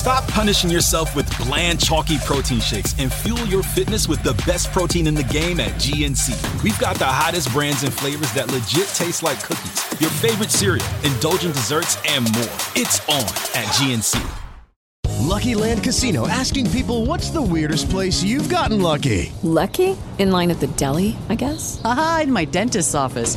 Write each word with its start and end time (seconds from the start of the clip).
Stop 0.00 0.26
punishing 0.28 0.70
yourself 0.70 1.14
with 1.14 1.28
bland, 1.36 1.78
chalky 1.78 2.16
protein 2.20 2.58
shakes 2.58 2.94
and 2.98 3.12
fuel 3.12 3.44
your 3.44 3.62
fitness 3.62 4.08
with 4.08 4.22
the 4.22 4.32
best 4.46 4.72
protein 4.72 5.06
in 5.06 5.14
the 5.14 5.24
game 5.24 5.60
at 5.60 5.72
GNC. 5.72 6.62
We've 6.62 6.78
got 6.78 6.96
the 6.96 7.04
hottest 7.04 7.52
brands 7.52 7.82
and 7.82 7.92
flavors 7.92 8.32
that 8.32 8.50
legit 8.50 8.88
taste 8.94 9.22
like 9.22 9.38
cookies, 9.42 10.00
your 10.00 10.08
favorite 10.08 10.50
cereal, 10.50 10.86
indulgent 11.04 11.54
desserts, 11.54 11.98
and 12.08 12.24
more. 12.32 12.48
It's 12.74 13.06
on 13.10 13.26
at 13.54 13.68
GNC. 13.76 14.24
Lucky 15.20 15.54
Land 15.54 15.84
Casino 15.84 16.26
asking 16.26 16.70
people 16.70 17.04
what's 17.04 17.28
the 17.28 17.42
weirdest 17.42 17.90
place 17.90 18.22
you've 18.22 18.48
gotten 18.48 18.80
lucky? 18.80 19.30
Lucky? 19.42 19.98
In 20.18 20.30
line 20.32 20.50
at 20.50 20.60
the 20.60 20.66
deli, 20.78 21.14
I 21.28 21.34
guess? 21.34 21.78
Aha, 21.84 22.20
in 22.22 22.32
my 22.32 22.46
dentist's 22.46 22.94
office. 22.94 23.36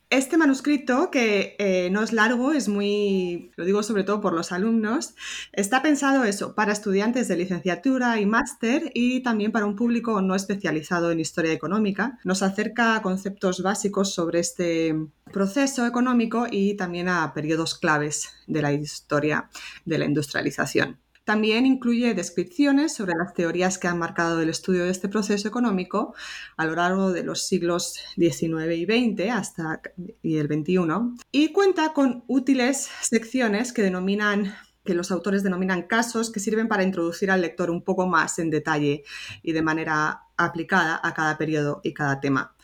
Este 0.10 0.38
manuscrito, 0.38 1.12
que 1.12 1.56
eh, 1.60 1.90
no 1.90 2.02
es 2.02 2.14
largo, 2.14 2.54
es 2.54 2.70
muy, 2.70 3.52
lo 3.58 3.66
digo 3.66 3.84
sobre 3.84 4.06
todo 4.06 4.22
por 4.22 4.34
los 4.34 4.54
alumnos, 4.54 5.16
está 5.52 5.82
pensado 5.82 6.24
eso, 6.24 6.56
para 6.56 6.72
estudiantes 6.72 7.28
de 7.28 7.36
licenciatura 7.36 8.20
y 8.22 8.26
máster 8.26 8.92
y 8.94 9.22
también 9.22 9.52
para 9.52 9.66
un 9.66 9.76
público 9.76 10.22
no 10.22 10.36
especializado 10.36 11.12
en 11.12 11.20
historia 11.20 11.52
económica. 11.52 12.20
Nos 12.24 12.42
acerca 12.42 12.96
a 12.96 13.02
conceptos 13.02 13.62
básicos 13.64 14.14
sobre 14.14 14.40
este 14.40 14.96
proceso 15.34 15.86
económico 15.86 16.48
y 16.50 16.76
también 16.76 17.10
a 17.10 17.34
periodos 17.34 17.78
claves 17.78 18.30
de 18.48 18.62
la 18.62 18.72
historia 18.72 19.50
de 19.84 19.98
la 19.98 20.06
industrialización. 20.06 21.00
También 21.24 21.66
incluye 21.66 22.16
descripciones 22.16 22.96
sobre 22.96 23.14
las 23.16 23.34
teorías 23.34 23.78
que 23.78 23.88
han 23.88 24.00
marcado 24.00 24.42
el 24.42 24.50
estudio 24.50 24.86
de 24.86 24.92
este 24.92 25.08
proceso 25.08 25.48
económico 25.48 26.16
a 26.58 26.66
lo 26.66 26.76
largo 26.76 27.12
de 27.12 27.24
los 27.24 27.44
siglos 27.44 28.00
XIX 28.16 28.76
y 28.76 28.86
XX 28.86 29.30
hasta 29.32 29.82
y 30.24 30.38
el 30.38 30.48
XXI 30.48 31.22
y 31.32 31.52
cuenta 31.54 31.94
con 31.94 32.24
útiles 32.28 32.90
secciones 33.02 33.72
que 33.72 33.84
denominan 33.84 34.56
que 34.84 34.96
los 34.96 35.12
autores 35.12 35.44
denominan 35.44 35.84
casos 35.84 36.32
que 36.32 36.40
sirven 36.40 36.68
para 36.68 36.84
introducir 36.84 37.30
al 37.30 37.42
lector 37.42 37.70
un 37.70 37.84
poco 37.84 38.08
más 38.08 38.40
en 38.40 38.50
detalle 38.50 39.04
y 39.44 39.52
de 39.52 39.62
manera 39.62 40.22
aplicada 40.38 41.00
a 41.04 41.14
cada 41.14 41.38
periodo 41.38 41.82
y 41.84 41.94
cada 41.94 42.20
tema 42.20 42.56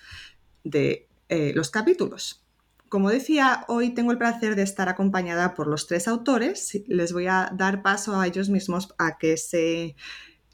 de 0.63 1.07
eh, 1.29 1.51
los 1.53 1.69
capítulos. 1.69 2.46
Como 2.89 3.09
decía, 3.09 3.65
hoy 3.67 3.93
tengo 3.93 4.11
el 4.11 4.17
placer 4.17 4.55
de 4.55 4.61
estar 4.61 4.87
acompañada 4.87 5.53
por 5.55 5.67
los 5.67 5.87
tres 5.87 6.07
autores. 6.07 6.81
Les 6.87 7.11
voy 7.11 7.27
a 7.27 7.49
dar 7.53 7.81
paso 7.81 8.19
a 8.19 8.27
ellos 8.27 8.49
mismos 8.49 8.93
a 8.97 9.17
que 9.17 9.37
se 9.37 9.95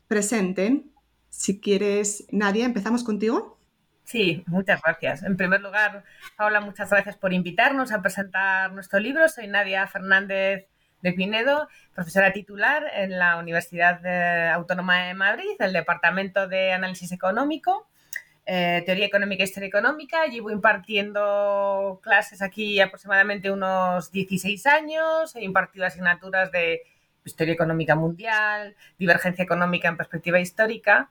presenten. 0.07 0.91
Si 1.29 1.59
quieres, 1.59 2.25
Nadia, 2.31 2.66
empezamos 2.66 3.03
contigo. 3.03 3.57
Sí, 4.03 4.44
muchas 4.47 4.81
gracias. 4.81 5.23
En 5.23 5.38
primer 5.38 5.61
lugar, 5.61 6.03
Paula, 6.35 6.59
muchas 6.59 6.89
gracias 6.89 7.17
por 7.17 7.33
invitarnos 7.33 7.91
a 7.91 8.01
presentar 8.01 8.71
nuestro 8.73 9.00
libro. 9.00 9.29
Soy 9.29 9.47
Nadia 9.47 9.88
Fernández 9.88 10.67
de 11.01 11.13
Pinedo, 11.13 11.67
profesora 11.94 12.33
titular 12.33 12.83
en 12.95 13.17
la 13.19 13.38
Universidad 13.38 14.53
Autónoma 14.53 15.03
de 15.05 15.13
Madrid, 15.13 15.50
del 15.59 15.73
Departamento 15.73 16.47
de 16.47 16.71
Análisis 16.71 17.11
Económico 17.11 17.88
eh, 18.46 18.84
teoría 18.86 19.06
económica 19.06 19.44
e 19.44 19.46
historia 19.46 19.68
económica. 19.68 20.26
Llevo 20.28 20.52
impartiendo 20.52 22.00
clases 22.04 22.42
aquí 22.42 22.80
aproximadamente 22.80 23.52
unos 23.52 24.12
16 24.12 24.66
años. 24.68 25.36
He 25.36 25.44
impartido 25.44 25.86
asignaturas 25.86 26.52
de 26.52 26.81
historia 27.24 27.54
económica 27.54 27.96
mundial, 27.96 28.76
divergencia 29.00 29.44
económica 29.44 29.88
en 29.88 29.98
perspectiva 29.98 30.40
histórica. 30.40 31.09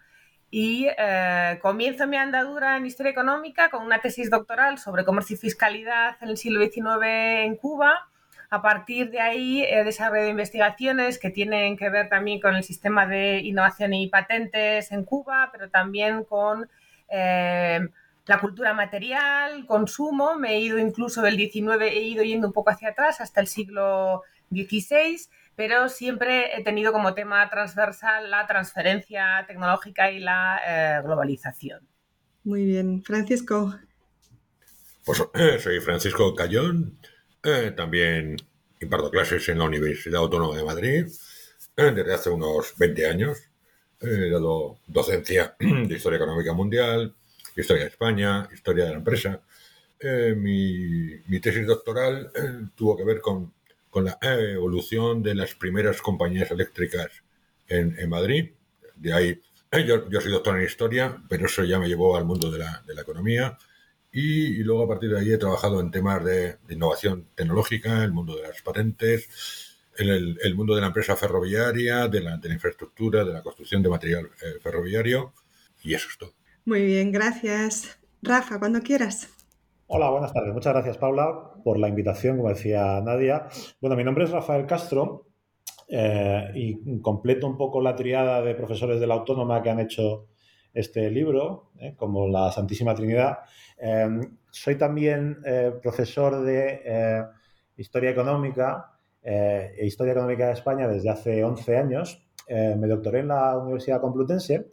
Y 0.51 0.87
eh, 0.99 1.59
comienzo 1.63 2.07
mi 2.07 2.19
andadura 2.19 2.77
en 2.77 2.85
historia 2.85 3.13
económica 3.13 3.71
con 3.71 3.83
una 3.83 4.01
tesis 4.01 4.29
doctoral 4.29 4.79
sobre 4.79 5.05
comercio 5.05 5.35
y 5.35 5.39
fiscalidad 5.39 6.17
en 6.21 6.29
el 6.29 6.37
siglo 6.37 6.61
XIX 6.61 6.99
en 7.47 7.57
Cuba. 7.57 8.09
A 8.51 8.61
partir 8.61 9.11
de 9.11 9.19
ahí 9.19 9.65
he 9.65 9.83
desarrollado 9.83 10.29
investigaciones 10.29 11.19
que 11.19 11.31
tienen 11.31 11.79
que 11.79 11.89
ver 11.89 12.11
también 12.11 12.39
con 12.39 12.55
el 12.55 12.63
sistema 12.65 13.07
de 13.07 13.39
innovación 13.39 13.95
y 13.95 14.09
patentes 14.09 14.93
en 14.93 15.05
Cuba, 15.05 15.49
pero 15.51 15.71
también 15.71 16.25
con 16.25 16.69
eh, 17.13 17.81
la 18.27 18.41
cultura 18.41 18.73
material, 18.73 19.67
consumo, 19.67 20.37
me 20.37 20.55
he 20.55 20.61
ido 20.61 20.79
incluso 20.79 21.23
del 21.23 21.37
19, 21.37 21.89
he 21.89 22.03
ido 22.03 22.23
yendo 22.23 22.47
un 22.47 22.53
poco 22.53 22.71
hacia 22.71 22.91
atrás 22.91 23.21
hasta 23.21 23.41
el 23.41 23.49
siglo 23.49 24.23
XVI, 24.51 25.21
pero 25.55 25.89
siempre 25.89 26.57
he 26.59 26.65
tenido 26.65 26.93
como 26.93 27.15
tema 27.15 27.49
transversal 27.51 28.31
la 28.31 28.47
transferencia 28.47 29.45
tecnológica 29.47 30.11
y 30.11 30.21
la 30.21 30.61
eh, 30.67 31.01
globalización. 31.05 31.87
Muy 32.45 32.65
bien, 32.65 33.03
Francisco. 33.03 33.75
Pues 35.05 35.23
eh, 35.35 35.59
soy 35.59 35.81
Francisco 35.81 36.35
Cayón, 36.35 36.99
también 37.77 38.37
imparto 38.81 39.11
clases 39.11 39.49
en 39.49 39.59
la 39.59 39.65
Universidad 39.65 40.21
Autónoma 40.21 40.57
de 40.57 40.65
Madrid 40.65 41.07
desde 41.77 42.15
hace 42.15 42.31
unos 42.31 42.75
20 42.79 43.07
años 43.07 43.52
He 44.03 44.31
dado 44.31 44.79
docencia 44.87 45.55
de 45.61 45.95
Historia 45.95 46.17
Económica 46.17 46.53
Mundial, 46.53 47.15
Historia 47.57 47.85
de 47.85 47.91
España, 47.91 48.49
Historia 48.53 48.85
de 48.87 48.91
la 48.91 48.97
Empresa. 48.97 49.41
Eh, 50.01 50.35
mi, 50.37 51.41
tesis 51.41 51.65
doctoral 51.65 52.33
eh, 52.35 52.67
tuvo 52.75 52.97
que 52.97 53.05
ver 53.05 53.21
con, 53.21 53.53
la 53.95 54.19
evolución 54.23 55.23
de 55.23 55.35
las 55.35 55.55
primeras 55.55 56.01
compañías 56.01 56.51
eléctricas 56.51 57.11
en, 57.69 58.09
Madrid. 58.09 58.51
De 58.97 59.13
ahí, 59.13 59.41
eh, 59.71 59.85
yo, 59.87 60.09
yo, 60.09 60.21
soy 60.21 60.33
doctor 60.33 60.59
en 60.59 60.65
Historia, 60.65 61.23
pero 61.29 61.47
eso 61.47 61.63
ya 61.63 61.79
me 61.79 61.89
llevó 61.89 62.17
al 62.17 62.25
mundo 62.25 62.51
de 62.51 62.59
la, 62.59 62.83
economía. 63.01 63.57
Y, 64.11 64.65
luego 64.65 64.85
a 64.85 64.89
partir 64.89 65.11
de 65.11 65.21
ahí 65.21 65.33
he 65.33 65.39
trabajado 65.39 65.81
en 65.81 65.91
temas 65.91 66.25
de, 66.25 66.57
de 66.67 66.75
innovación 66.75 67.29
tecnológica, 67.37 68.03
el 68.03 68.13
mundo 68.13 68.35
de 68.35 68.43
las 68.43 68.63
patentes, 68.63 69.72
el, 69.99 70.39
el, 70.43 70.55
mundo 70.55 70.75
de 70.75 70.81
la 70.81 70.89
empresa 70.89 71.17
ferroviaria, 71.17 72.09
de 72.09 72.21
la, 72.21 72.37
de 72.37 72.49
la 72.49 72.55
infraestructura, 72.55 73.25
de 73.25 73.33
la 73.33 73.43
construcción 73.43 73.83
de 73.83 73.89
material 73.89 74.31
eh, 74.43 74.61
ferroviario 74.61 75.33
y 75.83 75.95
eso 75.95 76.09
es 76.11 76.19
todo. 76.19 76.33
Muy 76.65 76.85
bien, 76.85 77.13
gracias. 77.13 77.99
Rafa, 78.23 78.59
cuando 78.59 78.81
quieras. 78.81 79.29
Hola, 79.89 80.11
buenas 80.11 80.33
tardes. 80.33 80.55
Muchas 80.55 80.73
gracias, 80.73 80.97
Paula, 80.97 81.53
por 81.65 81.79
la 81.79 81.89
invitación, 81.89 82.37
como 82.37 82.49
decía 82.49 83.01
Nadia. 83.03 83.49
Bueno, 83.81 83.97
mi 83.97 84.05
nombre 84.05 84.25
es 84.25 84.31
Rafael 84.31 84.65
Castro 84.65 85.27
eh, 85.89 86.51
y 86.55 87.01
completo 87.01 87.47
un 87.47 87.59
poco 87.59 87.81
la 87.83 87.95
triada 87.95 88.41
de 88.41 88.55
profesores 88.55 89.01
de 89.01 89.07
la 89.07 89.15
Autónoma 89.15 89.63
que 89.63 89.71
han 89.71 89.81
hecho 89.81 90.29
este 90.73 91.11
libro, 91.11 91.73
eh, 91.79 91.95
como 91.97 92.29
la 92.29 92.51
Santísima 92.51 92.95
Trinidad. 92.95 93.41
Eh, 93.77 94.09
soy 94.51 94.77
también 94.77 95.39
profesor 95.83 96.43
de 96.43 97.27
Historia 97.77 98.11
Económica 98.11 98.92
e 99.23 99.87
Historia 99.87 100.13
Económica 100.13 100.47
de 100.47 100.53
España 100.53 100.89
desde 100.89 101.11
hace 101.11 101.45
11 101.45 101.77
años. 101.77 102.27
me 102.49 102.87
doctoré 102.89 103.21
en 103.21 103.29
la 103.29 103.57
Universidad 103.57 104.01
Complutense 104.01 104.73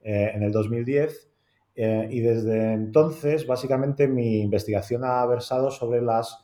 en 0.00 0.42
el 0.42 0.50
2010 0.50 1.28
y 1.74 2.20
desde 2.20 2.72
entonces 2.72 3.46
básicamente 3.46 4.08
mi 4.08 4.40
investigación 4.40 5.04
ha 5.04 5.24
versado 5.26 5.70
sobre 5.70 6.00
las 6.00 6.38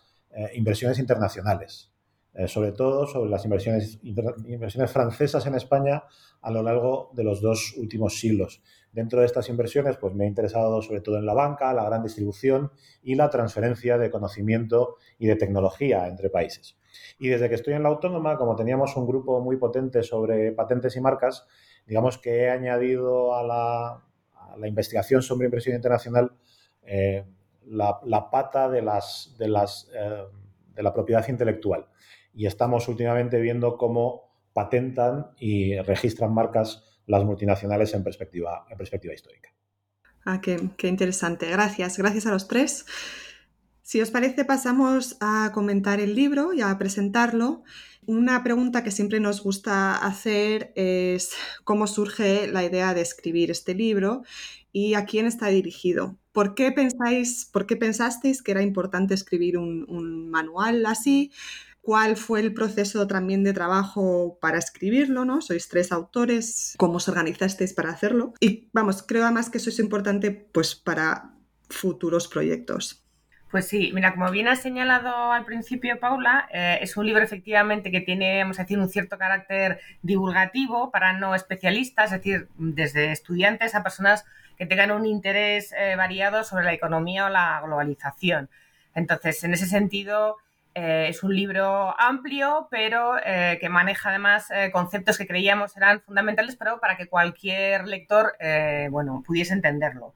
inversiones 0.54 0.98
internacionales. 0.98 1.90
Eh, 2.38 2.46
sobre 2.46 2.70
todo 2.70 3.04
sobre 3.04 3.30
las 3.30 3.44
inversiones, 3.44 3.98
inversiones 4.02 4.92
francesas 4.92 5.44
en 5.46 5.56
España 5.56 6.04
a 6.40 6.52
lo 6.52 6.62
largo 6.62 7.10
de 7.12 7.24
los 7.24 7.40
dos 7.40 7.74
últimos 7.76 8.20
siglos. 8.20 8.62
Dentro 8.92 9.18
de 9.18 9.26
estas 9.26 9.48
inversiones, 9.48 9.96
pues 9.96 10.14
me 10.14 10.24
he 10.24 10.28
interesado 10.28 10.80
sobre 10.80 11.00
todo 11.00 11.18
en 11.18 11.26
la 11.26 11.34
banca, 11.34 11.74
la 11.74 11.82
gran 11.82 12.04
distribución 12.04 12.70
y 13.02 13.16
la 13.16 13.28
transferencia 13.28 13.98
de 13.98 14.12
conocimiento 14.12 14.98
y 15.18 15.26
de 15.26 15.34
tecnología 15.34 16.06
entre 16.06 16.30
países. 16.30 16.77
Y 17.18 17.28
desde 17.28 17.48
que 17.48 17.54
estoy 17.54 17.74
en 17.74 17.82
la 17.82 17.88
autónoma, 17.88 18.36
como 18.36 18.56
teníamos 18.56 18.96
un 18.96 19.06
grupo 19.06 19.40
muy 19.40 19.56
potente 19.56 20.02
sobre 20.02 20.52
patentes 20.52 20.96
y 20.96 21.00
marcas, 21.00 21.46
digamos 21.86 22.18
que 22.18 22.42
he 22.42 22.50
añadido 22.50 23.34
a 23.34 23.42
la, 23.42 24.04
investigación 24.66 25.22
sobre 25.22 25.46
inversión 25.46 25.76
internacional 25.76 26.32
eh, 26.82 27.24
la, 27.66 28.30
pata 28.30 28.66
eh, 28.66 28.82
de 29.38 30.82
la 30.82 30.94
propiedad 30.94 31.28
intelectual 31.28 31.86
y 32.34 32.46
estamos 32.46 32.88
últimamente 32.88 33.40
viendo 33.40 33.76
cómo 33.76 34.30
patentan 34.52 35.30
y 35.38 35.78
registran 35.80 36.34
marcas 36.34 36.84
las 37.06 37.24
multinacionales 37.24 37.94
en 37.94 38.02
perspectiva 38.02 38.66
histórica. 39.14 39.50
Ah, 40.30 40.42
qué, 40.42 40.88
interesante. 40.88 41.50
Gracias. 41.50 41.96
Gracias 41.96 42.26
a 42.26 42.30
los 42.30 42.48
tres. 42.48 42.84
Si 43.88 44.02
os 44.02 44.10
parece, 44.10 44.44
pasamos 44.44 45.16
a 45.18 45.50
comentar 45.54 45.98
el 45.98 46.14
libro 46.14 46.52
y 46.52 46.60
a 46.60 46.76
presentarlo. 46.76 47.62
Una 48.04 48.44
pregunta 48.44 48.84
que 48.84 48.90
siempre 48.90 49.18
nos 49.18 49.42
gusta 49.42 49.96
hacer 49.96 50.74
es 50.76 51.30
cómo 51.64 51.86
surge 51.86 52.48
la 52.48 52.62
idea 52.62 52.92
de 52.92 53.00
escribir 53.00 53.50
este 53.50 53.74
libro 53.74 54.24
y 54.72 54.92
a 54.92 55.06
quién 55.06 55.24
está 55.24 55.46
dirigido. 55.46 56.18
¿Por 56.32 56.54
qué 56.54 56.70
pensáis, 56.70 57.48
por 57.50 57.64
qué 57.64 57.76
pensasteis 57.76 58.42
que 58.42 58.50
era 58.50 58.60
importante 58.60 59.14
escribir 59.14 59.56
un, 59.56 60.28
manual 60.30 60.84
así? 60.84 61.32
cuál 61.80 62.18
fue 62.18 62.40
el 62.40 62.52
proceso 62.52 63.06
también 63.06 63.42
de 63.42 63.54
trabajo 63.54 64.36
para 64.42 64.58
escribirlo, 64.58 65.24
¿no? 65.24 65.40
Sois 65.40 65.68
tres 65.68 65.92
autores, 65.92 66.74
cómo 66.76 66.96
os 66.96 67.08
organizasteis 67.08 67.72
para 67.72 67.88
hacerlo. 67.88 68.34
Y 68.40 68.68
vamos, 68.74 69.02
creo 69.02 69.24
además 69.24 69.48
que 69.48 69.56
eso 69.56 69.70
es 69.70 69.78
importante 69.78 70.30
pues 70.30 70.74
para 70.74 71.34
futuros 71.70 72.28
proyectos. 72.28 73.07
Pues 73.50 73.66
sí, 73.66 73.92
mira, 73.94 74.12
como 74.12 74.30
bien 74.30 74.46
has 74.46 74.60
señalado 74.60 75.32
al 75.32 75.46
principio, 75.46 75.98
Paula, 75.98 76.46
eh, 76.52 76.80
es 76.82 76.98
un 76.98 77.06
libro 77.06 77.22
efectivamente 77.22 77.90
que 77.90 78.02
tiene, 78.02 78.42
vamos 78.42 78.58
a 78.58 78.62
decir, 78.62 78.78
un 78.78 78.90
cierto 78.90 79.16
carácter 79.16 79.80
divulgativo 80.02 80.90
para 80.90 81.14
no 81.14 81.34
especialistas, 81.34 82.12
es 82.12 82.18
decir, 82.18 82.48
desde 82.58 83.10
estudiantes 83.10 83.74
a 83.74 83.82
personas 83.82 84.26
que 84.58 84.66
tengan 84.66 84.90
un 84.90 85.06
interés 85.06 85.72
eh, 85.72 85.96
variado 85.96 86.44
sobre 86.44 86.64
la 86.64 86.74
economía 86.74 87.24
o 87.24 87.28
la 87.30 87.62
globalización. 87.64 88.50
Entonces, 88.94 89.42
en 89.44 89.54
ese 89.54 89.66
sentido, 89.66 90.36
eh, 90.74 91.06
es 91.08 91.22
un 91.22 91.34
libro 91.34 91.98
amplio, 91.98 92.68
pero 92.70 93.14
que 93.24 93.68
maneja 93.70 94.10
además 94.10 94.48
conceptos 94.72 95.16
que 95.16 95.26
creíamos 95.26 95.76
eran 95.76 96.02
fundamentales 96.02 96.56
pero 96.56 96.80
para 96.80 96.96
que 96.96 97.06
cualquier 97.08 97.86
lector 97.86 98.34
bueno, 98.90 99.22
pudiese 99.26 99.54
entenderlo. 99.54 100.14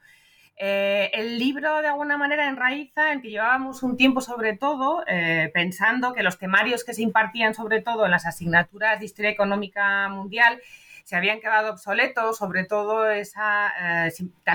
El 0.65 1.39
libro 1.39 1.83
de 1.83 1.89
alguna 1.89 2.17
manera 2.17 2.49
enraiza 2.49 3.13
en 3.13 3.21
que 3.21 3.31
llevábamos 3.31 3.83
un 3.83 3.97
tiempo 3.97 4.21
sobre 4.21 4.57
todo 4.57 5.05
pensando 5.53 6.13
que 6.13 6.23
los 6.23 6.39
temarios 6.39 6.85
que 6.85 6.95
se 6.95 7.03
impartían 7.03 7.55
sobre 7.55 7.81
todo 7.81 8.05
en 8.05 8.13
las 8.13 8.27
asignaturas 8.27 9.01
de 9.01 9.07
historia 9.07 9.31
económica 9.31 10.09
mundial 10.09 10.61
se 11.05 11.17
habían 11.17 11.41
quedado 11.41 11.73
obsoletos, 11.73 12.39
sobre 12.39 12.65
todo 12.65 13.11
esa, 13.11 14.07
eh, 14.07 14.13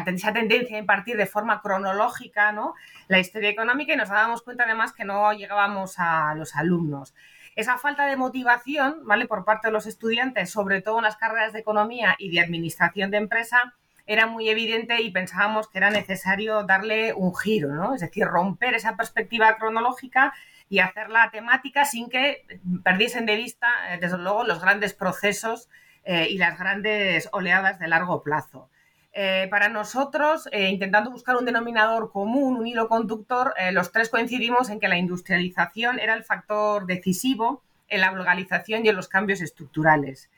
esa 0.07 0.33
tendencia 0.33 0.77
a 0.77 0.79
impartir 0.79 1.17
de 1.17 1.25
forma 1.25 1.61
cronológica 1.61 2.51
¿no? 2.51 2.73
la 3.07 3.19
historia 3.19 3.49
económica 3.49 3.93
y 3.93 3.97
nos 3.97 4.09
dábamos 4.09 4.41
cuenta 4.41 4.63
además 4.63 4.93
que 4.93 5.05
no 5.05 5.31
llegábamos 5.33 5.95
a 5.97 6.33
los 6.35 6.55
alumnos. 6.55 7.13
Esa 7.55 7.77
falta 7.77 8.05
de 8.05 8.15
motivación 8.15 9.01
¿vale? 9.03 9.25
por 9.27 9.43
parte 9.43 9.67
de 9.67 9.73
los 9.73 9.87
estudiantes, 9.87 10.51
sobre 10.51 10.81
todo 10.81 10.97
en 10.97 11.03
las 11.03 11.17
carreras 11.17 11.53
de 11.53 11.59
economía 11.59 12.15
y 12.17 12.29
de 12.29 12.39
administración 12.39 13.11
de 13.11 13.17
empresa, 13.17 13.73
era 14.07 14.25
muy 14.25 14.49
evidente 14.49 15.01
y 15.01 15.11
pensábamos 15.11 15.67
que 15.67 15.77
era 15.77 15.89
necesario 15.89 16.63
darle 16.63 17.13
un 17.13 17.35
giro, 17.35 17.73
¿no? 17.73 17.93
es 17.93 18.01
decir, 18.01 18.25
romper 18.25 18.73
esa 18.73 18.95
perspectiva 18.95 19.57
cronológica 19.57 20.33
y 20.69 20.79
hacerla 20.79 21.29
temática 21.31 21.85
sin 21.85 22.09
que 22.09 22.45
perdiesen 22.83 23.25
de 23.25 23.35
vista, 23.35 23.67
eh, 23.89 23.99
desde 23.99 24.17
luego, 24.17 24.45
los 24.45 24.61
grandes 24.61 24.93
procesos 24.93 25.69
eh, 26.03 26.27
y 26.29 26.37
las 26.37 26.57
grandes 26.57 27.29
oleadas 27.33 27.79
de 27.79 27.87
largo 27.87 28.23
plazo. 28.23 28.69
Eh, 29.13 29.47
para 29.49 29.67
nosotros, 29.67 30.47
intentando 30.53 31.09
buscar 31.09 31.37
un 31.37 31.45
denominador 31.45 32.11
común, 32.11 32.55
un 32.55 32.67
hilo 32.67 32.87
conductor, 32.87 33.53
los 33.71 33.91
tres 33.91 34.09
coincidimos 34.09 34.69
en 34.69 34.79
que 34.79 34.87
la 34.87 34.97
industrialización 34.97 35.99
era 35.99 36.13
el 36.13 36.23
factor 36.23 36.85
decisivo 36.85 37.63
en 37.87 38.01
la 38.01 38.11
globalización 38.11 38.85
y 38.85 38.89
en 38.89 38.95
los 38.95 39.07
cambios 39.07 39.41
estructurales. 39.41 40.29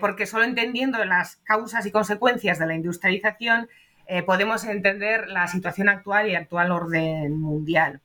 Porque 0.00 0.26
solo 0.26 0.44
entendiendo 0.44 1.04
las 1.04 1.36
causas 1.36 1.84
y 1.84 1.90
consecuencias 1.90 2.58
de 2.58 2.66
la 2.66 2.74
industrialización 2.74 3.68
podemos 4.24 4.64
entender 4.64 5.28
la 5.28 5.46
situación 5.48 5.88
actual 5.88 6.26
y 6.26 6.30
el 6.30 6.36
actual 6.36 6.70
orden 6.70 7.38
mundial. 7.38 8.00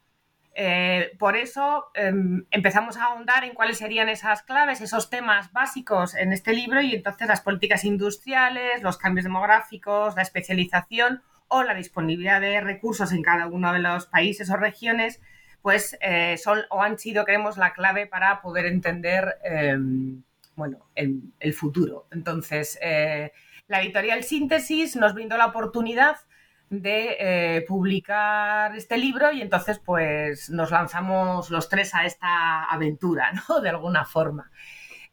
Eh, 0.53 1.11
por 1.17 1.37
eso 1.37 1.85
em, 1.93 2.45
empezamos 2.51 2.97
a 2.97 3.05
ahondar 3.05 3.45
en 3.45 3.53
cuáles 3.53 3.77
serían 3.77 4.09
esas 4.09 4.43
claves, 4.43 4.81
esos 4.81 5.09
temas 5.09 5.53
básicos 5.53 6.13
en 6.13 6.33
este 6.33 6.53
libro 6.53 6.81
y 6.81 6.93
entonces 6.93 7.27
las 7.27 7.39
políticas 7.39 7.85
industriales, 7.85 8.83
los 8.83 8.97
cambios 8.97 9.23
demográficos, 9.23 10.15
la 10.15 10.21
especialización 10.23 11.21
o 11.47 11.63
la 11.63 11.73
disponibilidad 11.73 12.41
de 12.41 12.59
recursos 12.59 13.13
en 13.13 13.23
cada 13.23 13.47
uno 13.47 13.71
de 13.71 13.79
los 13.79 14.07
países 14.07 14.49
o 14.49 14.57
regiones, 14.57 15.21
pues 15.61 15.97
eh, 16.01 16.37
son 16.37 16.59
o 16.69 16.81
han 16.81 16.99
sido, 16.99 17.23
creemos, 17.23 17.57
la 17.57 17.73
clave 17.73 18.05
para 18.07 18.41
poder 18.41 18.65
entender 18.65 19.37
em, 19.43 20.23
bueno, 20.55 20.87
el, 20.95 21.53
futuro. 21.53 22.07
Entonces, 22.11 22.77
eh, 22.81 23.31
la 23.67 23.81
editorial 23.81 24.23
Síntesis 24.23 24.95
nos 24.95 25.13
brindó 25.13 25.37
la 25.37 25.47
oportunidad 25.47 26.17
de 26.69 27.17
eh, 27.19 27.65
publicar 27.67 28.75
este 28.75 28.97
libro 28.97 29.31
y 29.33 29.41
entonces 29.41 29.79
pues 29.79 30.49
nos 30.49 30.71
lanzamos 30.71 31.49
los 31.49 31.67
tres 31.67 31.93
a 31.93 32.05
esta 32.05 32.63
aventura, 32.63 33.33
¿no? 33.33 33.59
De 33.61 33.69
alguna 33.69 34.05
forma. 34.05 34.51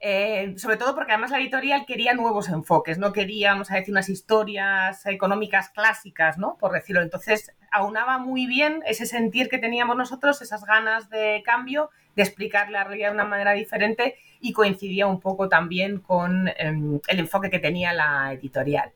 Eh, 0.00 0.54
sobre 0.58 0.76
todo 0.76 0.94
porque 0.94 1.10
además 1.12 1.32
la 1.32 1.40
editorial 1.40 1.84
quería 1.84 2.14
nuevos 2.14 2.48
enfoques, 2.48 2.98
no 2.98 3.12
queríamos 3.12 3.70
a 3.70 3.76
decir, 3.76 3.92
unas 3.92 4.08
historias 4.08 5.04
económicas 5.06 5.70
clásicas, 5.70 6.38
¿no? 6.38 6.56
Por 6.56 6.72
decirlo. 6.72 7.02
Entonces, 7.02 7.52
aunaba 7.72 8.18
muy 8.18 8.46
bien 8.46 8.82
ese 8.86 9.06
sentir 9.06 9.48
que 9.48 9.58
teníamos 9.58 9.96
nosotros, 9.96 10.40
esas 10.40 10.64
ganas 10.64 11.10
de 11.10 11.42
cambio, 11.44 11.90
de 12.14 12.22
explicar 12.22 12.70
la 12.70 12.84
realidad 12.84 13.08
de 13.08 13.14
una 13.14 13.24
manera 13.24 13.52
diferente 13.52 14.16
y 14.40 14.52
coincidía 14.52 15.08
un 15.08 15.20
poco 15.20 15.48
también 15.48 15.98
con 15.98 16.48
em, 16.56 17.00
el 17.08 17.18
enfoque 17.18 17.50
que 17.50 17.58
tenía 17.58 17.92
la 17.92 18.32
editorial. 18.32 18.92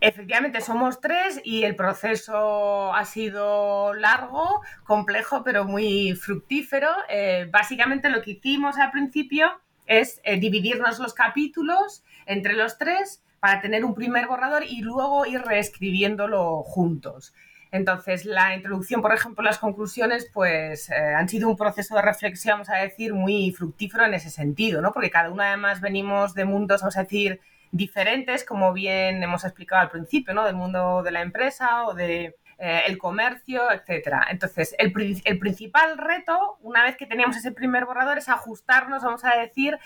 Efectivamente, 0.00 0.60
somos 0.60 1.00
tres 1.00 1.40
y 1.42 1.64
el 1.64 1.74
proceso 1.74 2.94
ha 2.94 3.04
sido 3.04 3.94
largo, 3.94 4.62
complejo, 4.84 5.42
pero 5.42 5.64
muy 5.64 6.14
fructífero. 6.14 6.88
Eh, 7.08 7.48
básicamente 7.50 8.10
lo 8.10 8.22
que 8.22 8.32
hicimos 8.32 8.78
al 8.78 8.90
principio 8.90 9.50
es 9.86 10.20
eh, 10.24 10.38
dividirnos 10.38 10.98
los 10.98 11.14
capítulos 11.14 12.04
entre 12.26 12.54
los 12.54 12.78
tres 12.78 13.22
para 13.40 13.60
tener 13.60 13.84
un 13.84 13.94
primer 13.94 14.26
borrador 14.26 14.64
y 14.64 14.80
luego 14.80 15.26
ir 15.26 15.42
reescribiéndolo 15.42 16.62
juntos. 16.62 17.34
Entonces, 17.72 18.24
la 18.24 18.54
introducción, 18.54 19.02
por 19.02 19.12
ejemplo, 19.12 19.44
las 19.44 19.58
conclusiones, 19.58 20.30
pues 20.32 20.88
eh, 20.90 20.94
han 20.94 21.28
sido 21.28 21.48
un 21.48 21.56
proceso 21.56 21.94
de 21.94 22.02
reflexión, 22.02 22.54
vamos 22.54 22.70
a 22.70 22.76
decir, 22.76 23.12
muy 23.12 23.50
fructífero 23.52 24.04
en 24.04 24.14
ese 24.14 24.30
sentido, 24.30 24.80
¿no? 24.80 24.92
Porque 24.92 25.10
cada 25.10 25.30
uno 25.30 25.42
además 25.42 25.80
venimos 25.80 26.34
de 26.34 26.44
mundos, 26.44 26.80
vamos 26.80 26.96
a 26.96 27.02
decir, 27.02 27.40
diferentes, 27.72 28.44
como 28.44 28.72
bien 28.72 29.22
hemos 29.22 29.44
explicado 29.44 29.82
al 29.82 29.90
principio, 29.90 30.32
¿no? 30.32 30.44
Del 30.44 30.54
mundo 30.54 31.02
de 31.02 31.10
la 31.10 31.22
empresa 31.22 31.84
o 31.86 31.94
de 31.94 32.36
eh, 32.58 32.84
el 32.86 32.96
comercio, 32.96 33.70
etcétera. 33.70 34.28
Entonces, 34.30 34.74
el, 34.78 34.90
principal 34.90 35.98
reto, 35.98 36.56
una 36.62 36.82
vez 36.84 36.96
que 36.96 37.04
teníamos 37.04 37.36
ese 37.36 37.52
primer 37.52 37.84
borrador, 37.84 38.16
es 38.16 38.30
ajustarnos, 38.30 39.02
vamos 39.02 39.24
a 39.26 39.36
decir, 39.36 39.78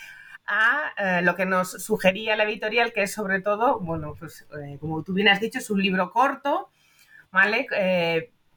a 0.47 0.93
eh, 0.97 1.23
lo 1.23 1.35
que 1.35 1.47
nos 1.47 1.71
sugería 1.83 2.37
la 2.37 2.45
editorial, 2.45 2.93
que 2.93 3.03
es 3.03 3.13
sobre 3.13 3.41
todo, 3.41 3.81
bueno, 3.81 4.15
pues 4.17 4.47
eh, 4.63 4.79
como 4.79 5.03
tú 5.03 5.15
bien 5.15 5.27
has 5.27 5.41
dicho, 5.41 5.59
es 5.59 5.69
un 5.69 5.83
libro 5.83 6.13
corto, 6.13 6.71
¿vale? 7.33 7.67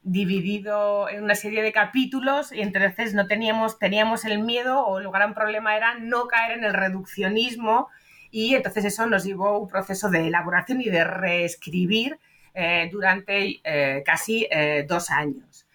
dividido 0.05 1.08
en 1.10 1.24
una 1.24 1.34
serie 1.34 1.63
de 1.63 1.72
capítulos 1.72 2.51
y 2.51 2.60
entonces 2.62 3.13
no 3.13 3.25
teníamos, 3.25 3.79
teníamos 3.79 4.25
el 4.25 4.39
miedo 4.39 4.86
o 4.86 5.00
el 5.00 5.10
gran 5.10 5.34
problema 5.34 5.77
era 5.77 5.98
no 5.98 6.27
caer 6.27 6.58
en 6.58 6.65
el 6.65 6.74
reduccionismo 6.74 7.88
y 8.29 8.55
entonces 8.55 8.84
eso 8.84 9.05
nos 9.05 9.24
llevó 9.24 9.48
a 9.48 9.58
un 9.58 9.70
proceso 9.70 10.10
de 10.10 10.27
elaboración 10.27 10.82
y 10.82 10.89
de 10.89 11.05
reescribir 11.05 12.20
eh, 12.53 12.89
durante 12.91 13.62
eh, 13.63 14.03
casi 14.05 14.48
eh, 14.51 14.86
dos 14.88 15.10
años. 15.10 15.65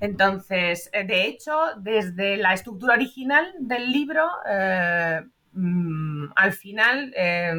Entonces, 0.00 0.90
de 0.92 1.24
hecho, 1.26 1.56
desde 1.78 2.36
la 2.36 2.52
estructura 2.52 2.94
original 2.94 3.54
del 3.60 3.92
libro, 3.92 4.28
mm, 5.52 6.32
al 6.34 6.52
final 6.52 7.14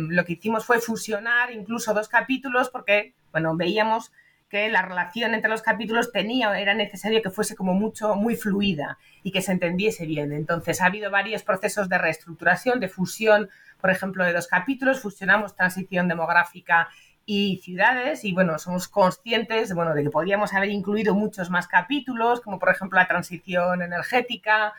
lo 0.09 0.25
que 0.25 0.33
hicimos 0.33 0.65
fue 0.65 0.79
fusionar 0.79 1.51
incluso 1.51 1.93
dos 1.93 2.09
capítulos 2.09 2.69
porque, 2.69 3.13
bueno, 3.31 3.55
veíamos 3.55 4.11
que 4.49 4.69
la 4.69 4.81
relación 4.81 5.33
entre 5.33 5.49
los 5.49 5.61
capítulos 5.61 6.11
tenía, 6.11 6.57
era 6.59 6.73
necesario 6.73 7.21
que 7.21 7.29
fuese 7.29 7.55
como 7.55 7.73
mucho, 7.73 8.15
muy 8.15 8.35
fluida 8.35 8.97
y 9.23 9.31
que 9.31 9.41
se 9.41 9.51
entendiese 9.51 10.05
bien. 10.05 10.31
Entonces, 10.31 10.81
ha 10.81 10.85
habido 10.85 11.11
varios 11.11 11.43
procesos 11.43 11.89
de 11.89 11.97
reestructuración, 11.97 12.79
de 12.79 12.87
fusión, 12.87 13.49
por 13.81 13.89
ejemplo, 13.89 14.23
de 14.23 14.33
dos 14.33 14.47
capítulos. 14.47 15.01
Fusionamos 15.01 15.55
transición 15.55 16.07
demográfica 16.07 16.89
y 17.27 17.57
ciudades 17.57 18.23
y 18.23 18.31
bueno, 18.31 18.57
somos 18.57 18.87
conscientes 18.87 19.73
bueno, 19.75 19.93
de 19.93 20.01
que 20.01 20.09
podríamos 20.09 20.53
haber 20.53 20.69
incluido 20.69 21.13
muchos 21.13 21.49
más 21.49 21.67
capítulos, 21.67 22.39
como 22.39 22.57
por 22.57 22.69
ejemplo 22.69 22.97
la 22.97 23.07
transición 23.07 23.81
energética, 23.81 24.73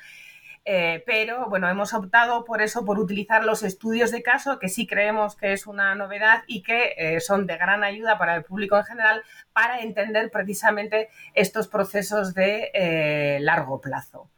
eh, 0.64 1.02
pero 1.06 1.48
bueno, 1.50 1.68
hemos 1.68 1.92
optado 1.92 2.46
por 2.46 2.62
eso, 2.62 2.86
por 2.86 2.98
utilizar 2.98 3.44
los 3.44 3.62
estudios 3.62 4.10
de 4.10 4.22
caso, 4.22 4.58
que 4.58 4.70
sí 4.70 4.86
creemos 4.86 5.36
que 5.36 5.52
es 5.52 5.66
una 5.66 5.94
novedad 5.94 6.42
y 6.46 6.62
que 6.62 6.94
eh, 6.96 7.20
son 7.20 7.46
de 7.46 7.58
gran 7.58 7.84
ayuda 7.84 8.16
para 8.16 8.34
el 8.34 8.44
público 8.44 8.78
en 8.78 8.84
general 8.84 9.22
para 9.52 9.80
entender 9.80 10.30
precisamente 10.30 11.10
estos 11.34 11.68
procesos 11.68 12.34
de 12.34 12.70
eh, 12.72 13.38
largo 13.40 13.80
plazo. 13.80 14.30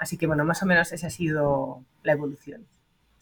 así 0.00 0.18
que 0.18 0.26
bueno, 0.26 0.44
más 0.44 0.62
o 0.62 0.66
menos 0.66 0.92
esa 0.92 1.06
ha 1.06 1.10
sido 1.10 1.82
la 2.02 2.12
evolución. 2.12 2.66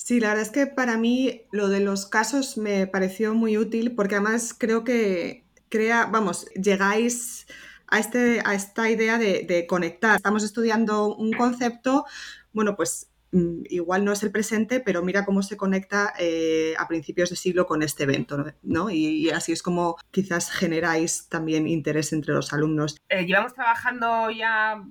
Sí, 0.04 0.18
la 0.18 0.28
verdad 0.30 0.42
es 0.42 0.50
que 0.50 0.66
para 0.66 0.98
mí 0.98 1.42
lo 1.52 1.68
de 1.68 1.78
los 1.78 2.06
casos 2.06 2.58
me 2.58 2.88
pareció 2.88 3.34
muy 3.34 3.56
útil 3.56 3.94
porque 3.94 4.16
además 4.16 4.52
creo 4.52 4.82
que 4.82 5.44
crea, 5.68 6.06
vamos, 6.06 6.46
llegáis 6.56 7.46
a, 7.86 8.00
este, 8.00 8.42
a 8.44 8.54
esta 8.54 8.90
idea 8.90 9.16
de, 9.16 9.64
conectar. 9.68 10.16
Estamos 10.16 10.42
estudiando 10.42 11.14
un 11.14 11.32
concepto, 11.32 12.04
bueno, 12.52 12.74
pues 12.74 13.12
mm, 13.30 13.62
igual 13.70 14.04
no 14.04 14.10
es 14.10 14.24
el 14.24 14.32
presente, 14.32 14.80
pero 14.80 15.04
mira 15.04 15.24
cómo 15.24 15.40
se 15.44 15.56
conecta 15.56 16.12
eh, 16.18 16.74
a 16.78 16.88
principios 16.88 17.30
de 17.30 17.36
siglo 17.36 17.66
con 17.66 17.84
este 17.84 18.02
evento, 18.02 18.44
¿no? 18.62 18.90
Y, 18.90 19.30
así 19.30 19.52
es 19.52 19.62
como 19.62 19.96
quizás 20.10 20.50
generáis 20.50 21.28
también 21.28 21.68
interés 21.68 22.12
entre 22.12 22.34
los 22.34 22.52
alumnos. 22.52 22.96
Eh, 23.08 23.24
llevamos 23.24 23.54
trabajando 23.54 24.30
ya 24.32 24.82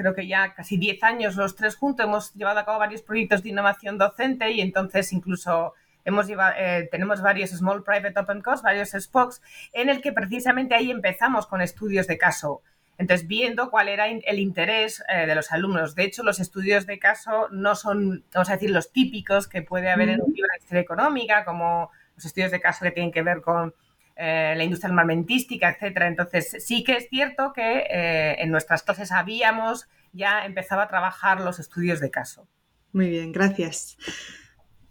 creo 0.00 0.14
que 0.14 0.26
ya 0.26 0.54
casi 0.54 0.78
10 0.78 1.02
años 1.04 1.36
los 1.36 1.56
tres 1.56 1.76
juntos, 1.76 2.06
hemos 2.06 2.32
llevado 2.34 2.58
a 2.58 2.64
cabo 2.64 2.78
varios 2.78 3.02
proyectos 3.02 3.42
de 3.42 3.50
innovación 3.50 3.98
docente 3.98 4.50
y 4.50 4.62
entonces 4.62 5.12
incluso 5.12 5.74
hemos 6.06 6.26
llevado, 6.26 6.54
eh, 6.58 6.88
tenemos 6.90 7.20
varios 7.20 7.50
Small 7.50 7.84
Private 7.84 8.18
Open 8.18 8.40
Course, 8.40 8.62
varios 8.62 8.90
SPOCs, 8.90 9.42
en 9.74 9.90
el 9.90 10.00
que 10.00 10.12
precisamente 10.12 10.74
ahí 10.74 10.90
empezamos 10.90 11.46
con 11.46 11.60
estudios 11.60 12.06
de 12.06 12.16
caso. 12.16 12.62
Entonces, 12.96 13.26
viendo 13.26 13.70
cuál 13.70 13.88
era 13.88 14.08
el 14.08 14.38
interés 14.38 15.02
eh, 15.08 15.26
de 15.26 15.34
los 15.34 15.52
alumnos. 15.52 15.94
De 15.94 16.04
hecho, 16.04 16.22
los 16.22 16.38
estudios 16.38 16.86
de 16.86 16.98
caso 16.98 17.48
no 17.50 17.74
son, 17.74 18.24
vamos 18.34 18.50
a 18.50 18.54
decir, 18.54 18.70
los 18.70 18.92
típicos 18.92 19.48
que 19.48 19.62
puede 19.62 19.90
haber 19.90 20.10
en 20.10 20.20
un 20.20 20.32
libro 20.32 20.48
de 20.52 20.58
historia 20.58 20.82
económica, 20.82 21.44
como 21.44 21.90
los 22.14 22.26
estudios 22.26 22.50
de 22.50 22.60
caso 22.60 22.84
que 22.84 22.90
tienen 22.90 23.10
que 23.10 23.22
ver 23.22 23.40
con 23.40 23.74
eh, 24.20 24.54
la 24.54 24.64
industria 24.64 24.90
armamentística, 24.90 25.70
etcétera. 25.70 26.08
Entonces, 26.08 26.56
sí 26.58 26.84
que 26.84 26.96
es 26.96 27.08
cierto 27.08 27.52
que 27.54 27.86
eh, 27.90 28.36
en 28.38 28.50
nuestras 28.50 28.82
clases 28.82 29.12
habíamos 29.12 29.88
ya 30.12 30.44
empezado 30.44 30.82
a 30.82 30.88
trabajar 30.88 31.40
los 31.40 31.58
estudios 31.58 32.00
de 32.00 32.10
caso. 32.10 32.46
Muy 32.92 33.08
bien, 33.08 33.32
gracias. 33.32 33.96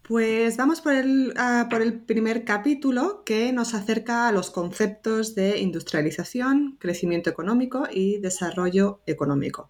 Pues 0.01 0.57
vamos 0.57 0.81
por 0.81 0.93
el, 0.93 1.35
por 1.69 1.83
el 1.83 1.99
primer 2.01 2.43
capítulo 2.43 3.23
que 3.23 3.53
nos 3.53 3.75
acerca 3.75 4.27
a 4.27 4.31
los 4.31 4.49
conceptos 4.49 5.35
de 5.35 5.59
industrialización, 5.59 6.77
crecimiento 6.79 7.29
económico 7.29 7.87
y 7.91 8.17
desarrollo 8.17 9.01
económico. 9.05 9.69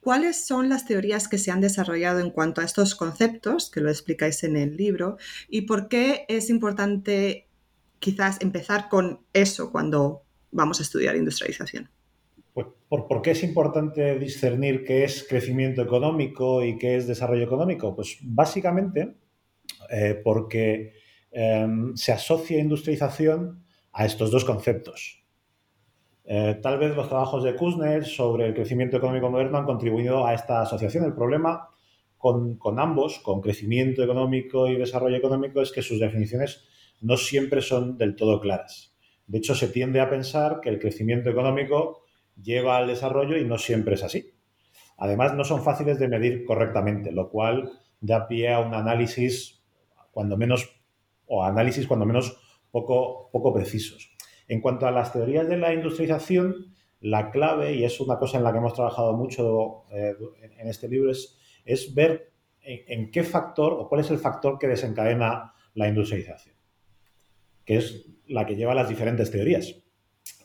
¿Cuáles 0.00 0.44
son 0.44 0.68
las 0.68 0.84
teorías 0.84 1.28
que 1.28 1.38
se 1.38 1.50
han 1.50 1.62
desarrollado 1.62 2.18
en 2.18 2.30
cuanto 2.30 2.60
a 2.60 2.64
estos 2.64 2.94
conceptos, 2.94 3.70
que 3.70 3.80
lo 3.80 3.88
explicáis 3.88 4.42
en 4.44 4.56
el 4.56 4.76
libro, 4.76 5.16
y 5.48 5.62
por 5.62 5.88
qué 5.88 6.26
es 6.28 6.50
importante 6.50 7.48
quizás 8.02 8.42
empezar 8.42 8.88
con 8.88 9.20
eso 9.32 9.70
cuando 9.70 10.24
vamos 10.50 10.80
a 10.80 10.82
estudiar 10.82 11.14
industrialización. 11.14 11.88
Pues, 12.52 12.66
¿por, 12.88 13.22
qué 13.22 13.30
es 13.30 13.44
importante 13.44 14.18
discernir 14.18 14.84
qué 14.84 15.04
es 15.04 15.24
crecimiento 15.26 15.82
económico 15.82 16.64
y 16.64 16.76
qué 16.78 16.96
es 16.96 17.06
desarrollo 17.06 17.44
económico? 17.44 17.94
Pues 17.94 18.18
básicamente 18.22 19.14
eh, 19.88 20.20
porque 20.22 20.94
em, 21.30 21.94
se 21.94 22.10
asocia 22.10 22.58
industrialización 22.58 23.64
a 23.92 24.04
estos 24.04 24.32
dos 24.32 24.44
conceptos. 24.44 25.24
Eh, 26.24 26.58
tal 26.60 26.78
vez 26.78 26.96
los 26.96 27.08
trabajos 27.08 27.44
de 27.44 27.54
Kuznets 27.54 28.16
sobre 28.16 28.48
el 28.48 28.54
crecimiento 28.54 28.96
económico 28.96 29.30
moderno 29.30 29.58
han 29.58 29.64
contribuido 29.64 30.26
a 30.26 30.34
esta 30.34 30.62
asociación. 30.62 31.04
El 31.04 31.14
problema 31.14 31.68
con 32.18 32.78
ambos, 32.78 33.18
con 33.18 33.40
crecimiento 33.40 34.02
económico 34.02 34.68
y 34.68 34.76
desarrollo 34.76 35.16
económico, 35.16 35.60
es 35.60 35.72
que 35.72 35.82
sus 35.82 35.98
definiciones 35.98 36.68
no 37.02 37.16
siempre 37.16 37.60
son 37.60 37.98
del 37.98 38.16
todo 38.16 38.40
claras. 38.40 38.94
De 39.26 39.38
hecho, 39.38 39.54
se 39.54 39.68
tiende 39.68 40.00
a 40.00 40.08
pensar 40.08 40.60
que 40.60 40.68
el 40.68 40.78
crecimiento 40.78 41.30
económico 41.30 42.04
lleva 42.40 42.76
al 42.76 42.86
desarrollo 42.86 43.36
y 43.36 43.44
no 43.44 43.58
siempre 43.58 43.94
es 43.94 44.02
así. 44.02 44.32
Además, 44.96 45.34
no 45.34 45.44
son 45.44 45.62
fáciles 45.62 45.98
de 45.98 46.08
medir 46.08 46.44
correctamente, 46.44 47.12
lo 47.12 47.28
cual 47.28 47.70
da 48.00 48.28
pie 48.28 48.52
a 48.52 48.60
un 48.60 48.74
análisis 48.74 49.62
cuando 50.12 50.36
menos, 50.36 50.80
o 51.26 51.44
análisis 51.44 51.86
cuando 51.86 52.06
menos 52.06 52.36
poco, 52.70 53.30
poco 53.32 53.52
precisos. 53.52 54.14
En 54.48 54.60
cuanto 54.60 54.86
a 54.86 54.90
las 54.90 55.12
teorías 55.12 55.48
de 55.48 55.56
la 55.56 55.74
industrialización, 55.74 56.74
la 57.00 57.30
clave, 57.30 57.74
y 57.74 57.84
es 57.84 58.00
una 58.00 58.18
cosa 58.18 58.38
en 58.38 58.44
la 58.44 58.52
que 58.52 58.58
hemos 58.58 58.74
trabajado 58.74 59.12
mucho 59.14 59.84
eh, 59.92 60.14
en 60.58 60.68
este 60.68 60.88
libro, 60.88 61.10
es, 61.10 61.36
es 61.64 61.92
ver 61.94 62.30
en 62.64 63.10
qué 63.10 63.24
factor 63.24 63.72
o 63.72 63.88
cuál 63.88 64.02
es 64.02 64.10
el 64.12 64.18
factor 64.18 64.56
que 64.56 64.68
desencadena 64.68 65.52
la 65.74 65.88
industrialización 65.88 66.51
que 67.64 67.76
es 67.76 68.06
la 68.26 68.46
que 68.46 68.56
lleva 68.56 68.74
las 68.74 68.88
diferentes 68.88 69.30
teorías. 69.30 69.74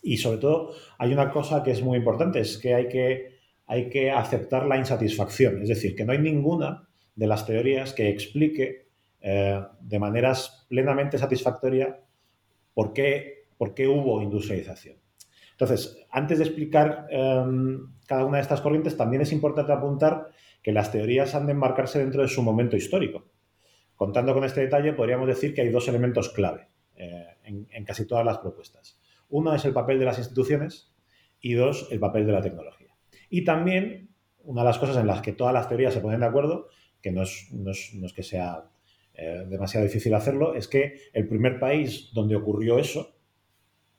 Y 0.01 0.17
sobre 0.17 0.38
todo 0.38 0.74
hay 0.97 1.13
una 1.13 1.31
cosa 1.31 1.63
que 1.63 1.71
es 1.71 1.81
muy 1.81 1.97
importante, 1.97 2.39
es 2.39 2.57
que 2.57 2.74
hay 2.74 2.88
que, 2.88 3.38
hay 3.65 3.89
que 3.89 4.12
aceptar 4.12 4.65
la 4.65 4.77
insatisfacción, 4.77 5.62
es 5.62 5.69
decir, 5.69 5.95
que 5.95 6.05
no 6.05 6.13
hay 6.13 6.19
ninguna 6.19 6.88
de 7.15 7.27
las 7.27 7.45
teorías 7.45 7.93
que 7.93 8.09
explique 8.09 8.88
eh, 9.19 9.62
de 9.81 10.00
maneras 10.00 10.65
plenamente 10.69 11.17
satisfactoria 11.17 12.00
por 12.74 12.93
qué, 12.93 13.47
por 13.57 13.74
qué 13.74 13.88
hubo 13.88 14.21
industrialización. 14.21 14.97
Entonces, 15.51 16.05
antes 16.12 16.38
de 16.38 16.43
explicar 16.43 17.07
em, 17.09 17.95
cada 18.05 18.25
una 18.25 18.38
de 18.38 18.43
estas 18.43 18.62
corrientes, 18.62 18.95
también 18.95 19.24
es 19.24 19.31
importante 19.31 19.71
apuntar 19.71 20.29
que 20.62 20.71
las 20.71 20.91
teorías 20.91 21.33
han 21.33 21.47
de 21.47 21.53
enmarcarse 21.53 21.97
dentro 21.97 22.21
de 22.21 22.27
su 22.27 22.43
momento 22.43 22.77
histórico. 22.77 23.25
Contando 23.95 24.36
con 24.36 24.43
este 24.43 24.62
detalle, 24.62 24.93
podríamos 24.93 25.27
decir 25.27 25.55
que 25.55 25.62
hay 25.62 25.69
dos 25.69 25.88
elementos 25.88 26.29
clave. 26.29 26.67
Eh, 26.97 27.27
en, 27.43 27.85
casi 27.85 28.07
todas 28.07 28.25
las 28.25 28.39
propuestas. 28.39 28.99
Uno 29.29 29.53
es 29.53 29.63
el 29.65 29.73
papel 29.73 29.99
de 29.99 30.05
las 30.05 30.17
instituciones 30.17 30.91
y 31.39 31.53
dos, 31.53 31.87
el 31.91 31.99
papel 31.99 32.25
de 32.25 32.31
la 32.31 32.41
tecnología. 32.41 32.87
Y 33.29 33.43
también, 33.43 34.09
una 34.43 34.61
de 34.61 34.67
las 34.67 34.79
cosas 34.79 34.97
en 34.97 35.05
las 35.05 35.21
que 35.21 35.33
todas 35.33 35.53
las 35.53 35.69
teorías 35.69 35.93
se 35.93 36.01
ponen 36.01 36.21
de 36.21 36.25
acuerdo, 36.25 36.69
que 36.99 37.11
no 37.11 37.21
es, 37.21 37.51
que 38.15 38.23
sea 38.23 38.63
eh, 39.13 39.45
demasiado 39.47 39.85
difícil 39.85 40.11
hacerlo, 40.15 40.55
es 40.55 40.67
que 40.67 40.99
el 41.13 41.27
primer 41.27 41.59
país 41.59 42.09
donde 42.15 42.35
ocurrió 42.35 42.79
eso 42.79 43.15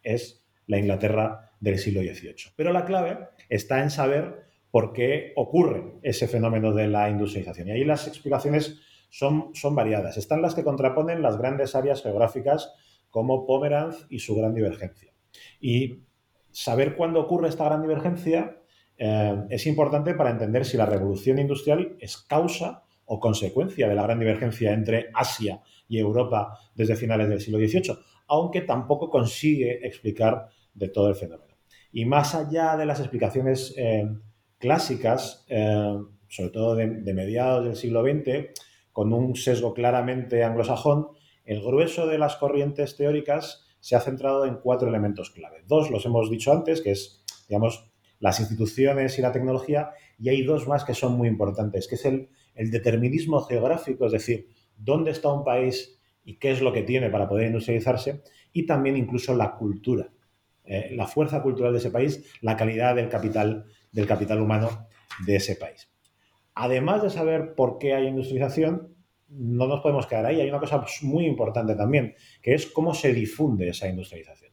es 0.02 0.44
la 0.66 0.78
Inglaterra 0.78 1.52
del 1.60 1.78
siglo 1.78 2.00
XVIII. 2.00 2.52
Pero 2.56 2.72
la 2.72 2.84
clave 2.84 3.28
está 3.48 3.80
en 3.80 3.90
saber 3.90 4.44
por 4.72 4.92
qué 4.92 5.32
ocurre 5.36 6.00
ese 6.02 6.26
fenómeno 6.26 6.74
de 6.74 6.88
la 6.88 7.08
industrialización. 7.10 7.68
Y 7.68 7.70
ahí 7.70 7.84
las 7.84 8.08
explicaciones 8.08 8.80
son, 9.08 9.54
son 9.54 9.76
variadas. 9.76 10.16
Están 10.16 10.42
las 10.42 10.56
que 10.56 10.64
contraponen 10.64 11.22
las 11.22 11.38
grandes 11.38 11.76
áreas 11.76 12.02
geográficas 12.02 12.74
como 13.10 13.46
Pomeranz 13.46 14.06
y 14.10 14.18
su 14.18 14.34
gran 14.34 14.54
divergencia. 14.54 15.12
Y 15.60 16.04
saber 16.50 16.96
cuándo 16.96 17.20
ocurre 17.20 17.48
esta 17.48 17.64
gran 17.64 17.82
divergencia 17.82 18.62
eh, 18.96 19.44
es 19.50 19.66
importante 19.66 20.14
para 20.14 20.30
entender 20.30 20.64
si 20.64 20.76
la 20.76 20.86
revolución 20.86 21.38
industrial 21.38 21.96
es 22.00 22.16
causa 22.16 22.82
o 23.04 23.20
consecuencia 23.20 23.88
de 23.88 23.94
la 23.94 24.02
gran 24.02 24.18
divergencia 24.18 24.72
entre 24.72 25.08
Asia 25.14 25.62
y 25.88 25.98
Europa 25.98 26.58
desde 26.74 26.96
finales 26.96 27.28
del 27.28 27.40
siglo 27.40 27.58
XVIII, 27.58 27.98
aunque 28.26 28.62
tampoco 28.62 29.08
consigue 29.08 29.86
explicar 29.86 30.48
de 30.74 30.88
todo 30.88 31.08
el 31.08 31.14
fenómeno. 31.14 31.54
Y 31.92 32.04
más 32.04 32.34
allá 32.34 32.76
de 32.76 32.86
las 32.86 33.00
explicaciones 33.00 33.74
eh, 33.76 34.06
clásicas, 34.58 35.46
eh, 35.48 35.96
sobre 36.28 36.50
todo 36.50 36.74
de, 36.74 37.14
mediados 37.14 37.64
del 37.64 37.76
siglo 37.76 38.02
XX, 38.02 38.48
con 38.92 39.12
un 39.12 39.34
sesgo 39.36 39.72
claramente 39.72 40.44
anglosajón, 40.44 41.08
el 41.48 41.62
grueso 41.62 42.06
de 42.06 42.18
las 42.18 42.36
corrientes 42.36 42.94
teóricas 42.94 43.64
se 43.80 43.96
ha 43.96 44.00
centrado 44.00 44.44
en 44.44 44.56
cuatro 44.56 44.86
elementos 44.86 45.30
clave. 45.30 45.62
Dos 45.66 45.90
los 45.90 46.04
hemos 46.04 46.30
dicho 46.30 46.52
antes, 46.52 46.82
que 46.82 46.90
es, 46.90 47.24
digamos, 47.48 47.90
las 48.20 48.38
instituciones 48.38 49.18
y 49.18 49.22
la 49.22 49.32
tecnología, 49.32 49.92
y 50.18 50.28
hay 50.28 50.42
dos 50.42 50.68
más 50.68 50.84
que 50.84 50.92
son 50.92 51.14
muy 51.16 51.26
importantes, 51.26 51.88
que 51.88 51.94
es 51.94 52.04
el, 52.04 52.28
determinismo 52.54 53.40
geográfico, 53.40 54.04
es 54.04 54.12
decir, 54.12 54.48
dónde 54.76 55.10
está 55.10 55.32
un 55.32 55.42
país 55.42 55.98
y 56.22 56.36
qué 56.36 56.50
es 56.50 56.60
lo 56.60 56.70
que 56.70 56.82
tiene 56.82 57.08
para 57.08 57.30
poder 57.30 57.46
industrializarse, 57.46 58.22
y 58.52 58.66
también 58.66 58.98
incluso 58.98 59.34
la 59.34 59.54
cultura, 59.54 60.10
eh, 60.64 60.90
la 60.92 61.06
fuerza 61.06 61.40
cultural 61.40 61.72
de 61.72 61.78
ese 61.78 61.90
país, 61.90 62.30
la 62.42 62.58
calidad 62.58 62.94
del 62.94 63.08
capital 63.08 64.40
humano 64.42 64.86
de 65.24 65.36
ese 65.36 65.56
país. 65.56 65.88
Además 66.54 67.02
de 67.02 67.08
saber 67.08 67.54
por 67.54 67.78
qué 67.78 67.94
hay 67.94 68.06
industrialización, 68.08 68.97
no 69.28 69.66
nos 69.66 69.80
podemos 69.80 70.06
quedar 70.06 70.26
ahí. 70.26 70.40
Hay 70.40 70.48
una 70.48 70.60
cosa 70.60 70.84
muy 71.02 71.26
importante 71.26 71.74
también, 71.74 72.14
que 72.42 72.54
es 72.54 72.66
cómo 72.66 72.94
se 72.94 73.12
difunde 73.12 73.68
esa 73.68 73.88
industrialización. 73.88 74.52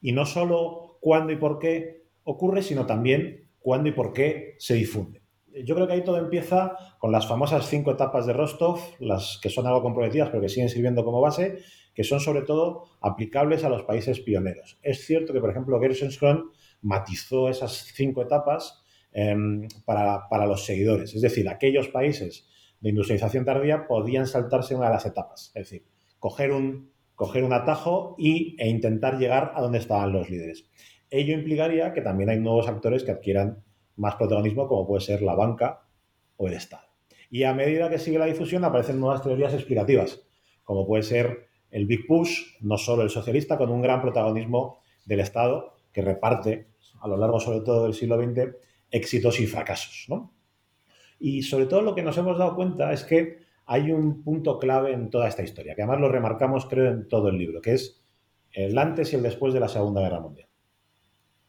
Y 0.00 0.12
no 0.12 0.26
solo 0.26 0.98
cuándo 1.00 1.32
y 1.32 1.36
por 1.36 1.58
qué 1.58 2.06
ocurre, 2.24 2.62
sino 2.62 2.86
también 2.86 3.50
cuándo 3.58 3.88
y 3.88 3.92
por 3.92 4.12
qué 4.12 4.54
se 4.58 4.74
difunde 4.74 5.22
yo 5.64 5.74
creo 5.74 5.86
que 5.86 5.94
ahí 5.94 6.04
todo 6.04 6.18
empieza 6.18 6.76
con 6.98 7.12
las 7.12 7.26
famosas 7.26 7.68
cinco 7.68 7.92
etapas 7.92 8.26
de 8.26 8.32
Rostov, 8.32 8.80
las 8.98 9.38
que 9.42 9.50
son 9.50 9.66
algo 9.66 9.82
comprometidas 9.82 10.30
pero 10.30 10.40
que 10.40 10.48
siguen 10.48 10.68
sirviendo 10.68 11.04
como 11.04 11.20
base, 11.20 11.58
que 11.94 12.04
son 12.04 12.20
sobre 12.20 12.42
todo 12.42 12.84
aplicables 13.00 13.64
a 13.64 13.68
los 13.68 13.82
países 13.82 14.20
pioneros. 14.20 14.78
Es 14.82 15.04
cierto 15.04 15.32
que, 15.32 15.40
por 15.40 15.50
ejemplo, 15.50 15.78
Gershon 15.80 16.50
matizó 16.80 17.48
esas 17.48 17.92
cinco 17.94 18.22
etapas 18.22 18.82
em, 19.12 19.68
para, 19.84 20.28
para, 20.28 20.46
los 20.46 20.64
seguidores, 20.64 21.14
es 21.14 21.20
decir, 21.20 21.48
aquellos 21.48 21.88
países 21.88 22.48
de 22.82 22.90
industrialización 22.90 23.44
tardía 23.44 23.86
podían 23.86 24.26
saltarse 24.26 24.74
una 24.74 24.86
de 24.86 24.92
las 24.92 25.06
etapas, 25.06 25.52
es 25.54 25.70
decir, 25.70 25.86
coger 26.18 26.52
un, 26.52 26.90
coger 27.14 27.44
un 27.44 27.52
atajo 27.52 28.16
y, 28.18 28.56
e 28.58 28.68
intentar 28.68 29.18
llegar 29.18 29.52
a 29.54 29.62
donde 29.62 29.78
estaban 29.78 30.12
los 30.12 30.28
líderes. 30.28 30.68
Ello 31.08 31.32
implicaría 31.34 31.92
que 31.92 32.02
también 32.02 32.28
hay 32.28 32.40
nuevos 32.40 32.68
actores 32.68 33.04
que 33.04 33.12
adquieran 33.12 33.62
más 33.96 34.16
protagonismo 34.16 34.66
como 34.66 34.86
puede 34.86 35.00
ser 35.00 35.22
la 35.22 35.34
banca 35.34 35.86
o 36.36 36.48
el 36.48 36.54
Estado. 36.54 36.82
Y 37.30 37.44
a 37.44 37.54
medida 37.54 37.88
que 37.88 37.98
sigue 37.98 38.18
la 38.18 38.26
difusión 38.26 38.64
aparecen 38.64 38.98
nuevas 38.98 39.22
teorías 39.22 39.54
explicativas, 39.54 40.20
como 40.64 40.86
puede 40.86 41.02
ser 41.02 41.46
el 41.70 41.86
Big 41.86 42.06
Push, 42.06 42.56
no 42.60 42.76
solo 42.78 43.02
el 43.02 43.10
socialista, 43.10 43.56
con 43.56 43.70
un 43.70 43.80
gran 43.80 44.02
protagonismo 44.02 44.80
del 45.04 45.20
Estado 45.20 45.74
que 45.92 46.02
reparte 46.02 46.66
a 47.00 47.08
lo 47.08 47.16
largo 47.16 47.38
sobre 47.38 47.60
todo 47.60 47.84
del 47.84 47.94
siglo 47.94 48.20
XX 48.20 48.56
éxitos 48.90 49.40
y 49.40 49.46
fracasos. 49.46 50.06
Y 51.24 51.42
sobre 51.42 51.66
todo 51.66 51.82
lo 51.82 51.94
que 51.94 52.02
nos 52.02 52.18
hemos 52.18 52.36
dado 52.36 52.56
cuenta 52.56 52.92
es 52.92 53.04
que 53.04 53.38
hay 53.66 53.92
un 53.92 54.24
punto 54.24 54.58
clave 54.58 54.92
en 54.92 55.08
toda 55.08 55.28
esta 55.28 55.44
historia, 55.44 55.76
que 55.76 55.82
además 55.82 56.00
lo 56.00 56.08
remarcamos 56.08 56.66
creo 56.66 56.90
en 56.90 57.06
todo 57.06 57.28
el 57.28 57.38
libro, 57.38 57.62
que 57.62 57.74
es 57.74 58.02
el 58.50 58.76
antes 58.76 59.12
y 59.12 59.16
el 59.16 59.22
después 59.22 59.54
de 59.54 59.60
la 59.60 59.68
Segunda 59.68 60.00
Guerra 60.00 60.18
Mundial, 60.18 60.48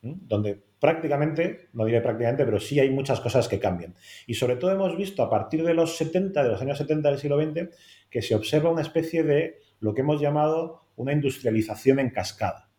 donde 0.01 0.61
prácticamente, 0.79 1.69
no 1.73 1.85
diré 1.85 2.01
prácticamente, 2.01 2.45
pero 2.45 2.59
sí 2.59 2.79
hay 2.79 2.91
muchas 2.91 3.19
cosas 3.19 3.47
que 3.47 3.57
cambian. 3.57 3.95
Y 4.27 4.35
sobre 4.35 4.57
todo 4.57 4.71
hemos 4.71 4.95
visto 4.95 5.23
a 5.23 5.29
partir 5.31 5.63
de 5.63 5.73
los 5.73 5.97
70, 5.97 6.43
de 6.43 6.49
los 6.49 6.61
años 6.61 6.77
70 6.77 7.09
del 7.09 7.17
siglo 7.17 7.41
XX, 7.41 7.75
que 8.11 8.21
se 8.21 8.35
observa 8.35 8.69
una 8.69 8.83
especie 8.83 9.23
de 9.23 9.57
lo 9.79 9.95
que 9.95 10.01
hemos 10.01 10.21
llamado 10.21 10.85
una 10.95 11.13
industrialización 11.13 11.97
en 11.97 12.11
cascada. 12.11 12.69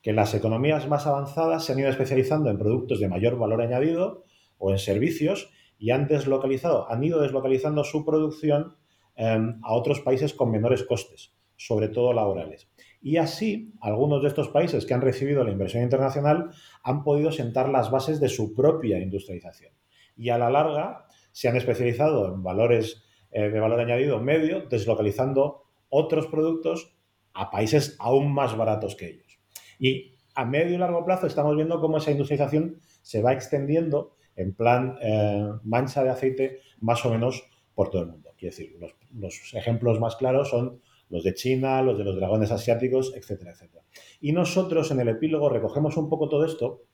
Que 0.00 0.12
las 0.12 0.32
economías 0.32 0.86
más 0.86 1.08
avanzadas 1.08 1.64
se 1.64 1.72
han 1.72 1.80
ido 1.80 1.88
especializando 1.88 2.50
en 2.50 2.58
productos 2.58 3.00
de 3.00 3.08
mayor 3.08 3.36
valor 3.36 3.62
añadido 3.62 4.22
o 4.58 4.70
en 4.70 4.78
servicios 4.78 5.50
y 5.78 5.90
han 5.90 6.08
han 6.10 7.04
ido 7.04 7.20
deslocalizando 7.20 7.84
su 7.84 8.04
producción 8.04 8.76
em, 9.16 9.60
a 9.62 9.74
otros 9.74 10.00
países 10.00 10.34
con 10.34 10.50
menores 10.50 10.84
costes, 10.84 11.34
sobre 11.56 11.88
todo 11.88 12.12
laborales. 12.12 12.70
Y 13.02 13.18
así, 13.18 13.74
algunos 13.80 14.22
de 14.22 14.28
estos 14.28 14.48
países 14.48 14.86
que 14.86 14.94
han 14.94 15.02
recibido 15.02 15.44
la 15.44 15.50
inversión 15.50 15.82
internacional 15.82 16.50
han 16.82 17.04
podido 17.04 17.32
sentar 17.32 17.68
las 17.68 17.90
bases 17.90 18.18
de 18.18 18.28
su 18.28 18.54
propia 18.54 18.98
industrialización. 18.98 19.74
Y 20.16 20.30
a 20.30 20.38
la 20.38 20.48
larga 20.48 21.06
se 21.30 21.48
han 21.48 21.56
especializado 21.56 22.32
en 22.32 22.42
valores 22.42 23.04
eh, 23.30 23.50
de 23.50 23.60
valor 23.60 23.80
añadido 23.80 24.20
medio, 24.20 24.66
deslocalizando 24.68 25.64
otros 25.88 26.28
productos 26.28 26.96
a 27.34 27.50
países 27.50 27.96
aún 27.98 28.32
más 28.32 28.56
baratos 28.56 28.94
que 28.96 29.08
ellos. 29.08 29.38
Y 29.78 30.14
a 30.34 30.44
medio 30.44 30.74
y 30.74 30.78
largo 30.78 31.04
plazo 31.04 31.26
estamos 31.26 31.56
viendo 31.56 31.80
cómo 31.80 31.98
esa 31.98 32.10
industrialización 32.10 32.80
se 33.02 33.22
va 33.22 33.32
extendiendo 33.32 34.16
en 34.36 34.54
plan 34.54 34.96
eh, 35.00 35.48
mancha 35.62 36.02
de 36.02 36.10
aceite 36.10 36.60
más 36.80 37.04
o 37.04 37.10
menos 37.10 37.44
por 37.74 37.90
todo 37.90 38.02
el 38.02 38.08
mundo. 38.08 38.34
Quiero 38.36 38.54
decir, 38.54 38.76
los 39.12 39.54
ejemplos 39.54 40.00
más 40.00 40.16
claros 40.16 40.50
son 40.50 40.80
los 41.10 41.22
de 41.22 41.34
China, 41.34 41.82
los 41.82 41.98
de 41.98 42.04
los 42.04 42.16
dragones 42.16 42.50
asiáticos, 42.50 43.14
etcétera, 43.14 43.52
etcétera. 43.52 43.84
Y 44.20 44.32
nosotros 44.32 44.90
en 44.90 45.00
el 45.00 45.08
epílogo 45.08 45.48
recogemos 45.48 45.96
un 45.96 46.08
poco 46.08 46.28
todo 46.28 46.44
esto, 46.44 46.84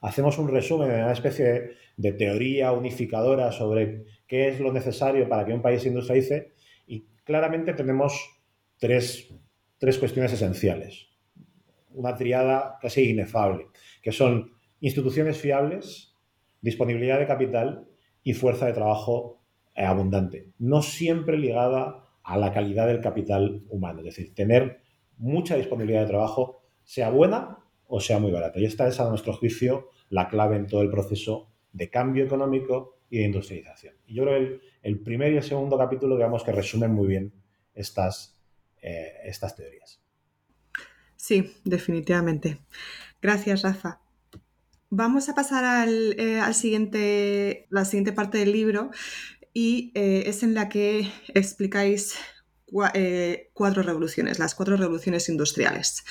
hacemos 0.00 0.38
un 0.38 0.48
resumen 0.48 0.88
de 0.88 0.96
una 0.96 1.12
especie 1.12 1.76
de, 1.96 2.12
teoría 2.12 2.72
unificadora 2.72 3.52
sobre 3.52 4.04
qué 4.26 4.48
es 4.48 4.60
lo 4.60 4.72
necesario 4.72 5.28
para 5.28 5.44
que 5.44 5.52
un 5.52 5.62
país 5.62 5.84
industrialice 5.86 6.52
y 6.86 7.06
claramente 7.24 7.72
tenemos 7.72 8.40
tres, 8.78 9.32
tres 9.78 9.98
cuestiones 9.98 10.32
esenciales. 10.32 11.08
Una 11.90 12.14
triada 12.14 12.78
casi 12.80 13.10
inefable, 13.10 13.66
que 14.02 14.12
son 14.12 14.52
instituciones 14.80 15.38
fiables, 15.38 16.13
disponibilidad 16.64 17.18
de 17.18 17.26
capital 17.26 17.86
y 18.22 18.32
fuerza 18.32 18.66
de 18.66 18.72
trabajo 18.72 19.42
eh, 19.74 19.84
abundante, 19.84 20.48
no 20.58 20.80
siempre 20.80 21.36
ligada 21.38 22.08
a 22.22 22.38
la 22.38 22.52
calidad 22.52 22.86
del 22.86 23.02
capital 23.02 23.62
humano. 23.68 24.00
Es 24.00 24.06
decir, 24.06 24.34
tener 24.34 24.80
mucha 25.18 25.56
disponibilidad 25.56 26.00
de 26.00 26.08
trabajo, 26.08 26.62
sea 26.82 27.10
buena 27.10 27.58
o 27.86 28.00
sea 28.00 28.18
muy 28.18 28.32
barata. 28.32 28.58
Y 28.58 28.64
esta 28.64 28.88
es, 28.88 28.98
a 28.98 29.08
nuestro 29.08 29.34
juicio, 29.34 29.90
la 30.08 30.28
clave 30.28 30.56
en 30.56 30.66
todo 30.66 30.80
el 30.80 30.90
proceso 30.90 31.52
de 31.72 31.90
cambio 31.90 32.24
económico 32.24 32.98
y 33.10 33.18
de 33.18 33.24
industrialización. 33.24 33.94
Y 34.06 34.14
yo 34.14 34.24
creo 34.24 34.38
que 34.38 34.60
el, 34.82 35.00
primer 35.00 35.32
y 35.34 35.36
el 35.36 35.42
segundo 35.42 35.76
capítulo, 35.76 36.16
digamos, 36.16 36.42
que 36.44 36.52
resumen 36.52 36.92
muy 36.92 37.06
bien 37.06 37.32
estas, 37.74 38.40
eh, 38.80 39.12
estas 39.24 39.54
teorías. 39.54 40.00
Sí, 41.16 41.52
definitivamente. 41.64 42.58
Gracias, 43.20 43.62
Rafa. 43.62 44.03
Vamos 44.96 45.28
a 45.28 45.34
pasar 45.34 45.64
al, 45.64 46.14
eh, 46.20 46.38
al, 46.38 46.54
siguiente, 46.54 47.66
la 47.68 47.84
siguiente 47.84 48.12
parte 48.12 48.38
del 48.38 48.52
libro, 48.52 48.90
y 49.54 49.92
eh, 49.94 50.24
es 50.26 50.42
en 50.42 50.52
la 50.52 50.68
que 50.68 51.10
explicáis 51.28 52.16
eh, 52.94 53.50
cuatro 53.54 53.82
revoluciones, 53.82 54.40
las 54.40 54.54
cuatro 54.54 54.76
revoluciones 54.76 55.28
industriales. 55.28 56.04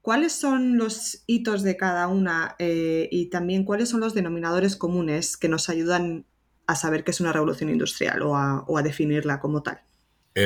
¿Cuáles 0.00 0.32
son 0.32 0.78
los 0.78 1.22
hitos 1.26 1.62
de 1.62 1.76
cada 1.76 2.08
una 2.08 2.56
eh, 2.58 3.08
y 3.10 3.26
también 3.28 3.64
cuáles 3.64 3.90
son 3.90 4.00
los 4.00 4.14
denominadores 4.14 4.76
comunes 4.76 5.36
que 5.36 5.48
nos 5.48 5.68
ayudan 5.68 6.24
a 6.66 6.74
saber 6.74 7.04
qué 7.04 7.10
es 7.10 7.20
una 7.20 7.32
revolución 7.32 7.68
industrial 7.70 8.22
o 8.22 8.36
a, 8.36 8.82
definirla 8.82 9.40
como 9.40 9.62
tal? 9.62 9.80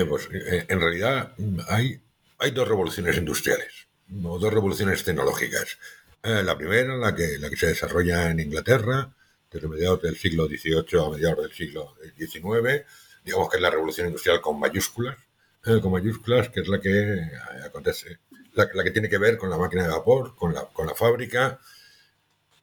pues 0.08 0.28
en 0.30 0.80
realidad 0.80 1.34
hay, 1.68 2.00
hay 2.38 2.50
dos 2.52 2.68
revoluciones 2.68 3.16
industriales, 3.16 3.88
o 4.22 4.38
dos 4.38 4.52
revoluciones 4.52 5.02
tecnológicas. 5.02 5.78
La 6.22 6.56
primera, 6.56 6.96
la 6.96 7.14
que, 7.14 7.38
la 7.38 7.48
que 7.48 7.56
se 7.56 7.68
desarrolla 7.68 8.30
en 8.30 8.40
Inglaterra, 8.40 9.14
desde 9.50 9.68
mediados 9.68 10.02
del 10.02 10.16
siglo 10.16 10.46
XVIII 10.46 11.04
a 11.04 11.10
mediados 11.10 11.42
del 11.42 11.52
siglo 11.52 11.96
XIX, 12.16 12.84
digamos 13.24 13.50
que 13.50 13.56
es 13.56 13.62
la 13.62 13.70
revolución 13.70 14.06
industrial 14.06 14.40
con 14.40 14.60
mayúsculas, 14.60 15.18
eh, 15.64 15.80
con 15.80 15.92
mayúsculas, 15.92 16.48
que 16.50 16.60
es 16.60 16.68
la 16.68 16.80
que 16.80 17.14
eh, 17.14 17.30
acontece, 17.64 18.18
la, 18.54 18.68
que 18.68 18.90
tiene 18.90 19.08
que 19.08 19.18
ver 19.18 19.36
con 19.36 19.50
la 19.50 19.58
máquina 19.58 19.82
de 19.82 19.88
vapor, 19.88 20.36
con 20.36 20.54
la, 20.54 20.66
con 20.66 20.86
la 20.86 20.94
fábrica, 20.94 21.58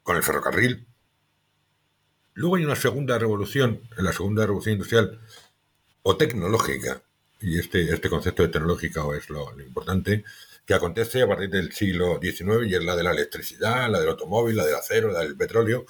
con 0.02 0.16
el 0.16 0.24
ferrocarril. 0.24 0.88
Luego 2.34 2.56
hay 2.56 2.66
una 2.66 2.76
segunda 2.76 3.18
revolución, 3.18 3.82
la 3.98 4.14
segunda 4.14 4.46
revolución 4.46 4.74
industrial 4.74 5.20
o 6.04 6.16
tecnológica, 6.16 7.02
y 7.40 7.60
este, 7.60 7.94
este 7.94 8.10
concepto 8.10 8.44
de 8.44 8.50
tecnológica 8.50 9.04
es 9.16 9.30
lo, 9.30 9.52
lo 9.52 9.64
importante, 9.64 10.24
que 10.68 10.76
acontece 10.76 11.24
a 11.24 11.28
partir 11.28 11.50
del 11.50 11.72
siglo 11.72 12.20
XIX 12.22 12.68
y 12.68 12.76
es 12.76 12.84
la 12.84 12.96
de 12.96 13.04
la 13.04 13.12
electricidad, 13.12 13.90
la 13.90 14.00
del 14.00 14.10
automóvil, 14.10 14.56
la 14.56 14.66
del 14.66 14.76
acero, 14.76 15.12
la 15.12 15.22
del 15.22 15.36
petróleo, 15.36 15.86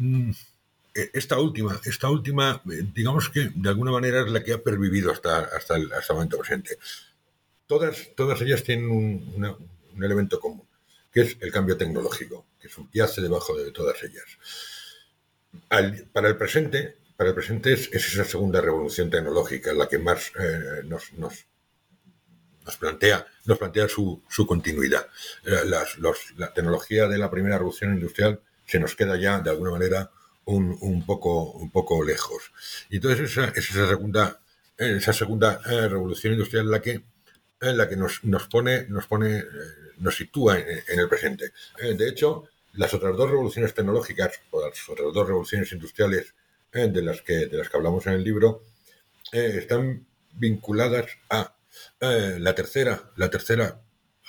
Mm, 0.00 0.30
e, 0.94 1.10
esta 1.12 1.38
última, 1.38 1.78
esta 1.84 2.08
última, 2.08 2.62
eh, 2.72 2.82
digamos 2.98 3.28
que 3.28 3.50
de 3.54 3.68
alguna 3.68 3.92
manera 3.92 4.22
es 4.22 4.30
la 4.32 4.42
que 4.42 4.54
ha 4.54 4.62
pervivido 4.62 5.12
hasta, 5.12 5.40
hasta, 5.56 5.76
el, 5.76 5.90
momento 6.10 6.38
presente. 6.38 6.78
Todas, 7.66 8.08
todas 8.16 8.40
ellas 8.40 8.62
tienen 8.64 8.90
un, 8.90 10.02
elemento 10.02 10.40
común, 10.40 10.66
que 11.12 11.20
es 11.22 11.36
el 11.40 11.52
cambio 11.52 11.76
tecnológico, 11.76 12.46
que 12.60 12.68
subyace 12.70 13.20
debajo 13.20 13.56
de 13.58 13.70
todas 13.72 14.02
ellas. 14.02 14.28
para 16.12 16.28
el 16.28 16.36
presente, 16.36 16.96
para 17.16 17.30
el 17.30 17.34
presente 17.34 17.74
es, 17.74 17.90
esa 17.92 18.24
segunda 18.24 18.60
revolución 18.62 19.10
tecnológica 19.10 19.74
la 19.74 19.88
que 19.88 19.98
más 19.98 20.32
eh, 20.38 20.82
nos, 20.84 21.12
nos, 21.14 21.44
nos 22.70 22.76
plantea, 22.76 23.26
nos 23.46 23.58
plantea 23.58 23.88
su, 23.88 24.22
su 24.28 24.46
continuidad. 24.46 25.06
Eh, 25.44 25.64
la 26.36 26.52
tecnología 26.52 27.08
de 27.08 27.18
la 27.18 27.30
primera 27.30 27.56
revolución 27.56 27.94
industrial 27.94 28.40
se 28.64 28.78
nos 28.78 28.94
queda 28.94 29.16
ya, 29.16 29.40
de 29.40 29.50
alguna 29.50 29.72
manera, 29.72 30.10
un, 30.44 31.04
poco, 31.06 31.52
un 31.52 31.70
poco 31.70 32.02
lejos. 32.04 32.52
Y 32.88 32.96
entonces 32.96 33.30
esa, 33.30 33.46
es 33.48 33.70
esa 33.70 33.88
segunda, 33.88 34.40
eh, 34.78 34.96
esa 34.98 35.12
segunda 35.12 35.60
eh, 35.66 35.88
revolución 35.88 36.32
industrial 36.32 36.70
la 36.70 36.80
que, 36.80 37.02
en 37.60 37.76
la 37.76 37.88
que 37.88 37.96
nos, 37.96 38.24
nos 38.24 38.46
pone, 38.46 38.86
nos 38.88 39.06
pone, 39.06 39.44
nos 39.98 40.16
sitúa 40.16 40.58
en, 40.58 40.82
en 40.88 41.00
el 41.00 41.08
presente. 41.08 41.52
De 41.78 42.08
hecho, 42.08 42.48
las 42.74 42.94
otras 42.94 43.16
dos 43.16 43.30
revoluciones 43.30 43.74
tecnológicas 43.74 44.40
o 44.50 44.64
las 44.64 44.88
otras 44.88 45.12
dos 45.12 45.26
revoluciones 45.26 45.70
industriales 45.72 46.34
de 46.72 47.02
las 47.02 47.20
que 47.22 47.46
de 47.46 47.58
las 47.58 47.68
que 47.68 47.76
hablamos 47.76 48.06
en 48.06 48.12
el 48.12 48.22
libro 48.22 48.62
están 49.32 50.06
vinculadas 50.32 51.06
a 51.28 51.52
eh, 52.00 52.36
la 52.38 52.54
tercera, 52.54 53.10
la 53.16 53.30
tercera 53.30 53.80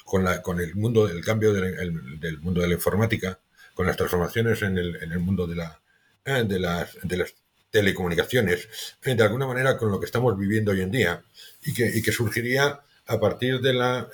con 0.06 0.24
la 0.24 0.42
con 0.42 0.60
el 0.60 0.76
mundo 0.76 1.08
del 1.08 1.24
cambio 1.24 1.54
del, 1.54 1.64
el- 1.80 2.20
del 2.20 2.40
mundo 2.40 2.62
de 2.62 2.68
la 2.68 2.74
informática, 2.76 3.40
con 3.74 3.86
las 3.88 3.98
transformaciones 3.98 4.62
en 4.62 4.78
el, 4.78 4.96
en 5.04 5.12
el 5.12 5.20
mundo 5.20 5.48
de 5.48 5.56
la 5.56 5.82
eh, 6.26 6.44
de 6.48 6.60
las 6.60 6.98
de 7.04 7.18
las 7.18 7.34
telecomunicaciones, 7.72 8.68
eh, 9.04 9.16
de 9.16 9.24
alguna 9.24 9.48
manera 9.48 9.78
con 9.78 9.92
lo 9.92 10.00
que 10.00 10.06
estamos 10.06 10.38
viviendo 10.38 10.72
hoy 10.72 10.82
en 10.82 10.92
día 10.92 11.24
y 11.64 11.74
que, 11.74 11.86
y 11.98 12.02
que 12.02 12.12
surgiría 12.12 12.82
a 13.08 13.20
partir 13.20 13.62
de 13.62 13.74
la 13.74 14.10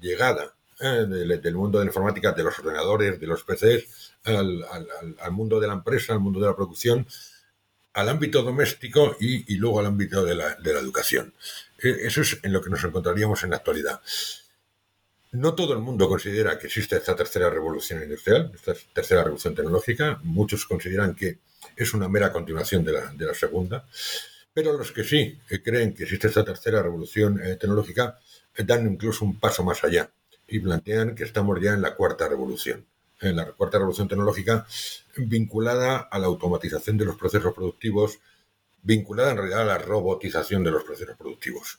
llegada 0.00 0.54
del, 0.78 1.40
del 1.40 1.54
mundo 1.54 1.78
de 1.78 1.84
la 1.86 1.88
informática, 1.90 2.32
de 2.32 2.42
los 2.44 2.58
ordenadores, 2.58 3.18
de 3.18 3.26
los 3.26 3.42
PCs, 3.44 4.12
al- 4.24 4.64
al 5.20 5.32
mundo 5.32 5.58
de 5.60 5.66
la 5.68 5.74
empresa, 5.74 6.12
al 6.12 6.20
mundo 6.20 6.40
de 6.40 6.46
la 6.46 6.56
producción, 6.56 7.06
al 7.94 8.08
ámbito 8.08 8.42
doméstico 8.42 9.16
y, 9.20 9.52
y 9.54 9.56
luego 9.56 9.80
al 9.80 9.86
ámbito 9.86 10.24
de 10.24 10.34
la, 10.34 10.54
de 10.56 10.74
la 10.74 10.80
educación. 10.80 11.32
Eh, 11.82 11.96
Eso 12.02 12.22
es 12.22 12.38
en 12.42 12.52
lo 12.52 12.60
que 12.60 12.70
nos 12.70 12.82
encontraríamos 12.84 13.42
en 13.44 13.50
la 13.50 13.56
actualidad. 13.56 14.00
No 15.32 15.54
todo 15.54 15.74
el 15.74 15.80
mundo 15.80 16.08
considera 16.08 16.58
que 16.58 16.66
existe 16.66 16.96
esta 16.96 17.14
tercera 17.14 17.50
revolución 17.50 18.02
industrial, 18.02 18.52
esta 18.54 18.74
tercera 18.92 19.22
revolución 19.22 19.54
tecnológica. 19.54 20.18
Muchos 20.22 20.64
consideran 20.64 21.14
que 21.14 21.38
es 21.76 21.92
una 21.94 22.08
mera 22.08 22.32
continuación 22.32 22.84
de 22.84 22.92
la, 22.92 23.12
de 23.12 23.26
la 23.26 23.34
segunda. 23.34 23.86
Pero 24.54 24.72
los 24.72 24.90
que 24.90 25.04
sí 25.04 25.38
eh, 25.50 25.62
creen 25.62 25.92
que 25.92 26.04
existe 26.04 26.28
esta 26.28 26.42
tercera 26.42 26.82
revolución 26.82 27.38
eh, 27.42 27.56
tecnológica 27.56 28.18
eh, 28.54 28.64
dan 28.64 28.90
incluso 28.90 29.26
un 29.26 29.38
paso 29.38 29.62
más 29.62 29.84
allá 29.84 30.10
y 30.48 30.60
plantean 30.60 31.14
que 31.14 31.24
estamos 31.24 31.60
ya 31.60 31.74
en 31.74 31.82
la 31.82 31.94
cuarta 31.94 32.26
revolución. 32.26 32.86
En 33.20 33.36
la 33.36 33.52
cuarta 33.52 33.76
revolución 33.76 34.08
tecnológica 34.08 34.66
vinculada 35.16 36.08
a 36.10 36.18
la 36.18 36.26
automatización 36.26 36.96
de 36.96 37.04
los 37.04 37.16
procesos 37.16 37.52
productivos, 37.54 38.18
vinculada 38.86 39.32
en 39.32 39.38
realidad 39.38 39.62
a 39.62 39.64
la 39.64 39.78
robotización 39.78 40.62
de 40.62 40.70
los 40.70 40.84
procesos 40.84 41.16
productivos. 41.16 41.78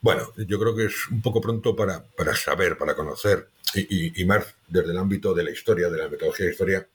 Bueno, 0.00 0.32
yo 0.36 0.58
creo 0.58 0.76
que 0.76 0.86
es 0.86 1.08
un 1.08 1.22
poco 1.22 1.40
pronto 1.40 1.74
para, 1.74 2.04
para 2.04 2.34
saber, 2.34 2.76
para 2.76 2.94
conocer, 2.94 3.48
y, 3.74 4.24
más 4.26 4.54
desde 4.68 4.90
el 4.90 4.98
ámbito 4.98 5.32
de 5.32 5.44
la 5.44 5.50
historia, 5.50 5.88
de 5.88 5.98
la 5.98 6.08
metodología 6.08 6.46
de 6.46 6.52
historia, 6.52 6.88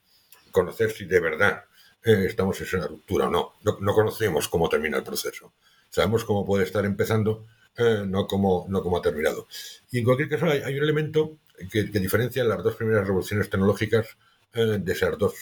conocer 0.52 0.91
si 0.91 1.06
de 1.06 1.19
verdad 1.19 1.63
eh, 2.04 2.25
estamos 2.28 2.60
en 2.60 2.67
esa 2.67 2.88
ruptura 2.88 3.28
o 3.28 3.32
no. 3.32 3.54
no. 3.63 3.78
no 3.80 3.93
conocemos 3.93 4.47
cómo 4.47 4.69
termina 4.69 4.97
el 4.97 5.04
proceso. 5.04 5.54
Sabemos 5.89 6.23
cómo 6.23 6.45
puede 6.45 6.65
estar 6.65 6.86
empezando, 6.86 7.47
eh, 7.78 8.04
no, 8.06 8.28
cómo, 8.28 8.67
no 8.69 8.84
cómo 8.84 8.97
ha 8.97 9.02
terminado. 9.02 9.47
Y 9.91 9.99
en 9.99 10.06
cualquier 10.06 10.30
caso 10.30 10.45
hay, 10.45 10.78
un 10.78 10.84
elemento 10.84 11.38
que, 11.71 11.84
diferencia 11.84 12.43
las 12.43 12.63
dos 12.63 12.75
primeras 12.75 13.08
revoluciones 13.08 13.49
tecnológicas 13.49 14.06
eh, 14.54 14.78
de 14.80 14.91
esas 14.91 15.17
dos 15.17 15.34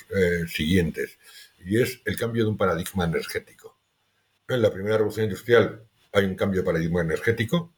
siguientes, 0.48 1.18
y 1.66 1.82
es 1.82 2.00
el 2.06 2.16
cambio 2.16 2.44
de 2.44 2.50
un 2.50 2.58
paradigma 2.58 3.06
energético. 3.06 3.67
En 4.50 4.62
la 4.62 4.72
primera 4.72 4.98
revolución 4.98 5.26
industrial 5.26 5.84
hay 6.14 6.24
un 6.26 6.36
cambio 6.36 6.62
de 6.62 6.66
paradigma 6.66 7.02
energético, 7.02 7.74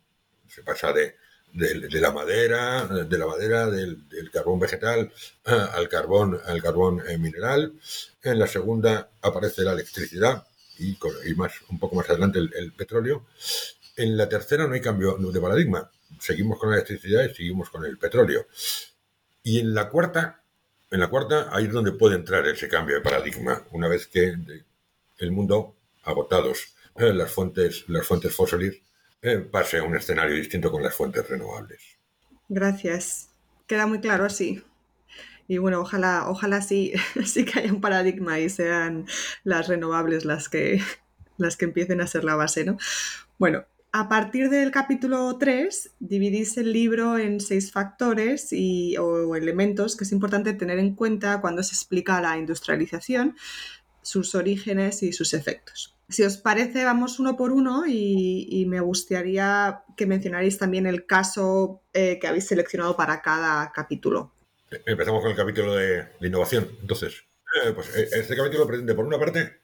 se 0.47 0.61
pasa 0.61 0.93
de, 0.93 1.15
de- 1.53 1.99
la 1.99 2.11
madera, 2.11 2.85
de 2.85 3.17
la 3.17 3.25
madera, 3.25 3.65
del, 3.67 4.05
carbón 4.31 4.59
vegetal 4.59 5.11
ah, 5.45 5.71
al 5.73 5.89
carbón, 5.89 6.39
al 6.45 6.61
carbón 6.61 7.01
eh, 7.07 7.17
mineral. 7.17 7.73
En 8.21 8.37
la 8.37 8.45
segunda 8.47 9.09
aparece 9.21 9.63
la 9.63 9.73
electricidad 9.73 10.45
y, 10.77 10.95
más, 11.35 11.53
un 11.69 11.79
poco 11.79 11.95
más 11.95 12.09
adelante 12.09 12.37
el, 12.39 12.51
el 12.55 12.71
petróleo. 12.73 13.25
En 13.97 14.15
la 14.15 14.29
tercera 14.29 14.67
no 14.67 14.73
hay 14.75 14.81
cambio 14.81 15.17
de 15.17 15.41
paradigma. 15.41 15.89
Seguimos 16.19 16.59
con 16.59 16.69
la 16.69 16.75
electricidad 16.75 17.23
y 17.29 17.33
seguimos 17.33 17.69
con 17.71 17.83
el 17.83 17.97
petróleo. 17.97 18.45
Y 19.43 19.59
en 19.59 19.73
la 19.73 19.89
cuarta, 19.89 20.43
en 20.91 20.99
la 20.99 21.07
cuarta, 21.07 21.49
ahí 21.51 21.65
es 21.65 21.71
donde 21.71 21.93
puede 21.93 22.15
entrar 22.15 22.47
ese 22.47 22.67
cambio 22.69 22.95
de 22.95 23.01
paradigma, 23.01 23.65
una 23.71 23.87
vez 23.87 24.07
que 24.07 24.35
el 25.17 25.31
mundo, 25.31 25.75
agotados 26.03 26.75
eh, 26.95 27.13
las 27.13 27.31
fuentes, 27.31 27.85
las 27.87 28.05
fuentes 28.05 28.35
fósiles, 28.35 28.81
eh, 29.21 29.37
pase 29.39 29.79
a 29.79 29.83
un 29.83 29.95
escenario 29.95 30.35
distinto 30.35 30.71
con 30.71 30.83
las 30.83 30.93
fuentes 30.93 31.27
renovables. 31.27 31.81
Gracias. 32.47 33.29
Queda 33.67 33.85
muy 33.85 33.99
claro 33.99 34.25
así. 34.25 34.63
Y 35.47 35.57
bueno, 35.57 35.81
ojalá, 35.81 36.29
ojalá 36.29 36.61
sí, 36.61 36.93
sí 37.25 37.45
que 37.45 37.59
haya 37.59 37.73
un 37.73 37.81
paradigma 37.81 38.39
y 38.39 38.49
sean 38.49 39.07
las 39.43 39.67
renovables 39.67 40.25
las 40.25 40.49
que, 40.49 40.81
las 41.37 41.57
que 41.57 41.65
empiecen 41.65 42.01
a 42.01 42.07
ser 42.07 42.23
la 42.23 42.35
base, 42.35 42.65
¿no? 42.65 42.77
Bueno, 43.37 43.65
a 43.91 44.07
partir 44.07 44.51
del 44.51 44.69
capítulo 44.69 45.35
3 45.39 45.95
dividís 45.99 46.57
el 46.57 46.71
libro 46.71 47.17
en 47.17 47.39
seis 47.39 47.71
factores 47.71 48.53
y, 48.53 48.95
o 48.97 49.35
elementos 49.35 49.97
que 49.97 50.03
es 50.03 50.11
importante 50.11 50.53
tener 50.53 50.77
en 50.77 50.93
cuenta 50.93 51.41
cuando 51.41 51.63
se 51.63 51.73
explica 51.73 52.21
la 52.21 52.37
industrialización, 52.37 53.35
sus 54.01 54.35
orígenes 54.35 55.03
y 55.03 55.13
sus 55.13 55.33
efectos. 55.33 55.95
Si 56.09 56.23
os 56.23 56.37
parece, 56.37 56.85
vamos 56.85 57.19
uno 57.19 57.37
por 57.37 57.51
uno 57.51 57.83
y, 57.87 58.65
me 58.67 58.79
gustaría 58.79 59.83
que 59.95 60.07
mencionarais 60.07 60.57
también 60.57 60.87
el 60.87 61.05
caso 61.05 61.81
eh, 61.93 62.17
que 62.19 62.27
habéis 62.27 62.47
seleccionado 62.47 62.95
para 62.97 63.21
cada 63.21 63.71
capítulo. 63.71 64.33
Eh, 64.71 64.81
Empezamos 64.85 65.21
con 65.21 65.31
el 65.31 65.37
capítulo 65.37 65.75
de, 65.75 66.07
innovación. 66.21 66.67
Entonces, 66.81 67.23
eh, 67.63 67.71
pues 67.73 67.89
este 67.95 68.35
capítulo 68.35 68.67
pretende, 68.67 68.93
por 68.95 69.05
una 69.05 69.19
parte, 69.19 69.59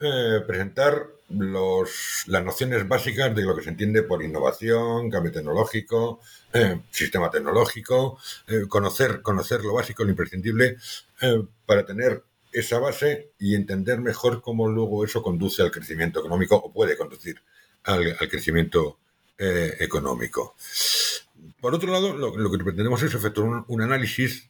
eh, 0.00 0.40
presentar 0.46 1.06
los, 1.30 2.24
las 2.26 2.44
nociones 2.44 2.86
básicas 2.86 3.34
de 3.34 3.42
lo 3.42 3.56
que 3.56 3.62
se 3.62 3.70
entiende 3.70 4.02
por 4.02 4.22
innovación, 4.22 5.10
cambio 5.10 5.32
tecnológico, 5.32 6.20
sistema 6.90 7.30
tecnológico, 7.30 8.18
conocer, 8.68 9.20
conocer 9.20 9.62
lo 9.62 9.74
básico, 9.74 10.04
lo 10.04 10.10
imprescindible, 10.10 10.78
para 11.66 11.84
tener 11.84 12.22
esa 12.52 12.78
base 12.78 13.32
y 13.38 13.54
entender 13.54 14.00
mejor 14.00 14.40
cómo 14.42 14.68
luego 14.68 15.04
eso 15.04 15.22
conduce 15.22 15.62
al 15.62 15.70
crecimiento 15.70 16.20
económico 16.20 16.56
o 16.56 16.72
puede 16.72 16.96
conducir 16.96 17.40
al, 17.84 18.16
crecimiento 18.28 18.98
eh, 19.38 19.76
económico. 19.80 20.56
Por 21.60 21.74
otro 21.74 21.92
lado, 21.92 22.16
lo, 22.16 22.50
que 22.50 22.64
pretendemos 22.64 23.02
es 23.02 23.14
efectuar 23.14 23.64
un, 23.66 23.82
análisis 23.82 24.48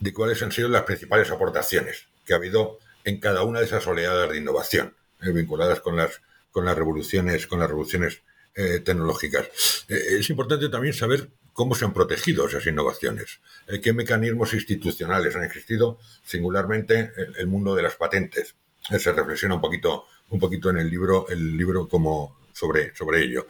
de 0.00 0.12
cuáles 0.12 0.42
han 0.42 0.52
sido 0.52 0.68
las 0.68 0.82
principales 0.82 1.30
aportaciones 1.30 2.06
que 2.24 2.34
ha 2.34 2.36
habido 2.36 2.78
en 3.04 3.18
cada 3.20 3.42
una 3.42 3.60
de 3.60 3.66
esas 3.66 3.86
oleadas 3.86 4.30
de 4.30 4.38
innovación 4.38 4.94
eh, 5.22 5.30
vinculadas 5.30 5.80
con 5.80 5.96
las 5.96 6.20
con 6.50 6.64
las 6.64 6.76
revoluciones 6.76 7.46
con 7.46 7.60
las 7.60 7.68
revoluciones 7.68 8.22
eh, 8.54 8.80
tecnológicas. 8.80 9.48
Es 9.88 10.28
importante 10.30 10.68
también 10.68 10.94
saber 10.94 11.28
cómo 11.58 11.74
se 11.74 11.84
han 11.84 11.92
protegido 11.92 12.46
esas 12.46 12.64
innovaciones, 12.68 13.40
eh, 13.66 13.80
qué 13.80 13.92
mecanismos 13.92 14.54
institucionales 14.54 15.34
han 15.34 15.42
existido, 15.42 15.98
singularmente 16.22 17.10
el, 17.36 17.48
mundo 17.48 17.74
de 17.74 17.82
las 17.82 17.96
patentes. 17.96 18.54
Eh, 18.90 18.98
se 19.00 19.12
reflexiona 19.12 19.56
un 19.56 19.60
poquito 19.60 20.04
un 20.30 20.38
poquito 20.38 20.70
en 20.70 20.76
el 20.76 20.88
libro 20.88 21.26
el 21.28 21.56
libro 21.56 21.88
como 21.88 22.38
sobre 22.52 22.94
sobre 22.94 23.24
ello. 23.24 23.48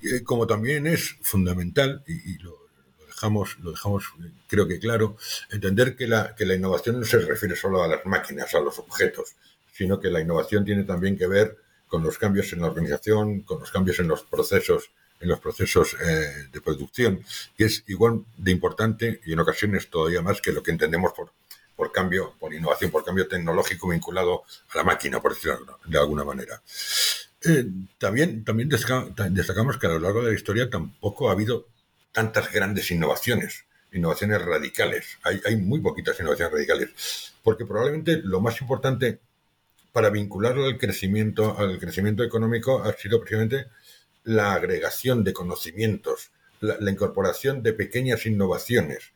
Eh, 0.00 0.22
como 0.22 0.46
también 0.46 0.86
es 0.86 1.16
fundamental 1.20 2.02
y, 2.06 2.32
y 2.32 2.38
lo, 2.38 2.56
dejamos, 3.08 3.58
lo 3.58 3.72
dejamos 3.72 4.04
creo 4.48 4.66
que 4.66 4.78
claro, 4.78 5.18
entender 5.50 5.96
que 5.96 6.06
la, 6.06 6.34
que 6.34 6.46
la 6.46 6.54
innovación 6.54 6.98
no 6.98 7.04
se 7.04 7.18
refiere 7.18 7.56
solo 7.56 7.82
a 7.82 7.88
las 7.88 8.06
máquinas, 8.06 8.54
a 8.54 8.60
los 8.60 8.78
objetos, 8.78 9.36
sino 9.70 10.00
que 10.00 10.08
la 10.08 10.22
innovación 10.22 10.64
tiene 10.64 10.84
también 10.84 11.18
que 11.18 11.26
ver 11.26 11.58
con 11.88 12.02
los 12.02 12.16
cambios 12.16 12.50
en 12.54 12.62
la 12.62 12.68
organización, 12.68 13.42
con 13.42 13.60
los 13.60 13.70
cambios 13.70 13.98
en 13.98 14.08
los 14.08 14.22
procesos, 14.22 14.92
en 15.24 15.28
los 15.30 15.40
procesos 15.40 15.96
eh, 16.00 16.48
de 16.52 16.60
producción, 16.60 17.24
que 17.56 17.64
es 17.64 17.82
igual 17.88 18.24
de 18.36 18.50
importante 18.52 19.20
y 19.24 19.32
en 19.32 19.40
ocasiones 19.40 19.88
todavía 19.88 20.22
más 20.22 20.40
que 20.40 20.52
lo 20.52 20.62
que 20.62 20.70
entendemos 20.70 21.12
por, 21.12 21.32
por 21.74 21.90
cambio, 21.90 22.34
por 22.38 22.52
innovación, 22.52 22.90
por 22.90 23.04
cambio 23.04 23.26
tecnológico 23.26 23.88
vinculado 23.88 24.44
a 24.72 24.78
la 24.78 24.84
máquina, 24.84 25.20
por 25.20 25.34
decirlo 25.34 25.78
de 25.86 25.98
alguna 25.98 26.24
manera. 26.24 26.62
Eh, 27.46 27.66
también 27.98 28.44
también 28.44 28.68
destaca- 28.68 29.06
destacamos 29.30 29.78
que 29.78 29.86
a 29.86 29.90
lo 29.90 29.98
largo 29.98 30.22
de 30.22 30.30
la 30.30 30.36
historia 30.36 30.70
tampoco 30.70 31.28
ha 31.28 31.32
habido 31.32 31.66
tantas 32.12 32.52
grandes 32.52 32.90
innovaciones, 32.90 33.64
innovaciones 33.92 34.40
radicales. 34.42 35.18
Hay, 35.22 35.40
hay 35.46 35.56
muy 35.56 35.80
poquitas 35.80 36.20
innovaciones 36.20 36.52
radicales, 36.52 37.32
porque 37.42 37.64
probablemente 37.66 38.20
lo 38.22 38.40
más 38.40 38.60
importante 38.60 39.18
para 39.92 40.10
vincularlo 40.10 40.64
al 40.66 40.76
crecimiento, 40.76 41.56
al 41.58 41.78
crecimiento 41.78 42.22
económico 42.24 42.82
ha 42.82 42.92
sido 42.94 43.20
precisamente 43.20 43.66
la 44.24 44.54
agregación 44.54 45.24
de 45.24 45.32
conocimientos, 45.32 46.30
la, 46.60 46.76
la 46.80 46.90
incorporación 46.90 47.62
de 47.62 47.72
pequeñas 47.72 48.26
innovaciones, 48.26 49.12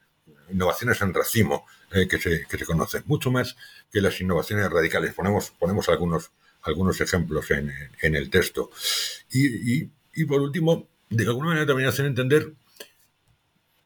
innovaciones 0.51 1.01
en 1.03 1.15
racimo 1.15 1.67
eh, 1.93 2.07
que, 2.09 2.19
se, 2.19 2.47
que 2.47 2.59
se 2.59 2.65
conocen, 2.67 3.03
mucho 3.07 3.31
más 3.31 3.57
que 3.93 4.01
las 4.01 4.21
innovaciones 4.21 4.71
radicales. 4.71 5.15
Ponemos, 5.15 5.51
ponemos 5.59 5.89
algunos, 5.89 6.31
algunos 6.63 7.01
ejemplos 7.01 7.51
en, 7.51 7.73
en 8.03 8.15
el 8.17 8.31
texto. 8.31 8.71
Y, 9.31 9.83
y- 9.83 9.91
y 10.15 10.25
por 10.25 10.41
último, 10.41 10.89
de 11.11 11.25
alguna 11.27 11.49
manera 11.51 11.67
también 11.67 11.89
hacen 11.89 12.07
entender 12.07 12.53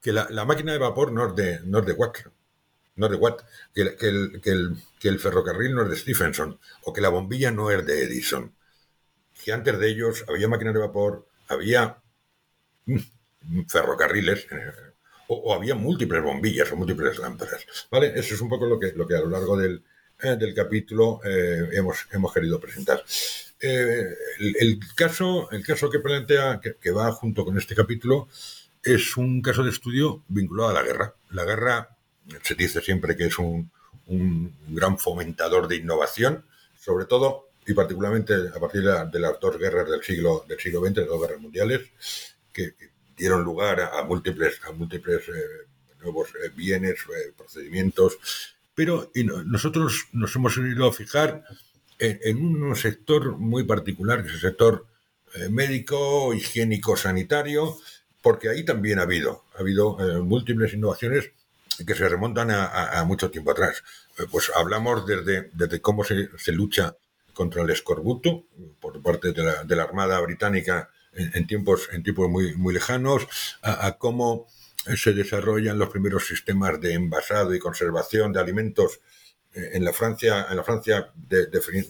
que 0.02 0.12
la, 0.12 0.44
máquina 0.44 0.72
de 0.72 0.78
vapor 0.78 1.12
no 1.12 1.28
es 1.28 1.36
de, 1.36 1.60
no 1.64 1.78
es 1.80 1.86
de 1.86 1.92
Watt, 1.92 2.18
no 2.96 3.06
es 3.06 3.12
de 3.12 3.18
Watt, 3.18 3.42
que, 3.74 3.96
que, 3.96 4.08
el, 4.08 4.40
que, 5.00 5.08
el, 5.08 5.18
ferrocarril 5.20 5.74
no 5.74 5.82
es 5.84 5.90
de 5.90 5.96
Stephenson, 5.96 6.58
o 6.84 6.92
que 6.92 7.00
la 7.00 7.08
bombilla 7.10 7.50
no 7.50 7.70
es 7.70 7.86
de 7.86 8.04
Edison. 8.04 8.54
Que 9.42 9.52
antes 9.52 9.78
de 9.78 9.88
ellos 9.88 10.24
había 10.28 10.48
máquinas 10.48 10.74
de 10.74 10.80
vapor, 10.80 11.26
había 11.48 11.98
mm, 12.86 13.62
ferrocarriles, 13.68 14.46
eh, 14.50 14.72
o, 15.28 15.54
había 15.54 15.74
múltiples 15.74 16.22
bombillas 16.22 16.70
o 16.72 16.76
múltiples 16.76 17.18
lámparas. 17.18 17.66
¿Vale? 17.90 18.12
Eso 18.14 18.34
es 18.34 18.40
un 18.40 18.48
poco 18.48 18.66
lo 18.66 18.78
que, 18.78 18.92
lo 18.92 19.06
que 19.06 19.16
a 19.16 19.20
lo 19.20 19.30
largo 19.30 19.56
del, 19.56 19.82
eh, 20.22 20.36
del 20.36 20.54
capítulo 20.54 21.20
eh, 21.24 21.68
hemos, 21.72 22.06
hemos 22.12 22.32
querido 22.32 22.60
presentar. 22.60 23.02
el, 23.60 24.80
caso, 24.94 25.50
el 25.50 25.64
caso 25.64 25.90
que 25.90 26.00
plantea, 26.00 26.60
que, 26.60 26.76
que 26.76 26.90
va 26.90 27.10
junto 27.12 27.44
con 27.44 27.56
este 27.58 27.74
capítulo, 27.74 28.28
es 28.82 29.16
un 29.16 29.40
caso 29.42 29.62
de 29.62 29.70
estudio 29.70 30.24
vinculado 30.28 30.70
a 30.70 30.74
la 30.74 30.82
guerra. 30.82 31.14
La 31.30 31.44
guerra 31.44 31.96
se 32.42 32.54
dice 32.54 32.80
siempre 32.80 33.16
que 33.16 33.26
es 33.26 33.38
un, 33.38 33.70
gran 34.68 34.98
fomentador 34.98 35.68
de 35.68 35.76
innovación, 35.76 36.44
sobre 36.78 37.06
todo 37.06 37.48
y 37.66 37.74
particularmente 37.74 38.34
a 38.54 38.58
partir 38.58 38.82
de, 38.82 39.18
las 39.20 39.40
dos 39.40 39.58
guerras 39.58 39.88
del 39.88 40.02
siglo, 40.02 40.44
del 40.48 40.58
siglo 40.58 40.80
XX, 40.80 40.96
las 40.98 41.08
dos 41.08 41.20
guerras 41.20 41.40
mundiales, 41.40 41.80
que, 42.52 42.74
dieron 43.16 43.44
lugar 43.44 43.80
a, 43.80 44.02
múltiples, 44.04 44.60
a 44.66 44.72
múltiples 44.72 45.28
eh, 45.28 45.66
nuevos 46.00 46.30
eh, 46.30 46.50
bienes, 46.54 47.00
eh, 47.02 47.32
procedimientos. 47.36 48.18
Pero 48.74 49.12
nosotros 49.44 50.06
nos 50.12 50.34
hemos 50.34 50.56
ido 50.56 50.88
a 50.88 50.92
fijar 50.92 51.44
en, 51.98 52.62
un 52.62 52.74
sector 52.74 53.36
muy 53.36 53.64
particular, 53.64 54.22
que 54.22 54.28
es 54.28 54.34
el 54.34 54.40
sector 54.40 54.86
médico, 55.50 56.32
higiénico, 56.32 56.96
sanitario, 56.96 57.76
porque 58.22 58.48
ahí 58.48 58.64
también 58.64 58.98
ha 58.98 59.02
habido, 59.02 59.44
ha 59.54 59.60
habido 59.60 59.98
múltiples 60.24 60.72
innovaciones 60.72 61.30
que 61.86 61.94
se 61.94 62.08
remontan 62.08 62.50
a, 62.50 63.04
mucho 63.06 63.30
tiempo 63.30 63.50
atrás. 63.50 63.82
Pues 64.30 64.50
hablamos 64.56 65.06
desde, 65.06 65.50
desde 65.52 65.80
cómo 65.80 66.02
se, 66.02 66.28
lucha 66.52 66.96
contra 67.32 67.62
el 67.62 67.70
escorbuto 67.70 68.44
por 68.80 69.02
parte 69.02 69.32
de 69.32 69.76
la, 69.76 69.82
Armada 69.82 70.20
Británica 70.20 70.90
en, 71.12 71.46
tiempos, 71.46 71.88
en 71.92 72.02
tiempos 72.02 72.28
muy, 72.28 72.54
muy 72.56 72.74
lejanos, 72.74 73.26
a, 73.62 73.96
cómo 73.98 74.46
se 74.96 75.12
desarrollan 75.12 75.78
los 75.78 75.90
primeros 75.90 76.26
sistemas 76.26 76.80
de 76.80 76.94
envasado 76.94 77.54
y 77.54 77.58
conservación 77.58 78.32
de 78.32 78.40
alimentos 78.40 79.00
eh, 79.54 79.70
en 79.74 79.84
la 79.84 79.92
Francia, 79.92 80.46
en 80.50 80.56
la 80.56 80.64
Francia 80.64 81.12
de, 81.14 81.46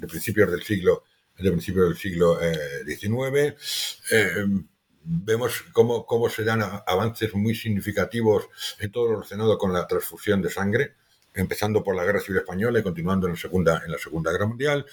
principios 0.09 0.51
del 0.51 0.63
siglo 0.63 1.05
de 1.39 1.51
principios 1.51 1.89
del 1.89 1.97
siglo 1.97 2.39
XIX 2.87 3.57
vemos 5.05 5.65
cómo, 5.73 6.07
cómo 6.07 6.29
se 6.29 6.45
dan 6.45 6.63
avances 6.87 7.35
muy 7.35 7.55
significativos 7.55 8.49
en 8.79 8.93
todo 8.93 9.09
lo 9.09 9.15
relacionado 9.17 9.59
con 9.59 9.73
la 9.73 9.87
transfusión 9.87 10.43
de 10.43 10.51
sangre, 10.51 10.95
empezando 11.35 11.83
por 11.83 11.97
la 11.97 12.05
Guerra 12.05 12.21
Civil 12.21 12.41
Española 12.41 12.79
y 12.79 12.83
continuando 12.83 13.27
en 13.27 13.35
la 13.35 13.39
Segunda, 13.39 13.83
en 13.85 13.93
la 13.93 13.99
segunda 13.99 14.33
Guerra 14.33 14.47
Mundial, 14.47 14.85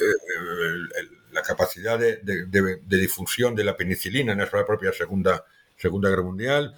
eh, 0.00 0.92
la 1.32 1.42
capacidad 1.42 1.98
de, 1.98 2.20
difusión 2.86 3.54
de 3.54 3.64
la 3.64 3.76
penicilina 3.76 4.32
en 4.32 4.38
la 4.38 4.46
propia 4.46 4.92
Segunda, 4.92 5.44
segunda 5.76 6.10
Guerra 6.10 6.22
Mundial, 6.22 6.74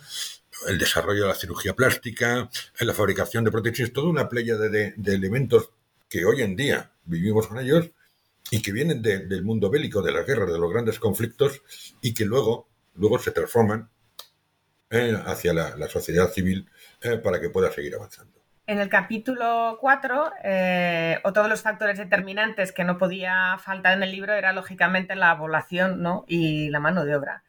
el 0.69 0.79
desarrollo 0.79 1.23
de 1.23 1.29
la 1.29 1.35
cirugía 1.35 1.75
plástica, 1.75 2.51
la 2.81 2.95
fabricación 2.95 3.45
de 3.45 3.51
prótesis, 3.51 3.93
toda 3.93 4.09
una 4.09 4.29
playa 4.29 4.57
de, 4.57 4.95
elementos 5.07 5.71
que 6.09 6.25
hoy 6.25 6.43
en 6.43 6.57
día 6.57 6.93
vivimos 7.05 7.47
con 7.47 7.59
ellos 7.59 7.91
y 8.51 8.61
que 8.63 8.73
vienen 8.73 9.01
del 9.01 9.43
mundo 9.43 9.71
bélico, 9.71 10.03
de 10.03 10.13
las 10.13 10.27
guerras, 10.27 10.53
de 10.53 10.59
los 10.59 10.71
grandes 10.73 10.99
conflictos, 10.99 11.63
y 12.01 12.13
que 12.15 12.25
luego 12.25 12.71
luego 12.95 13.19
se 13.19 13.31
transforman 13.31 13.89
eh, 14.91 15.17
hacia 15.25 15.53
la, 15.53 15.89
sociedad 15.89 16.31
civil 16.31 16.69
eh, 17.01 17.17
para 17.17 17.41
que 17.41 17.51
pueda 17.51 17.73
seguir 17.73 17.95
avanzando. 17.95 18.40
En 18.67 18.79
el 18.79 18.89
capítulo 18.89 19.79
4, 19.81 20.33
eh, 20.45 21.19
otro 21.25 21.43
de 21.43 21.49
los 21.49 21.63
factores 21.63 21.99
determinantes 21.99 22.73
que 22.73 22.85
no 22.85 22.99
podía 22.99 23.59
faltar 23.59 23.97
en 23.97 24.03
el 24.05 24.13
libro 24.13 24.33
era 24.33 24.53
lógicamente 24.53 25.17
la 25.17 25.37
población 25.37 26.03
¿no? 26.03 26.25
y 26.29 26.71
la 26.71 26.79
mano 26.79 27.05
de 27.05 27.17
obra. 27.17 27.43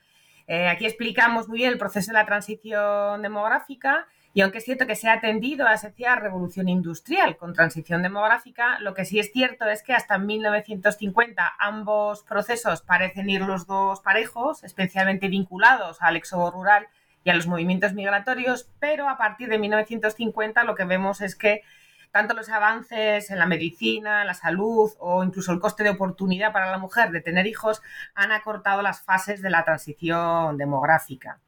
aquí 0.69 0.85
explicamos 0.85 1.47
muy 1.47 1.59
bien 1.59 1.71
el 1.71 1.77
proceso 1.77 2.11
de 2.11 2.17
la 2.17 2.25
transición 2.25 3.21
demográfica 3.21 4.07
y 4.33 4.41
aunque 4.41 4.59
es 4.59 4.63
cierto 4.63 4.87
que 4.87 4.95
se 4.95 5.09
ha 5.09 5.19
tendido 5.19 5.67
a 5.67 5.71
asociar 5.71 6.21
revolución 6.21 6.69
industrial 6.69 7.35
con 7.35 7.53
transición 7.53 8.01
demográfica, 8.01 8.79
lo 8.79 8.93
que 8.93 9.03
sí 9.03 9.19
es 9.19 9.31
cierto 9.33 9.65
es 9.65 9.83
que 9.83 9.93
hasta 9.93 10.17
1950 10.17 11.51
ambos 11.59 12.23
procesos 12.23 12.81
parecen 12.81 13.29
ir 13.29 13.41
los 13.41 13.67
dos 13.67 13.99
parejos, 13.99 14.63
especialmente 14.63 15.27
vinculados 15.27 16.01
al 16.01 16.15
éxodo 16.15 16.49
rural 16.49 16.87
y 17.23 17.29
a 17.29 17.35
los 17.35 17.47
movimientos 17.47 17.93
migratorios, 17.93 18.69
pero 18.79 19.09
a 19.09 19.17
partir 19.17 19.49
de 19.49 19.59
1950 19.59 20.63
lo 20.63 20.75
que 20.75 20.85
vemos 20.85 21.21
es 21.21 21.35
que 21.35 21.63
tanto 22.11 22.33
los 22.33 22.49
avances 22.49 23.31
en 23.31 23.39
la 23.39 23.45
medicina, 23.45 24.25
la 24.25 24.33
salud 24.33 24.91
o 24.99 25.23
incluso 25.23 25.51
el 25.53 25.59
coste 25.59 25.83
de 25.83 25.91
oportunidad 25.91 26.51
para 26.51 26.69
la 26.69 26.77
mujer 26.77 27.11
de 27.11 27.21
tener 27.21 27.47
hijos 27.47 27.81
han 28.15 28.31
acortado 28.31 28.81
las 28.81 29.01
fases 29.01 29.41
de 29.41 29.49
la 29.49 29.63
transición 29.63 30.57
demográfica. 30.57 31.39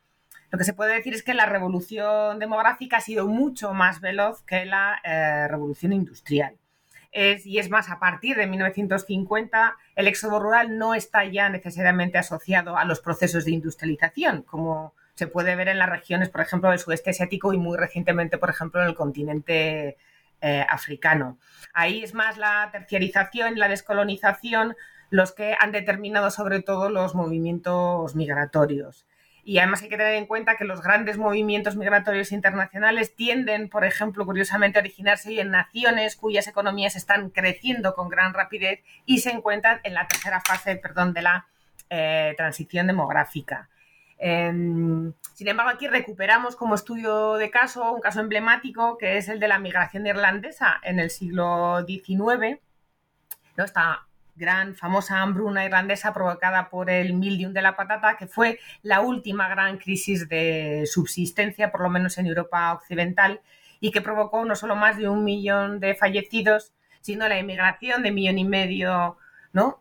Lo 0.51 0.57
que 0.57 0.65
se 0.65 0.73
puede 0.73 0.93
decir 0.93 1.13
es 1.13 1.23
que 1.23 1.33
la 1.33 1.47
revolución 1.47 2.39
demográfica 2.39 2.97
ha 2.97 3.01
sido 3.01 3.27
mucho 3.27 3.73
más 3.73 3.99
veloz 4.01 4.43
que 4.43 4.65
la 4.65 4.99
eh, 5.03 5.47
revolución 5.47 5.93
industrial. 5.93 6.55
y 7.11 7.59
es 7.59 7.69
más, 7.69 7.89
a 7.89 7.99
partir 7.99 8.37
de 8.37 8.47
1950, 8.47 9.75
el 9.95 10.07
éxodo 10.07 10.39
rural 10.39 10.77
no 10.77 10.95
está 10.95 11.25
ya 11.25 11.49
necesariamente 11.49 12.17
asociado 12.17 12.77
a 12.77 12.85
los 12.85 13.01
procesos 13.01 13.45
de 13.45 13.51
industrialización, 13.51 14.43
como 14.43 14.93
se 15.15 15.27
puede 15.27 15.55
ver 15.55 15.67
en 15.67 15.79
las 15.79 15.89
regiones, 15.89 16.29
por 16.29 16.41
ejemplo, 16.41 16.69
del 16.69 16.79
sudeste 16.79 17.11
asiático 17.11 17.53
y 17.53 17.57
muy 17.57 17.77
recientemente, 17.77 18.37
por 18.37 18.49
ejemplo, 18.49 18.81
en 18.81 18.87
el 18.87 18.95
continente 18.95 19.97
eh, 20.41 20.65
africano. 20.69 21.37
Ahí 21.73 22.03
es 22.03 22.13
más 22.13 22.37
la 22.37 22.69
terciarización 22.71 23.57
la 23.57 23.69
descolonización 23.69 24.75
los 25.09 25.31
que 25.31 25.55
han 25.59 25.71
determinado 25.71 26.31
sobre 26.31 26.61
todo 26.61 26.89
los 26.89 27.13
movimientos 27.13 28.15
migratorios. 28.15 29.05
Y 29.45 29.59
además 29.59 29.83
hay 29.83 29.89
que 29.89 29.97
tener 29.97 30.15
en 30.15 30.25
cuenta 30.25 30.55
que 30.55 30.65
los 30.65 30.81
grandes 30.81 31.17
movimientos 31.17 31.75
migratorios 31.75 32.31
internacionales 32.31 33.15
tienden, 33.15 33.69
por 33.69 33.85
ejemplo, 33.85 34.25
curiosamente, 34.25 34.79
a 34.79 34.81
originarse 34.81 35.39
en 35.39 35.51
naciones 35.51 36.15
cuyas 36.15 36.47
economías 36.47 36.95
están 36.95 37.29
creciendo 37.29 37.93
con 37.93 38.09
gran 38.09 38.33
rapidez 38.33 38.81
y 39.05 39.19
se 39.19 39.31
encuentran 39.31 39.81
en 39.83 39.93
la 39.93 40.07
tercera 40.07 40.41
fase 40.41 40.77
perdón, 40.77 41.13
de 41.13 41.21
la 41.21 41.47
eh, 41.89 42.33
transición 42.35 42.87
demográfica. 42.87 43.69
Em, 44.25 45.11
sin 45.33 45.49
embargo, 45.49 45.69
aquí 45.69 45.89
recuperamos 45.89 46.55
como 46.55 46.75
estudio 46.75 47.33
de 47.33 47.49
caso 47.49 47.91
un 47.91 47.99
caso 47.99 48.21
emblemático 48.21 48.97
que 48.97 49.17
es 49.17 49.27
el 49.27 49.37
de 49.37 49.49
la 49.49 49.59
migración 49.59 50.07
irlandesa 50.07 50.79
en 50.81 50.99
el 50.99 51.09
siglo 51.09 51.85
XIX. 51.85 52.61
¿no? 53.57 53.65
Está 53.65 54.07
gran 54.37 54.75
famosa 54.75 55.21
hambruna 55.21 55.65
irlandesa 55.65 56.13
provocada 56.13 56.69
por 56.69 56.89
el 56.89 57.13
mildium 57.15 57.51
de 57.51 57.63
la 57.63 57.75
patata, 57.75 58.15
que 58.15 58.27
fue 58.27 58.59
la 58.81 59.01
última 59.01 59.49
gran 59.49 59.77
crisis 59.77 60.29
de 60.29 60.83
subsistencia, 60.85 61.69
por 61.69 61.81
lo 61.81 61.89
menos 61.89 62.17
en 62.17 62.27
Europa 62.27 62.71
occidental, 62.71 63.41
y 63.81 63.91
que 63.91 63.99
provocó 63.99 64.45
no 64.45 64.55
solo 64.55 64.77
más 64.77 64.95
de 64.95 65.09
un 65.09 65.25
millón 65.25 65.81
de 65.81 65.95
fallecidos, 65.95 66.71
sino 67.01 67.27
la 67.27 67.37
emigración 67.37 68.03
de 68.03 68.13
millón 68.13 68.37
y 68.37 68.45
medio 68.45 69.17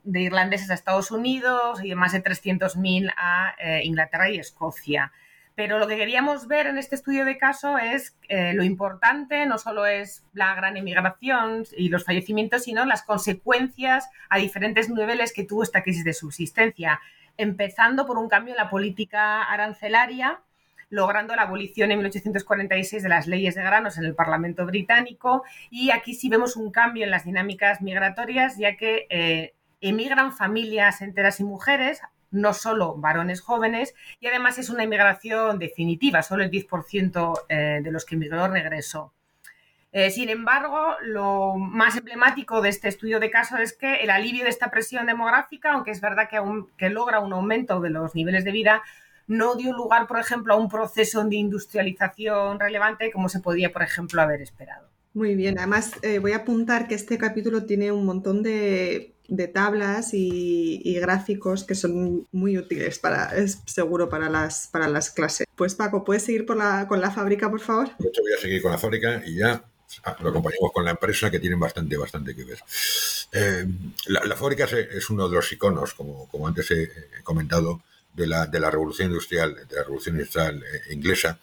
de 0.04 0.20
irlandeses 0.20 0.70
a 0.70 0.74
Estados 0.74 1.10
Unidos 1.10 1.82
y 1.82 1.88
de 1.88 1.94
más 1.94 2.12
de 2.12 2.22
300.000 2.22 3.12
a 3.16 3.54
eh, 3.58 3.80
Inglaterra 3.84 4.30
y 4.30 4.38
Escocia. 4.38 5.12
Pero 5.54 5.78
lo 5.78 5.86
que 5.86 5.96
queríamos 5.96 6.46
ver 6.46 6.66
en 6.66 6.76
este 6.76 6.94
estudio 6.94 7.24
de 7.24 7.38
caso 7.38 7.78
es 7.78 8.16
eh, 8.28 8.52
lo 8.52 8.64
importante, 8.64 9.46
no 9.46 9.58
solo 9.58 9.86
es 9.86 10.24
la 10.34 10.54
gran 10.54 10.76
emigración 10.76 11.64
y 11.76 11.88
los 11.88 12.04
fallecimientos, 12.04 12.64
sino 12.64 12.84
las 12.84 13.02
consecuencias 13.02 14.08
a 14.28 14.38
diferentes 14.38 14.90
niveles 14.90 15.32
que 15.32 15.44
tuvo 15.44 15.62
esta 15.62 15.82
crisis 15.82 16.04
de 16.04 16.14
subsistencia, 16.14 17.00
empezando 17.38 18.06
por 18.06 18.18
un 18.18 18.28
cambio 18.28 18.54
en 18.54 18.58
la 18.58 18.70
política 18.70 19.42
arancelaria, 19.42 20.40
logrando 20.90 21.34
la 21.34 21.42
abolición 21.42 21.90
en 21.92 21.98
1846 21.98 23.02
de 23.02 23.08
las 23.08 23.26
leyes 23.26 23.54
de 23.54 23.62
granos 23.62 23.96
en 23.96 24.04
el 24.04 24.14
Parlamento 24.14 24.66
británico. 24.66 25.42
Y 25.70 25.90
aquí 25.90 26.14
sí 26.14 26.28
vemos 26.28 26.56
un 26.56 26.70
cambio 26.70 27.04
en 27.04 27.10
las 27.10 27.24
dinámicas 27.24 27.80
migratorias, 27.80 28.58
ya 28.58 28.76
que 28.76 29.06
eh, 29.08 29.54
emigran 29.82 30.32
familias 30.32 31.02
enteras 31.02 31.40
y 31.40 31.44
mujeres 31.44 32.00
no 32.32 32.54
solo 32.54 32.96
varones 32.96 33.40
jóvenes, 33.40 33.94
y 34.18 34.26
además 34.26 34.58
es 34.58 34.70
una 34.70 34.84
inmigración 34.84 35.58
definitiva, 35.58 36.22
solo 36.22 36.42
el 36.42 36.50
10% 36.50 37.42
eh, 37.48 37.80
de 37.82 37.92
los 37.92 38.04
que 38.04 38.16
emigró 38.16 38.48
regresó. 38.48 39.12
Eh, 39.92 40.10
sin 40.10 40.30
embargo, 40.30 40.96
lo 41.02 41.56
más 41.58 41.98
emblemático 41.98 42.62
de 42.62 42.70
este 42.70 42.88
estudio 42.88 43.20
de 43.20 43.30
caso 43.30 43.58
es 43.58 43.74
que 43.74 43.96
el 43.96 44.08
alivio 44.08 44.44
de 44.44 44.50
esta 44.50 44.70
presión 44.70 45.04
demográfica, 45.06 45.72
aunque 45.72 45.90
es 45.90 46.00
verdad 46.00 46.28
que, 46.30 46.88
logra 46.88 47.20
un 47.20 47.34
aumento 47.34 47.78
de 47.80 47.90
los 47.90 48.14
niveles 48.14 48.44
de 48.44 48.52
vida, 48.52 48.82
no 49.26 49.54
dio 49.54 49.72
lugar, 49.74 50.06
por 50.06 50.18
ejemplo, 50.18 50.54
a 50.54 50.56
un 50.56 50.70
proceso 50.70 51.22
de 51.24 51.36
industrialización 51.36 52.58
relevante 52.58 53.12
como 53.12 53.28
se 53.28 53.40
podía, 53.40 53.70
por 53.70 53.82
ejemplo, 53.82 54.22
haber 54.22 54.40
esperado. 54.40 54.88
Muy 55.12 55.34
bien, 55.34 55.58
además 55.58 55.92
eh, 56.00 56.18
voy 56.18 56.32
a 56.32 56.38
apuntar 56.38 56.88
que 56.88 56.94
este 56.94 57.18
capítulo 57.18 57.66
tiene 57.66 57.92
un 57.92 58.06
montón 58.06 58.42
de 58.42 59.12
de 59.32 59.48
tablas 59.48 60.10
y, 60.12 60.94
gráficos 61.00 61.64
que 61.64 61.74
son 61.74 62.28
muy 62.32 62.58
útiles 62.58 62.98
para, 62.98 63.34
es 63.34 63.62
seguro 63.64 64.10
para 64.10 64.28
las, 64.28 64.68
para 64.68 64.88
las 64.88 65.10
clases. 65.10 65.46
Pues 65.56 65.74
Paco, 65.74 66.04
¿puedes 66.04 66.24
seguir 66.24 66.44
por 66.44 66.56
la, 66.56 66.86
con 66.86 67.00
la 67.00 67.10
fábrica, 67.10 67.50
por 67.50 67.60
favor? 67.60 67.88
Yo 67.98 68.10
voy 68.22 68.32
a 68.36 68.40
seguir 68.40 68.60
con 68.60 68.70
la 68.70 68.78
fábrica 68.78 69.22
y 69.24 69.36
ya 69.36 69.64
lo 70.20 70.28
acompañamos 70.28 70.70
con 70.72 70.84
la 70.84 70.90
empresa 70.90 71.30
que 71.30 71.40
tienen 71.40 71.58
bastante, 71.58 71.96
bastante 71.96 72.36
que 72.36 72.44
ver. 72.44 72.58
Eh, 73.32 73.66
la, 74.08 74.36
fábrica 74.36 74.64
es, 74.64 75.08
uno 75.08 75.26
de 75.28 75.36
los 75.36 75.50
iconos, 75.50 75.94
como, 75.94 76.28
como 76.28 76.46
antes 76.46 76.70
he, 76.70 76.90
comentado, 77.22 77.82
de 78.12 78.26
la, 78.26 78.46
de 78.46 78.60
la 78.60 78.70
revolución 78.70 79.08
industrial, 79.08 79.66
de 79.66 79.76
la 79.76 79.82
revolución 79.84 80.16
industrial 80.16 80.62
eh, 80.62 80.92
inglesa. 80.92 81.38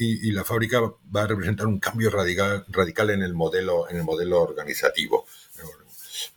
Y, 0.00 0.30
la 0.30 0.44
fábrica 0.44 0.80
va 0.80 1.24
a 1.24 1.26
representar 1.26 1.66
un 1.66 1.80
cambio 1.80 2.08
radical, 2.08 2.64
radical 2.68 3.10
en 3.10 3.22
el 3.22 3.34
modelo, 3.34 3.90
en 3.90 3.96
el 3.96 4.04
modelo 4.04 4.40
organizativo. 4.40 5.26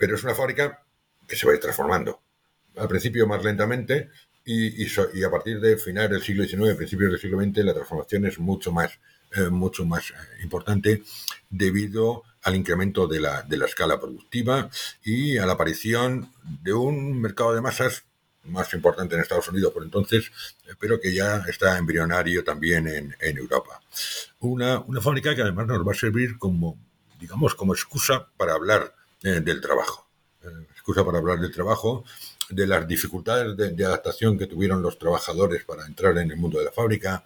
Pero 0.01 0.15
es 0.15 0.23
una 0.23 0.33
fábrica 0.33 0.83
que 1.27 1.35
se 1.35 1.45
va 1.45 1.51
a 1.51 1.55
ir 1.55 1.61
transformando. 1.61 2.23
Al 2.75 2.87
principio 2.87 3.27
más 3.27 3.43
lentamente 3.43 4.09
y, 4.43 4.83
a 5.23 5.29
partir 5.29 5.59
de 5.59 5.77
finales 5.77 6.09
del 6.09 6.23
siglo 6.23 6.43
XIX, 6.43 6.75
principios 6.75 7.11
del 7.11 7.19
siglo 7.19 7.39
XX, 7.39 7.57
la 7.57 7.75
transformación 7.75 8.25
es 8.25 8.39
mucho 8.39 8.71
más, 8.71 8.99
eh, 9.35 9.49
mucho 9.51 9.85
más 9.85 10.09
eh, 10.09 10.13
importante 10.41 11.03
debido 11.51 12.23
al 12.41 12.55
incremento 12.55 13.05
de 13.05 13.19
la, 13.19 13.43
de 13.43 13.57
la 13.57 13.67
escala 13.67 13.99
productiva 13.99 14.71
y 15.03 15.37
a 15.37 15.45
la 15.45 15.53
aparición 15.53 16.31
de 16.63 16.73
un 16.73 17.21
mercado 17.21 17.53
de 17.53 17.61
masas 17.61 18.03
más 18.45 18.73
importante 18.73 19.13
en 19.13 19.21
Estados 19.21 19.49
Unidos 19.49 19.71
por 19.71 19.83
entonces, 19.83 20.31
pero 20.79 20.99
que 20.99 21.13
ya 21.13 21.43
está 21.47 21.77
embrionario 21.77 22.43
también 22.43 22.87
en, 22.87 23.15
en 23.19 23.37
Europa. 23.37 23.79
Una, 24.39 24.79
una, 24.79 24.99
fábrica 24.99 25.35
que 25.35 25.43
además 25.43 25.67
nos 25.67 25.87
va 25.87 25.91
a 25.91 25.95
servir 25.95 26.39
como, 26.39 26.79
digamos, 27.19 27.53
como 27.53 27.75
excusa 27.75 28.29
para 28.37 28.53
hablar 28.53 28.95
del 29.21 29.61
trabajo. 29.61 30.07
excusa 30.73 31.05
para 31.05 31.19
hablar 31.19 31.39
del 31.39 31.51
trabajo, 31.51 32.03
de 32.49 32.65
las 32.65 32.87
dificultades 32.87 33.55
de, 33.55 33.69
de, 33.71 33.85
adaptación 33.85 34.37
que 34.37 34.47
tuvieron 34.47 34.81
los 34.81 34.97
trabajadores 34.97 35.63
para 35.63 35.85
entrar 35.85 36.17
en 36.17 36.31
el 36.31 36.37
mundo 36.37 36.57
de 36.59 36.65
la 36.65 36.71
fábrica, 36.71 37.23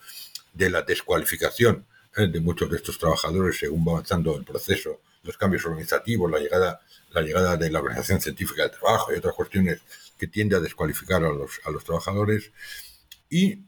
de 0.54 0.70
la 0.70 0.82
descualificación 0.82 1.86
eh, 2.18 2.28
de 2.28 2.40
muchos 2.40 2.70
de 2.70 2.78
estos 2.78 2.98
trabajadores 2.98 3.58
según 3.60 3.86
va 3.86 3.92
avanzando 3.92 4.38
el 4.38 4.46
proceso, 4.46 5.02
los 5.24 5.38
cambios 5.38 5.66
organizativos, 5.66 6.32
la 6.32 6.40
llegada, 6.40 6.80
la 7.12 7.22
llegada 7.22 7.58
de 7.58 7.70
la 7.70 7.80
Organización 7.80 8.22
Científica 8.22 8.62
del 8.64 8.72
Trabajo 8.72 9.14
y 9.14 9.18
otras 9.18 9.36
cuestiones 9.36 9.82
que 10.18 10.28
tiende 10.28 10.56
a 10.56 10.62
descualificar 10.62 11.26
a 11.26 11.30
los, 11.30 11.60
a 11.66 11.72
los 11.72 11.84
trabajadores 11.84 12.52
y, 13.30 13.60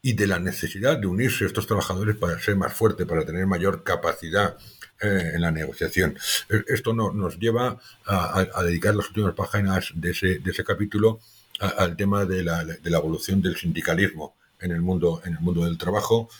y 0.00 0.14
de 0.14 0.26
la 0.26 0.38
necesidad 0.38 0.96
de 0.96 1.08
unirse 1.08 1.44
estos 1.44 1.66
trabajadores 1.66 2.16
para 2.16 2.40
ser 2.40 2.56
más 2.56 2.72
fuerte, 2.72 3.04
para 3.04 3.26
tener 3.26 3.46
mayor 3.46 3.82
capacidad 3.82 4.56
eh, 5.00 5.32
en 5.34 5.40
la 5.40 5.50
negociación. 5.50 6.16
E, 6.48 6.64
esto 6.68 6.92
no, 6.92 7.12
nos 7.12 7.38
lleva 7.38 7.78
a, 8.06 8.62
dedicar 8.64 8.94
las 8.94 9.08
últimas 9.08 9.34
páginas 9.34 9.92
de 9.94 10.10
ese, 10.10 10.38
de 10.38 10.50
ese 10.50 10.64
capítulo 10.64 11.20
al 11.60 11.94
tema 11.94 12.24
de 12.24 12.42
la, 12.42 12.64
de 12.64 12.90
la 12.90 12.98
evolución 12.98 13.42
del 13.42 13.54
sindicalismo 13.56 14.34
en 14.60 14.72
el 14.72 14.80
mundo, 14.80 15.20
en 15.24 15.34
el 15.34 15.40
mundo 15.40 15.64
del 15.64 15.76
trabajo, 15.76 16.30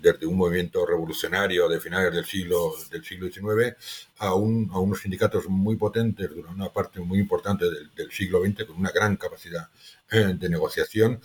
desde 0.00 0.26
un 0.26 0.36
movimiento 0.36 0.86
revolucionario 0.86 1.68
de 1.68 1.80
finales 1.80 2.12
del 2.12 2.24
siglo, 2.24 2.74
del 2.90 3.04
siglo 3.04 3.28
XIX 3.30 3.76
a, 4.18 4.34
un, 4.34 4.70
a 4.72 4.78
unos 4.78 5.00
sindicatos 5.00 5.48
muy 5.48 5.76
potentes 5.76 6.30
durante 6.30 6.54
una 6.54 6.72
parte 6.72 7.00
muy 7.00 7.18
importante 7.18 7.64
del, 7.64 7.90
del 7.94 8.10
siglo 8.12 8.40
XX 8.44 8.64
con 8.64 8.76
una 8.76 8.90
gran 8.90 9.16
capacidad 9.16 9.68
eh, 10.10 10.34
de 10.38 10.48
negociación 10.48 11.20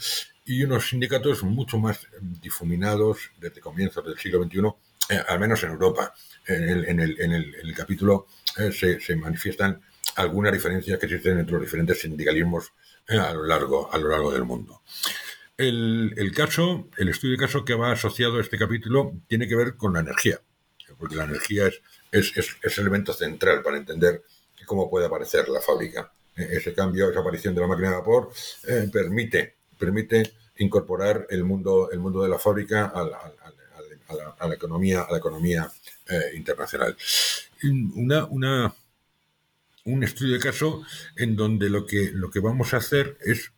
y 0.46 0.64
unos 0.64 0.90
sindicatos 0.90 1.44
mucho 1.44 1.78
más 1.78 2.08
difuminados 2.42 3.20
desde 3.40 3.62
comienzos 3.62 4.04
del 4.04 4.18
siglo 4.18 4.44
XXI, 4.44 5.14
eh, 5.14 5.24
al 5.28 5.40
menos 5.40 5.62
en 5.64 5.72
Europa. 5.72 6.14
En 6.50 7.00
el, 7.00 7.74
capítulo 7.76 8.28
eh, 8.58 8.72
se, 8.72 9.16
manifiestan 9.16 9.82
algunas 10.16 10.52
diferencias 10.52 10.98
que 10.98 11.06
existen 11.06 11.40
entre 11.40 11.54
los 11.54 11.62
diferentes 11.62 12.02
sindicalismos 12.02 12.74
a, 13.08 13.34
lo 13.34 13.46
largo, 13.46 13.94
a 13.94 13.98
lo 13.98 14.10
largo 14.10 14.32
del 14.32 14.44
mundo. 14.44 14.82
El, 15.58 16.32
caso, 16.36 16.88
el 16.98 17.10
estudio 17.10 17.34
de 17.34 17.46
caso 17.46 17.66
que 17.66 17.76
va 17.76 17.92
asociado 17.92 18.38
a 18.38 18.42
este 18.42 18.58
capítulo 18.58 19.14
tiene 19.28 19.48
que 19.48 19.56
ver 19.56 19.76
con 19.76 19.94
la 19.94 20.00
energía, 20.00 20.40
porque 20.98 21.16
la 21.16 21.26
energía 21.26 21.68
es, 21.68 21.82
es, 22.12 22.56
es, 22.64 22.78
el 22.78 22.84
elemento 22.84 23.14
central 23.14 23.62
para 23.62 23.78
entender 23.78 24.24
cómo 24.66 24.90
puede 24.90 25.08
aparecer 25.08 25.50
la 25.50 25.60
fábrica. 25.60 26.12
E, 26.36 26.58
ese 26.58 26.74
cambio, 26.74 27.10
esa 27.10 27.20
aparición 27.20 27.54
de 27.54 27.62
la 27.62 27.68
máquina 27.68 27.90
de 27.90 27.96
vapor 27.96 28.32
eh, 28.68 28.90
permite, 28.92 29.56
permite 29.78 30.32
incorporar 30.60 31.28
el 31.30 31.44
mundo, 31.44 31.90
el 31.92 32.00
mundo 32.00 32.24
de 32.24 32.30
la 32.30 32.40
fábrica 32.40 32.86
a 32.96 33.04
la, 33.04 34.54
economía, 34.54 35.02
a 35.02 35.12
la 35.12 35.18
economía 35.18 35.70
eh, 36.10 36.36
internacional. 36.36 36.98
Una, 37.94 38.74
un 39.86 40.04
estudio 40.04 40.34
de 40.34 40.40
caso 40.40 40.82
en 41.16 41.36
donde 41.36 41.70
lo 41.70 41.86
que, 41.86 42.10
lo 42.12 42.32
que 42.32 42.40
vamos 42.40 42.74
a 42.74 42.78
hacer 42.78 43.18
es 43.22 43.52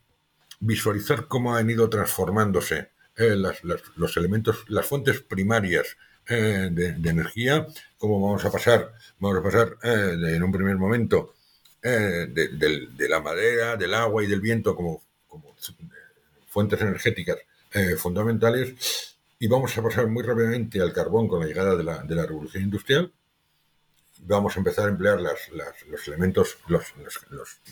visualizar 0.60 1.28
cómo 1.28 1.56
han 1.56 1.70
ido 1.70 1.88
transformándose 1.88 2.90
eh, 3.16 3.36
las, 3.36 3.64
los 3.64 4.16
elementos, 4.18 4.64
las 4.68 4.84
fuentes 4.84 5.22
primarias 5.22 5.96
eh, 6.28 6.68
de, 6.70 7.08
energía, 7.08 7.66
cómo 7.96 8.20
vamos 8.20 8.44
a 8.44 8.52
pasar, 8.52 8.92
vamos 9.18 9.38
a 9.38 9.42
pasar 9.42 9.76
en 9.82 10.42
un 10.42 10.52
primer 10.52 10.76
momento 10.76 11.34
de, 11.82 13.08
la 13.08 13.20
madera, 13.20 13.76
del 13.76 13.94
agua 13.94 14.22
y 14.22 14.26
del 14.26 14.42
viento 14.42 14.76
como 14.76 15.02
fuentes 16.48 16.80
energéticas 16.82 17.38
fundamentales 17.96 19.11
y 19.42 19.48
vamos 19.48 19.76
a 19.76 19.82
pasar 19.82 20.06
muy 20.06 20.22
rápidamente 20.22 20.80
al 20.80 20.92
carbón 20.92 21.26
con 21.26 21.40
la 21.40 21.46
llegada 21.46 21.74
de 21.74 21.82
la, 21.82 22.04
de 22.04 22.14
la 22.14 22.24
revolución 22.24 22.62
industrial. 22.62 23.12
Vamos 24.20 24.54
a 24.54 24.60
empezar 24.60 24.86
a 24.86 24.90
emplear 24.90 25.20
las, 25.20 25.50
las, 25.50 25.84
los 25.88 26.06
elementos, 26.06 26.58
los, 26.68 26.84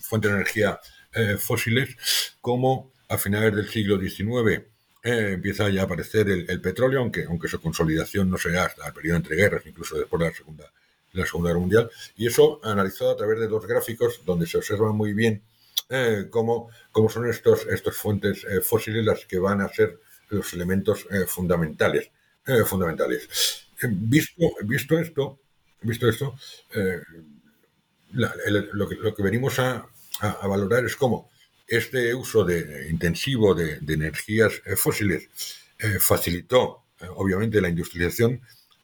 fuentes 0.03 0.33
de 0.33 0.37
energía 0.37 0.81
eh, 1.15 1.37
fósiles, 1.37 1.97
como 2.41 2.91
a 3.09 3.17
finales 3.19 3.55
del 3.55 3.69
siglo 3.69 4.01
XIX 4.01 4.65
eh, 5.05 5.35
empieza 5.35 5.69
ya 5.69 5.83
a 5.83 5.85
aparecer 5.85 6.29
el, 6.29 6.61
petróleo, 6.61 6.99
aunque, 6.99 7.27
aunque 7.27 7.47
su 7.47 7.61
consolidación 7.61 8.29
no 8.29 8.37
sea 8.37 8.65
hasta 8.65 8.89
el 8.89 8.93
periodo 8.93 9.19
entre 9.19 9.37
guerras, 9.37 9.63
incluso 9.65 9.97
después 9.97 10.19
de 10.19 10.27
la 10.27 10.35
Segunda, 10.35 10.73
la 11.13 11.25
segunda 11.25 11.51
Guerra 11.51 11.61
Mundial. 11.61 11.91
Y 12.17 12.27
eso 12.27 12.59
analizado 12.65 13.13
a 13.13 13.17
través 13.17 13.39
de 13.39 13.47
dos 13.47 13.65
gráficos 13.65 14.23
donde 14.25 14.49
se 14.49 14.59
observa 14.59 14.93
muy 14.93 15.13
bien 15.13 15.45
eh, 15.89 16.27
cómo, 16.31 16.69
cómo, 16.91 17.09
son 17.09 17.31
estos, 17.31 17.65
estos 17.69 17.97
fuentes 17.97 18.43
eh, 18.43 18.61
fósiles 18.61 19.05
las 19.05 19.25
que 19.25 19.39
van 19.39 19.61
a 19.61 19.69
ser 19.69 20.01
los 20.31 20.53
elementos 20.53 21.07
eh, 21.11 21.27
fundamentales. 21.27 22.11
fundamentales. 22.66 23.69
visto, 23.83 24.51
visto 24.64 24.99
esto, 24.99 25.40
visto 25.83 26.09
esto 26.09 26.35
el, 28.47 28.71
lo, 28.73 28.88
que, 28.88 28.97
lo 28.97 29.14
que 29.14 29.23
venimos 29.23 29.59
a, 29.59 29.87
a, 30.21 30.47
valorar 30.47 30.85
es 30.85 30.97
cómo 30.97 31.31
este 31.66 32.14
uso 32.14 32.45
de, 32.45 32.88
intensivo 32.90 33.55
de, 33.55 33.79
de 33.81 33.95
energías 33.95 34.61
eh, 34.66 34.77
fósiles 34.77 35.29
eh, 35.79 35.99
facilitó, 36.01 36.85
eh, 37.01 37.07
obviamente, 37.14 37.61
la 37.61 37.69
industrialización, 37.69 38.40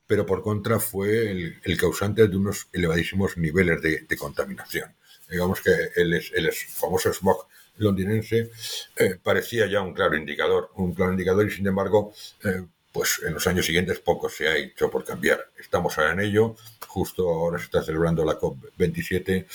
pero 0.07 0.25
por 0.25 0.43
contra 0.43 0.79
fue 0.79 1.31
el, 1.31 1.77
causante 1.77 2.29
de 2.29 2.37
unos 2.37 2.69
elevadísimos 2.73 3.37
niveles 3.37 3.83
de 3.83 4.17
contaminación. 4.17 4.95
Digamos 5.29 5.61
que 5.61 5.71
el, 5.97 6.53
famoso 6.53 7.13
smog 7.13 7.47
londinense 7.79 8.51
eh, 8.97 9.19
parecía 9.23 9.67
ya 9.67 9.81
un 9.83 9.93
claro 9.93 10.17
indicador, 10.17 10.71
un 10.77 10.95
claro 10.95 11.13
indicador 11.13 11.47
y 11.47 11.51
sin 11.51 11.67
embargo, 11.67 12.13
eh, 12.45 12.63
pues 12.93 13.21
en 13.27 13.35
los 13.35 13.47
años 13.47 13.67
siguientes 13.67 13.99
poco 13.99 14.29
se 14.29 14.49
ha 14.49 14.57
hecho 14.57 14.91
por 14.91 15.05
cambiar. 15.05 15.51
Estamos 15.59 15.99
ahora 15.99 16.13
en 16.13 16.21
ello, 16.21 16.57
justo 16.87 17.29
ahora 17.29 17.59
se 17.59 17.65
está 17.65 17.83
celebrando 17.83 18.25
la 18.25 18.39
COP27 18.39 19.47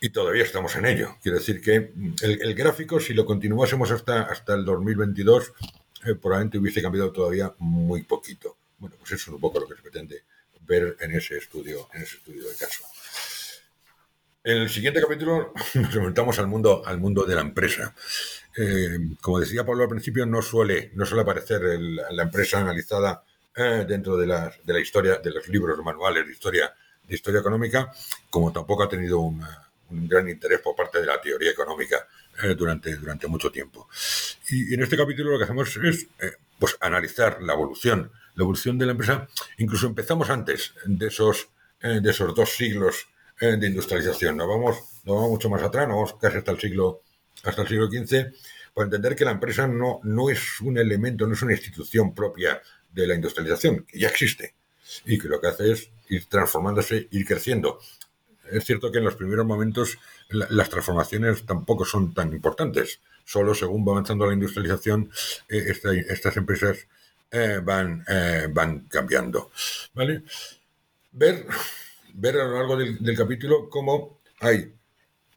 y 0.00 0.10
todavía 0.10 0.44
estamos 0.44 0.76
en 0.76 0.86
ello. 0.86 1.16
Quiero 1.22 1.38
decir 1.38 1.60
que 1.60 1.92
el, 2.22 2.42
el 2.42 2.54
gráfico, 2.54 3.00
si 3.00 3.14
lo 3.14 3.24
continuásemos 3.24 3.90
hasta, 3.90 4.22
hasta 4.22 4.54
el 4.54 4.64
2022, 4.64 5.52
eh, 6.06 6.14
probablemente 6.14 6.58
hubiese 6.58 6.82
cambiado 6.82 7.10
todavía 7.10 7.54
muy 7.58 8.02
poquito. 8.02 8.56
Bueno, 8.78 8.96
pues 8.98 9.12
eso 9.12 9.30
es 9.30 9.34
un 9.34 9.40
poco 9.40 9.60
lo 9.60 9.68
que 9.68 9.76
se 9.76 9.82
pretende 9.82 10.22
ver 10.60 10.96
en 11.00 11.12
ese 11.12 11.38
estudio, 11.38 11.88
en 11.94 12.02
ese 12.02 12.16
estudio 12.16 12.48
de 12.48 12.54
caso. 12.54 12.84
En 14.46 14.58
el 14.58 14.70
siguiente 14.70 15.00
capítulo 15.00 15.52
nos 15.74 15.92
enfrentamos 15.96 16.38
al 16.38 16.46
mundo, 16.46 16.80
al 16.86 16.98
mundo 17.00 17.24
de 17.24 17.34
la 17.34 17.40
empresa. 17.40 17.92
Eh, 18.56 18.96
como 19.20 19.40
decía 19.40 19.66
Pablo 19.66 19.82
al 19.82 19.88
principio, 19.88 20.24
no 20.24 20.40
suele, 20.40 20.92
no 20.94 21.04
suele 21.04 21.22
aparecer 21.22 21.62
la 21.80 22.22
empresa 22.22 22.60
analizada 22.60 23.24
eh, 23.56 23.84
dentro 23.88 24.16
de 24.16 24.28
la, 24.28 24.54
de 24.62 24.72
la 24.72 24.78
historia, 24.78 25.16
de 25.16 25.32
los 25.32 25.48
libros 25.48 25.76
manuales 25.82 26.24
de 26.24 26.32
historia, 26.32 26.72
de 27.08 27.14
historia 27.16 27.40
económica, 27.40 27.90
como 28.30 28.52
tampoco 28.52 28.84
ha 28.84 28.88
tenido 28.88 29.18
un 29.18 29.42
gran 29.90 30.28
interés 30.28 30.60
por 30.60 30.76
parte 30.76 31.00
de 31.00 31.06
la 31.06 31.20
teoría 31.20 31.50
económica 31.50 32.06
eh, 32.44 32.54
durante, 32.54 32.94
durante 32.94 33.26
mucho 33.26 33.50
tiempo. 33.50 33.88
Y, 34.48 34.70
y, 34.70 34.74
en 34.74 34.82
este 34.84 34.96
capítulo 34.96 35.32
lo 35.32 35.38
que 35.38 35.44
hacemos 35.44 35.76
es 35.76 36.06
pues 36.56 36.76
analizar 36.80 37.42
la 37.42 37.54
evolución, 37.54 38.12
la 38.36 38.44
evolución 38.44 38.78
de 38.78 38.86
la 38.86 38.92
empresa. 38.92 39.26
Incluso 39.58 39.88
empezamos 39.88 40.30
antes 40.30 40.72
de 40.84 41.08
esos, 41.08 41.48
de 41.82 42.08
esos 42.08 42.32
dos 42.32 42.50
siglos 42.50 43.08
eh, 43.40 43.56
de 43.56 43.66
industrialización. 43.66 44.36
No 44.36 44.48
vamos, 44.48 44.76
no 45.04 45.14
vamos 45.14 45.30
mucho 45.30 45.48
más 45.48 45.62
atrás, 45.62 45.88
no 45.88 45.96
vamos 45.96 46.14
casi 46.20 46.38
hasta 46.38 46.52
el 46.52 46.60
siglo, 46.60 47.02
hasta 47.42 47.62
el 47.62 47.68
siglo 47.68 47.86
XV, 47.86 48.32
para 48.74 48.86
entender 48.86 49.16
que 49.16 49.24
la 49.24 49.32
empresa 49.32 49.66
no, 49.66 50.00
no 50.02 50.30
es 50.30 50.60
un 50.60 50.78
elemento, 50.78 51.26
no 51.26 51.34
es 51.34 51.42
una 51.42 51.52
institución 51.52 52.14
propia 52.14 52.60
de 52.92 53.06
la 53.06 53.14
industrialización, 53.14 53.84
que 53.84 53.98
ya 53.98 54.08
existe, 54.08 54.54
y 55.04 55.18
que 55.18 55.28
lo 55.28 55.40
que 55.40 55.48
hace 55.48 55.72
es 55.72 55.90
ir 56.08 56.26
transformándose, 56.26 57.08
ir 57.10 57.26
creciendo 57.26 57.80
es 58.50 58.64
cierto 58.64 58.90
que 58.90 58.98
en 58.98 59.04
los 59.04 59.16
primeros 59.16 59.46
momentos 59.46 59.98
las 60.28 60.68
transformaciones 60.68 61.44
tampoco 61.46 61.84
son 61.84 62.14
tan 62.14 62.32
importantes. 62.32 63.00
Solo 63.24 63.54
según 63.54 63.86
va 63.86 63.92
avanzando 63.92 64.26
la 64.26 64.34
industrialización, 64.34 65.10
eh, 65.48 65.74
estas 66.08 66.36
empresas 66.36 66.86
eh, 67.30 67.60
van, 67.62 68.04
eh, 68.08 68.48
van 68.50 68.80
cambiando. 68.88 69.50
¿vale? 69.94 70.22
Ver, 71.12 71.46
ver 72.16 72.40
a 72.40 72.44
lo 72.44 72.54
largo 72.54 72.76
del, 72.76 73.16
capítulo 73.16 73.68
cómo 73.68 74.20
hay 74.40 74.74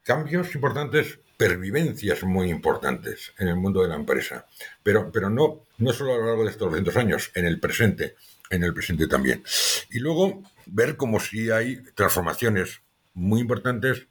cambios 0.03 0.55
importantes, 0.55 1.19
pervivencias 1.37 2.23
muy 2.23 2.49
importantes 2.49 3.33
en 3.37 3.49
el 3.49 3.55
mundo 3.55 3.81
de 3.81 3.89
la 3.89 3.95
empresa, 3.95 4.45
pero, 4.81 5.11
pero 5.11 5.29
no, 5.29 5.63
no 5.77 5.93
solo 5.93 6.13
a 6.13 6.17
lo 6.17 6.25
largo 6.25 6.43
de 6.43 6.51
estos 6.51 6.69
200 6.69 6.95
años, 6.97 7.31
en 7.35 7.45
el 7.45 7.59
presente, 7.59 8.15
en 8.49 8.63
el 8.63 8.73
presente 8.73 9.07
también. 9.07 9.43
Y 9.91 9.99
luego 9.99 10.41
ver 10.65 10.95
cómo 10.95 11.19
si 11.19 11.51
hay 11.51 11.83
transformaciones 11.95 12.81
muy 13.13 13.41
importantes, 13.41 14.07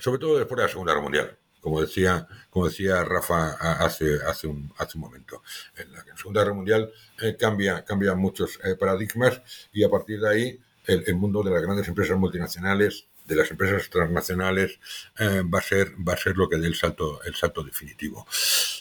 sobre 0.00 0.18
todo 0.18 0.38
después 0.38 0.56
de 0.56 0.64
la 0.64 0.68
Segunda 0.68 0.92
Guerra 0.92 1.02
Mundial, 1.02 1.38
como 1.60 1.80
decía, 1.80 2.26
como 2.50 2.68
decía 2.68 3.04
Rafa 3.04 3.50
hace, 3.84 4.18
hace, 4.26 4.46
un, 4.46 4.72
hace 4.78 4.96
un 4.98 5.02
momento. 5.02 5.42
En 5.76 5.92
la 5.92 6.04
Segunda 6.16 6.42
Guerra 6.42 6.54
Mundial 6.54 6.92
eh, 7.20 7.36
cambia, 7.38 7.84
muchos 8.16 8.58
eh, 8.64 8.74
paradigmas 8.76 9.40
y 9.72 9.84
a 9.84 9.88
partir 9.88 10.20
de 10.20 10.28
ahí 10.28 10.60
el, 10.88 11.14
mundo 11.14 11.42
de 11.42 11.50
las 11.52 11.62
grandes 11.62 11.86
empresas 11.86 12.18
multinacionales, 12.18 13.06
de 13.26 13.36
las 13.36 13.50
empresas 13.50 13.88
transnacionales, 13.88 14.80
eh, 15.18 15.42
va, 15.42 15.60
a 15.60 15.62
ser, 15.62 15.92
va 15.96 16.14
a 16.14 16.16
ser 16.16 16.36
lo 16.36 16.48
que 16.48 16.56
dé 16.56 16.66
el 16.66 16.74
salto, 16.74 17.22
el 17.22 17.34
salto 17.34 17.62
definitivo. 17.62 18.26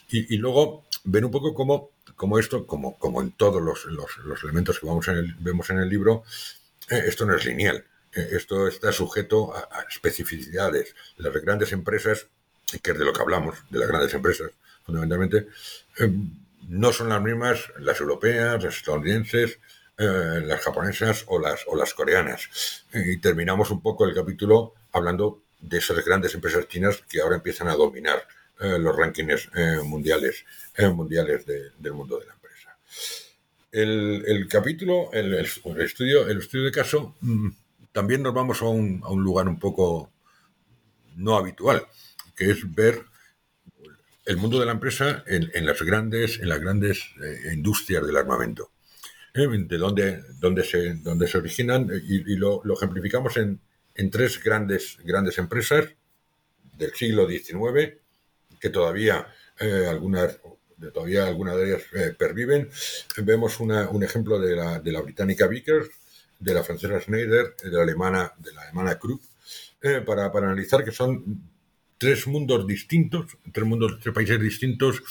Y, 0.09 0.37
luego 0.37 0.85
ver 1.03 1.23
un 1.25 1.31
poco 1.31 1.53
cómo, 1.53 1.91
cómo 2.15 2.39
esto, 2.39 2.65
como, 2.65 2.97
como 2.97 3.21
en 3.21 3.31
todos 3.31 3.61
los, 3.61 3.85
los, 3.85 4.43
elementos 4.43 4.79
que 4.79 4.87
vamos 4.87 5.07
en 5.09 5.35
vemos 5.39 5.69
en 5.69 5.79
el 5.79 5.89
libro, 5.89 6.23
esto 6.89 7.25
no 7.25 7.35
es 7.35 7.45
lineal 7.45 7.83
esto 8.17 8.67
está 8.67 8.91
sujeto 8.91 9.55
a, 9.55 9.81
especificidades. 9.89 10.95
Las 11.17 11.33
grandes 11.33 11.71
empresas, 11.71 12.27
que 12.81 12.91
es 12.91 12.97
de 12.97 13.05
lo 13.05 13.13
que 13.13 13.21
hablamos, 13.21 13.57
de 13.69 13.79
las 13.79 13.87
grandes 13.87 14.13
empresas, 14.13 14.51
fundamentalmente, 14.85 15.47
no 16.67 16.91
son 16.91 17.09
las 17.09 17.21
mismas 17.21 17.71
las 17.79 17.99
europeas, 17.99 18.63
las 18.63 18.75
estadounidenses, 18.75 19.59
eh, 19.99 20.43
las 20.45 20.61
japonesas 20.61 21.23
o 21.25 21.39
las, 21.39 21.65
o 21.65 21.75
las 21.75 21.95
coreanas. 21.95 22.85
Y 22.93 23.17
terminamos 23.17 23.71
un 23.71 23.81
poco 23.81 24.05
el 24.05 24.13
capítulo 24.13 24.75
hablando 24.91 25.41
de 25.59 25.79
esas 25.79 26.05
grandes 26.05 26.35
empresas 26.35 26.67
chinas 26.67 27.01
que 27.09 27.19
ahora 27.19 27.37
empiezan 27.37 27.67
a 27.67 27.73
dominar 27.73 28.21
eh, 28.59 28.77
los 28.77 28.95
rankings 28.95 29.49
eh, 29.55 29.79
mundiales, 29.83 30.45
mundiales 30.93 31.47
del 31.47 31.93
mundo 31.93 32.19
de 32.19 32.27
la 32.27 32.33
empresa. 32.33 32.77
El, 33.71 34.47
capítulo, 34.47 35.09
el, 35.13 35.33
estudio, 35.33 36.27
el 36.27 36.37
estudio 36.37 36.65
de 36.65 36.71
caso 36.71 37.15
mm, 37.21 37.49
también 37.91 38.21
nos 38.21 38.35
vamos 38.35 38.61
a 38.61 38.65
un, 38.65 39.01
a 39.03 39.09
un 39.09 39.23
lugar 39.23 39.47
un 39.47 39.57
poco 39.57 40.11
no 41.15 41.37
habitual, 41.37 41.87
que 42.35 42.51
es 42.51 42.71
ver 42.75 43.03
el 44.25 44.37
mundo 44.37 44.59
de 44.59 44.67
la 44.67 44.73
empresa 44.73 45.23
en, 45.25 45.65
las 45.65 45.81
grandes, 45.81 46.39
en 46.39 46.49
las 46.49 46.59
grandes 46.59 47.03
industrias 47.51 48.05
del 48.05 48.17
armamento. 48.17 48.69
¿Eh? 49.37 49.47
De 49.47 49.77
dónde, 49.77 50.23
dónde, 50.39 50.63
se, 50.63 50.95
dónde 50.95 51.27
se 51.27 51.37
originan 51.37 51.89
y, 52.03 52.35
lo, 52.35 52.61
ejemplificamos 52.73 53.37
en, 53.37 53.59
en, 53.95 54.11
tres 54.11 54.43
grandes, 54.43 54.97
grandes 55.03 55.37
empresas 55.37 55.85
del 56.77 56.93
siglo 56.93 57.27
XIX 57.27 57.97
que 58.59 58.69
todavía 58.69 59.27
eh, 59.59 59.85
algunas 59.89 60.39
todavía 60.93 61.25
algunas 61.25 61.55
de 61.55 61.67
ellas 61.69 61.81
perviven. 62.17 62.69
Vemos 63.23 63.59
una, 63.59 63.89
un 63.89 64.03
ejemplo 64.03 64.39
de 64.39 64.55
la, 64.55 64.79
de 64.79 64.91
la 64.91 65.01
británica 65.01 65.47
Vickers, 65.47 65.89
de 66.39 66.53
la 66.53 66.63
francesa 66.63 66.99
Schneider, 66.99 67.55
de 67.63 67.71
la 67.71 67.83
alemana, 67.83 68.33
de 68.37 68.53
la 68.53 68.61
alemana 68.63 68.99
Krupp, 68.99 69.21
eh, 69.81 70.01
para, 70.05 70.31
para, 70.31 70.47
analizar 70.47 70.83
que 70.83 70.91
son 70.91 71.41
tres 71.97 72.27
mundos 72.27 72.67
distintos, 72.67 73.37
tres 73.51 73.65
mundos, 73.65 73.99
tres 74.01 74.13
países 74.13 74.39
distintos, 74.39 75.01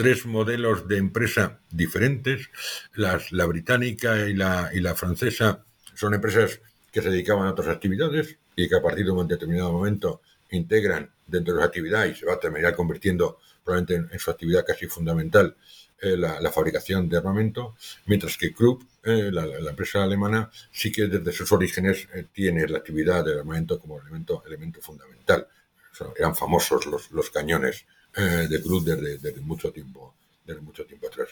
tres 0.00 0.24
modelos 0.24 0.88
de 0.88 0.96
empresa 0.96 1.58
diferentes. 1.70 2.48
Las, 2.94 3.32
la 3.32 3.44
británica 3.44 4.26
y 4.26 4.32
la, 4.32 4.70
la 4.72 4.94
francesa 4.94 5.62
son 5.94 6.14
empresas 6.14 6.58
que 6.90 7.02
se 7.02 7.10
dedicaban 7.10 7.46
a 7.46 7.50
otras 7.50 7.68
actividades 7.68 8.38
y 8.56 8.66
que 8.66 8.76
a 8.76 8.82
partir 8.82 9.04
de 9.04 9.10
un 9.10 9.28
determinado 9.28 9.70
momento 9.70 10.22
integran 10.52 11.10
dentro 11.26 11.52
de 11.52 11.60
las 11.60 11.68
actividades 11.68 12.16
y 12.16 12.20
se 12.20 12.24
va 12.24 12.32
a 12.32 12.40
terminar 12.40 12.74
convirtiendo 12.74 13.40
probablemente 13.62 14.14
en 14.14 14.18
su 14.18 14.30
actividad 14.30 14.64
casi 14.66 14.86
fundamental 14.86 15.54
eh, 16.00 16.16
la, 16.16 16.50
fabricación 16.50 17.06
de 17.06 17.18
armamento, 17.18 17.76
mientras 18.06 18.38
que 18.38 18.54
Krupp, 18.54 18.84
eh, 19.04 19.28
la, 19.30 19.44
empresa 19.68 20.02
alemana, 20.02 20.50
sí 20.72 20.90
que 20.90 21.08
desde 21.08 21.30
sus 21.30 21.52
orígenes 21.52 22.08
eh, 22.14 22.24
tiene 22.32 22.66
la 22.68 22.78
actividad 22.78 23.22
del 23.22 23.40
armamento 23.40 23.78
como 23.78 24.00
elemento, 24.00 24.42
fundamental. 24.80 25.46
eran 26.16 26.34
famosos 26.34 26.86
los 26.86 27.30
cañones 27.30 27.84
de 28.16 28.62
Krupp 28.62 28.84
desde, 28.84 29.40
mucho 29.40 29.72
tiempo 29.72 30.14
desde 30.44 30.60
mucho 30.62 30.84
tiempo 30.84 31.06
atrás. 31.06 31.28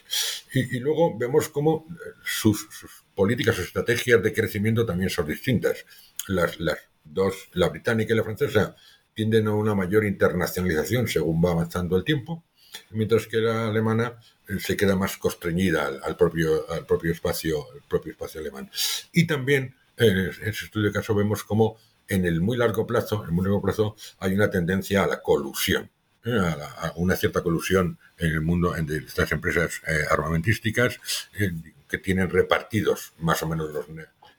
Y, 0.55 0.79
luego 0.79 1.17
vemos 1.19 1.49
cómo 1.49 1.87
sus, 2.25 2.69
políticas 3.15 3.59
o 3.59 3.63
estrategias 3.63 4.23
de 4.23 4.33
crecimiento 4.33 4.87
también 4.87 5.11
son 5.11 5.27
distintas. 5.27 5.85
Las, 6.29 6.61
las 6.61 6.79
dos, 7.05 7.49
la 7.55 7.69
británica 7.69 8.13
y 8.13 8.17
la 8.17 8.23
francesa, 8.23 8.77
tienden 9.15 9.49
a 9.49 9.55
una 9.55 9.75
mayor 9.75 10.05
internacionalización 10.05 11.09
según 11.09 11.45
va 11.45 11.51
avanzando 11.51 11.97
el 11.97 12.05
tiempo, 12.05 12.45
mientras 12.91 13.27
que 13.27 13.39
la 13.39 13.69
alemana 13.69 14.21
se 14.61 14.77
queda 14.77 14.95
más 14.95 15.17
constreñida 15.17 15.87
al, 15.87 16.17
propio, 16.17 16.71
al 16.71 16.87
propio, 16.87 17.13
espacio, 17.13 17.67
el 17.75 17.83
propio 17.83 18.13
espacio 18.13 18.41
alemán. 18.41 18.71
Y 19.13 19.27
también 19.27 19.75
en 19.97 20.19
ese 20.19 20.67
estudio 20.67 20.87
de 20.87 20.93
caso 20.93 21.15
vemos 21.15 21.43
cómo 21.43 21.77
en 22.07 22.25
el 22.25 22.41
muy 22.41 22.57
largo 22.57 22.87
plazo, 22.87 23.25
en 23.25 23.35
muy 23.35 23.45
largo 23.45 23.61
plazo, 23.61 23.97
hay 24.19 24.35
una 24.35 24.51
tendencia 24.51 25.05
a 25.05 25.07
la 25.07 25.21
colusión, 25.21 25.91
¿eh? 26.29 26.39
a, 26.39 26.93
una 26.97 27.17
cierta 27.17 27.43
colusión 27.43 27.99
en 28.19 28.33
el 28.33 28.41
mundo 28.41 28.73
de 28.73 28.99
estas 28.99 29.33
empresas 29.33 29.83
eh, 29.87 30.05
armamentísticas 30.11 31.01
eh, 31.39 31.53
que 31.89 31.99
tienen 31.99 32.29
repartidos 32.29 33.15
más 33.19 33.43
o 33.43 33.49
menos 33.49 33.71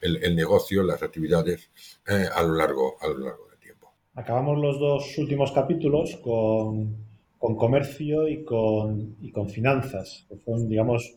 el, 0.01 0.23
el, 0.23 0.35
negocio, 0.35 0.83
las 0.83 1.01
actividades 1.01 1.69
a 2.05 2.43
lo 2.43 2.53
largo 2.53 2.95
a 3.01 3.07
lo 3.07 3.17
largo 3.17 3.47
del 3.49 3.59
tiempo. 3.59 3.91
Acabamos 4.15 4.59
los 4.59 4.79
dos 4.79 5.17
últimos 5.17 5.51
capítulos 5.51 6.19
con 6.23 7.09
con 7.39 7.55
comercio 7.55 8.27
y 8.27 8.43
con, 8.43 9.15
y 9.21 9.31
con 9.31 9.49
finanzas, 9.49 10.25
que 10.29 10.37
son, 10.37 10.67
digamos, 10.67 11.15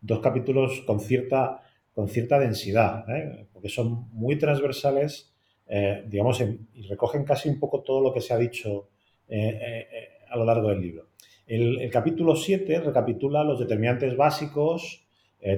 dos 0.00 0.20
capítulos 0.20 0.82
con 0.86 1.00
cierta, 1.00 1.62
con 1.92 2.08
cierta 2.08 2.38
densidad, 2.38 3.04
¿eh? 3.10 3.48
porque 3.52 3.68
son 3.68 4.08
muy 4.12 4.38
transversales, 4.38 5.32
eh, 5.66 6.04
digamos, 6.06 6.40
y 6.40 6.82
recogen 6.82 7.24
casi 7.24 7.48
un 7.48 7.58
poco 7.58 7.80
todo 7.80 8.00
lo 8.00 8.14
que 8.14 8.20
se 8.20 8.32
ha 8.32 8.38
dicho 8.38 8.88
eh, 9.28 10.13
a 10.34 10.38
lo 10.38 10.44
largo 10.44 10.68
del 10.68 10.80
libro. 10.80 11.06
El, 11.46 11.88
capítulo 11.90 12.34
7 12.34 12.80
recapitula 12.80 13.44
los 13.44 13.58
determinantes 13.58 14.16
básicos, 14.16 15.06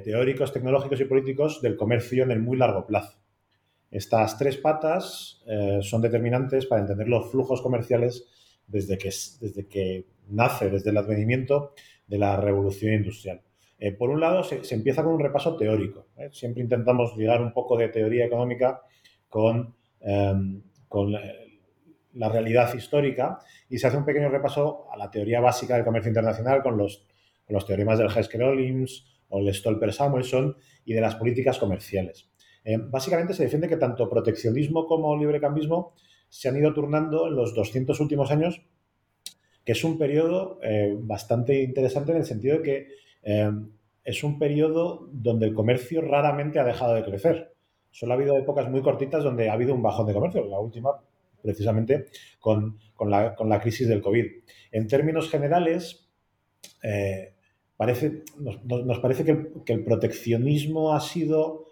teóricos, 0.05 0.53
tecnológicos 0.53 1.01
y 1.01 1.05
políticos 1.05 1.63
del 1.63 1.77
comercio 1.77 2.25
en 2.25 2.33
el 2.33 2.41
muy 2.41 2.57
largo 2.57 2.87
plazo. 2.87 3.19
Estas 3.91 4.37
tres 4.37 4.57
patas 4.57 5.45
son 5.83 6.03
determinantes 6.03 6.67
para 6.67 6.81
entender 6.81 7.09
los 7.09 7.31
flujos 7.31 7.63
comerciales 7.63 8.27
desde 8.67 8.99
que, 8.99 9.11
desde 9.41 9.69
que 9.69 10.07
nace, 10.29 10.71
desde 10.71 10.91
el 10.91 10.97
advenimiento 10.97 11.73
de 12.07 12.19
la 12.19 12.37
revolución 12.37 12.95
industrial. 12.95 13.43
Eh, 13.79 13.93
por 13.93 14.11
un 14.11 14.21
lado, 14.21 14.43
se, 14.43 14.63
empieza 14.75 15.03
con 15.03 15.15
un 15.15 15.21
repaso 15.21 15.57
teórico. 15.57 16.07
¿eh? 16.17 16.31
Siempre 16.33 16.63
intentamos 16.63 17.17
ligar 17.17 17.43
un 17.43 17.53
poco 17.53 17.77
de 17.77 17.89
teoría 17.89 18.25
económica 18.25 18.81
con, 19.29 19.75
em, 20.01 20.63
con 20.89 21.15
la, 22.17 22.29
realidad 22.29 22.73
histórica 22.75 23.39
y 23.69 23.79
se 23.79 23.87
hace 23.87 23.97
un 23.97 24.05
pequeño 24.05 24.29
repaso 24.29 24.87
a 24.91 24.97
la 24.97 25.11
teoría 25.11 25.41
básica 25.41 25.75
del 25.75 25.85
comercio 25.85 26.09
internacional 26.09 26.63
con 26.63 26.77
los, 26.77 27.07
teoremas 27.67 27.99
del 27.99 28.09
Hesker-Ollins 28.09 29.05
o 29.29 29.41
el 29.41 29.49
Stolper-Samuelson 29.49 30.57
y 30.85 30.95
de 30.95 31.01
las 31.01 31.17
políticas 31.17 31.59
comerciales. 31.59 32.29
Eh, 32.65 32.79
básicamente 32.81 33.35
se 33.35 33.45
defiende 33.45 33.69
que 33.69 33.77
tanto 33.77 34.09
proteccionismo 34.09 34.87
como 34.87 35.17
librecambismo 35.17 35.95
se 36.29 36.49
han 36.49 36.57
ido 36.57 36.73
turnando 36.75 37.29
en 37.29 37.37
los 37.37 37.55
200 37.55 37.99
últimos 38.01 38.31
años, 38.31 38.63
que 39.65 39.73
es 39.73 39.85
un 39.85 39.99
periodo 39.99 40.59
eh, 40.63 40.97
bastante 40.99 41.63
interesante 41.63 42.13
en 42.13 42.19
el 42.19 42.25
sentido 42.25 42.57
de 42.59 42.63
que 42.63 42.89
eh, 43.23 43.51
es 44.05 44.23
un 44.23 44.39
periodo 44.39 45.09
donde 45.13 45.47
el 45.47 45.55
comercio 45.55 46.01
raramente 46.01 46.59
ha 46.59 46.65
dejado 46.65 46.95
de 46.95 47.05
crecer. 47.05 47.55
Solo 47.91 48.13
ha 48.13 48.17
habido 48.17 48.37
épocas 48.37 48.69
muy 48.69 48.83
cortitas 48.83 49.25
donde 49.25 49.49
ha 49.49 49.55
habido 49.55 49.75
un 49.75 49.83
bajón 49.83 50.07
de 50.07 50.15
comercio, 50.15 50.45
la 50.45 50.59
última 50.59 50.91
precisamente 51.43 52.07
con, 52.41 52.79
la, 53.01 53.61
crisis 53.61 53.89
del 53.89 54.03
COVID. 54.03 54.25
En 54.73 54.87
términos 54.87 55.31
generales, 55.31 56.09
eh, 56.83 57.35
parece, 57.77 58.23
nos, 58.39 58.99
parece 59.01 59.25
que, 59.25 59.73
el 59.73 59.85
proteccionismo 59.85 60.95
ha 60.95 61.01
sido 61.01 61.67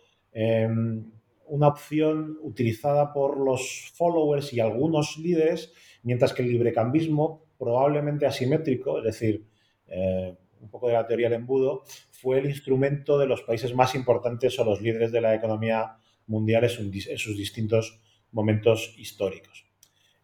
una 1.46 1.68
opción 1.68 2.38
utilizada 2.42 3.12
por 3.12 3.38
los 3.38 3.92
followers 3.94 4.52
y 4.52 4.60
algunos 4.60 5.16
líderes, 5.18 5.72
mientras 6.02 6.32
que 6.32 6.42
el 6.42 6.50
librecambismo, 6.50 7.44
probablemente 7.58 8.26
asimétrico, 8.26 8.98
es 8.98 9.04
decir, 9.04 9.46
eh, 9.86 10.36
un 10.60 10.70
poco 10.70 10.88
de 10.88 10.94
la 10.94 11.06
teoría 11.06 11.28
del 11.28 11.40
embudo, 11.40 11.84
fue 12.10 12.38
el 12.38 12.46
instrumento 12.46 13.18
de 13.18 13.26
los 13.26 13.42
países 13.42 13.74
más 13.74 13.94
importantes 13.94 14.58
o 14.58 14.64
los 14.64 14.80
líderes 14.80 15.12
de 15.12 15.20
la 15.20 15.34
economía 15.34 15.96
mundial 16.26 16.64
en 16.64 17.18
sus, 17.18 17.36
distintos 17.36 18.00
momentos 18.34 18.94
históricos. 18.98 19.64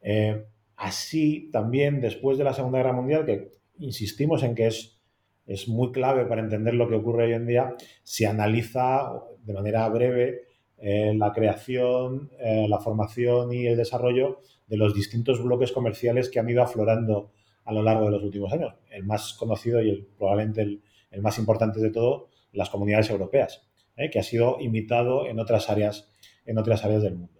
Eh, 0.02 0.44
así 0.76 1.48
también 1.52 2.00
después 2.00 2.36
de 2.36 2.44
la 2.44 2.52
Segunda 2.52 2.78
Guerra 2.78 2.92
Mundial, 2.92 3.24
que 3.24 3.52
insistimos 3.78 4.42
en 4.42 4.54
que 4.54 4.66
es, 4.66 4.96
muy 5.66 5.90
clave 5.90 6.26
para 6.26 6.42
entender 6.42 6.74
lo 6.74 6.88
que 6.88 6.94
ocurre 6.94 7.24
hoy 7.24 7.32
en 7.32 7.46
día, 7.46 7.74
se 8.04 8.26
analiza 8.26 9.10
de 9.42 9.52
manera 9.52 9.88
breve 9.88 10.42
eh, 10.78 11.12
la 11.16 11.32
creación, 11.32 12.30
eh, 12.38 12.66
la 12.68 12.78
formación 12.78 13.52
y 13.52 13.66
el 13.66 13.76
desarrollo 13.76 14.38
de 14.68 14.76
los 14.76 14.94
distintos 14.94 15.42
bloques 15.42 15.72
comerciales 15.72 16.28
que 16.28 16.38
han 16.38 16.48
ido 16.48 16.62
aflorando 16.62 17.32
a 17.64 17.72
lo 17.72 17.82
largo 17.82 18.04
de 18.04 18.12
los 18.12 18.22
últimos 18.22 18.52
años. 18.52 18.74
El 18.90 19.04
más 19.04 19.34
conocido 19.34 19.82
y 19.82 20.06
probablemente 20.16 20.62
el, 20.62 20.82
el 21.10 21.20
más 21.20 21.36
importante 21.38 21.80
de 21.80 21.90
todo, 21.90 22.28
las 22.52 22.70
comunidades 22.70 23.10
europeas, 23.10 23.66
que 24.12 24.18
ha 24.20 24.22
sido 24.22 24.56
imitado 24.60 25.26
en 25.26 25.40
otras 25.40 25.68
áreas, 25.68 26.12
en 26.46 26.58
otras 26.58 26.84
áreas 26.84 27.02
del 27.02 27.16
mundo. 27.16 27.39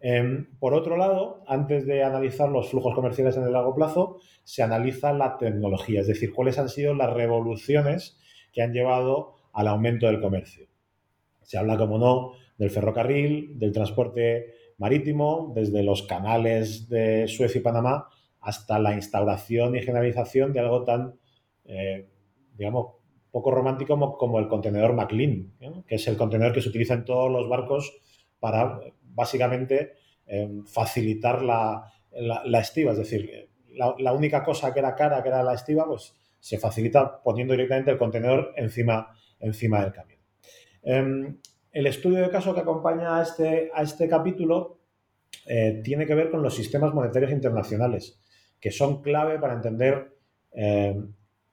Em, 0.00 0.46
por 0.58 0.72
otro 0.72 0.96
lado, 0.96 1.44
antes 1.46 1.86
de 1.86 2.02
analizar 2.02 2.48
los 2.48 2.70
flujos 2.70 2.94
comerciales 2.94 3.36
en 3.36 3.44
el 3.44 3.52
largo 3.52 3.74
plazo, 3.74 4.18
se 4.44 4.62
analiza 4.62 5.12
la 5.12 5.36
tecnología, 5.36 6.00
es 6.00 6.06
decir, 6.06 6.32
cuáles 6.32 6.58
han 6.58 6.70
sido 6.70 6.94
las 6.94 7.12
revoluciones 7.12 8.18
que 8.52 8.62
han 8.62 8.72
llevado 8.72 9.34
al 9.52 9.68
aumento 9.68 10.06
del 10.06 10.20
comercio. 10.20 10.66
Se 11.42 11.58
habla, 11.58 11.76
como 11.76 11.98
no, 11.98 12.32
del 12.56 12.70
ferrocarril, 12.70 13.58
del 13.58 13.72
transporte 13.72 14.54
marítimo, 14.78 15.52
desde 15.54 15.82
los 15.82 16.02
canales 16.04 16.88
de 16.88 17.28
Suez 17.28 17.54
y 17.56 17.60
Panamá 17.60 18.08
hasta 18.40 18.78
la 18.78 18.94
instauración 18.94 19.76
y 19.76 19.82
generalización 19.82 20.52
de 20.52 20.60
algo 20.60 20.84
tan, 20.84 21.14
eh, 21.66 22.08
digamos, 22.56 22.94
poco 23.30 23.50
romántico 23.50 24.16
como 24.16 24.38
el 24.38 24.48
contenedor 24.48 24.94
McLean, 24.94 25.52
que 25.86 25.94
es 25.94 26.08
el 26.08 26.16
contenedor 26.16 26.52
que 26.52 26.62
se 26.62 26.70
utiliza 26.70 26.94
en 26.94 27.04
todos 27.04 27.30
los 27.30 27.48
barcos 27.48 27.92
para 28.40 28.80
básicamente 29.14 29.94
eh, 30.26 30.48
facilitar 30.66 31.42
la, 31.42 31.90
estiva. 32.60 32.92
Es 32.92 32.98
decir, 32.98 33.50
la, 33.74 34.12
única 34.12 34.44
cosa 34.44 34.72
que 34.72 34.80
era 34.80 34.94
cara, 34.94 35.22
que 35.22 35.28
era 35.28 35.42
la 35.42 35.54
estiva, 35.54 35.86
pues 35.86 36.14
se 36.38 36.58
facilita 36.58 37.22
poniendo 37.22 37.52
directamente 37.52 37.90
el 37.90 37.98
contenedor 37.98 38.52
encima, 38.56 39.14
encima 39.38 39.82
del 39.82 39.92
camión. 39.92 40.20
Em, 40.82 41.38
el 41.72 41.86
estudio 41.86 42.22
de 42.22 42.30
caso 42.30 42.54
que 42.54 42.60
acompaña 42.60 43.18
a 43.18 43.22
este, 43.22 43.70
a 43.74 43.82
este 43.82 44.08
capítulo 44.08 44.80
eh, 45.46 45.80
tiene 45.84 46.06
que 46.06 46.14
ver 46.14 46.30
con 46.30 46.42
los 46.42 46.54
sistemas 46.54 46.94
monetarios 46.94 47.32
internacionales, 47.32 48.20
que 48.58 48.70
son 48.70 49.02
clave 49.02 49.38
para 49.38 49.54
entender 49.54 50.16
eh, 50.52 50.96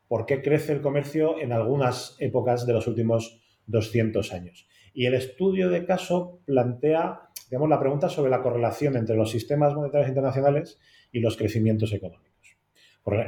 por 0.07 0.25
qué 0.25 0.41
crece 0.41 0.73
el 0.73 0.81
comercio 0.81 1.39
en 1.39 1.51
algunas 1.51 2.15
épocas 2.19 2.65
de 2.65 2.73
los 2.73 2.87
últimos 2.87 3.41
200 3.67 4.33
años. 4.33 4.67
Y 4.93 5.05
el 5.05 5.13
estudio 5.13 5.69
de 5.69 5.85
caso 5.85 6.39
plantea 6.45 7.26
digamos, 7.49 7.69
la 7.69 7.79
pregunta 7.79 8.09
sobre 8.09 8.29
la 8.29 8.41
correlación 8.41 8.95
entre 8.95 9.15
los 9.15 9.31
sistemas 9.31 9.73
monetarios 9.73 10.09
internacionales 10.09 10.79
y 11.11 11.19
los 11.19 11.37
crecimientos 11.37 11.93
económicos. 11.93 12.57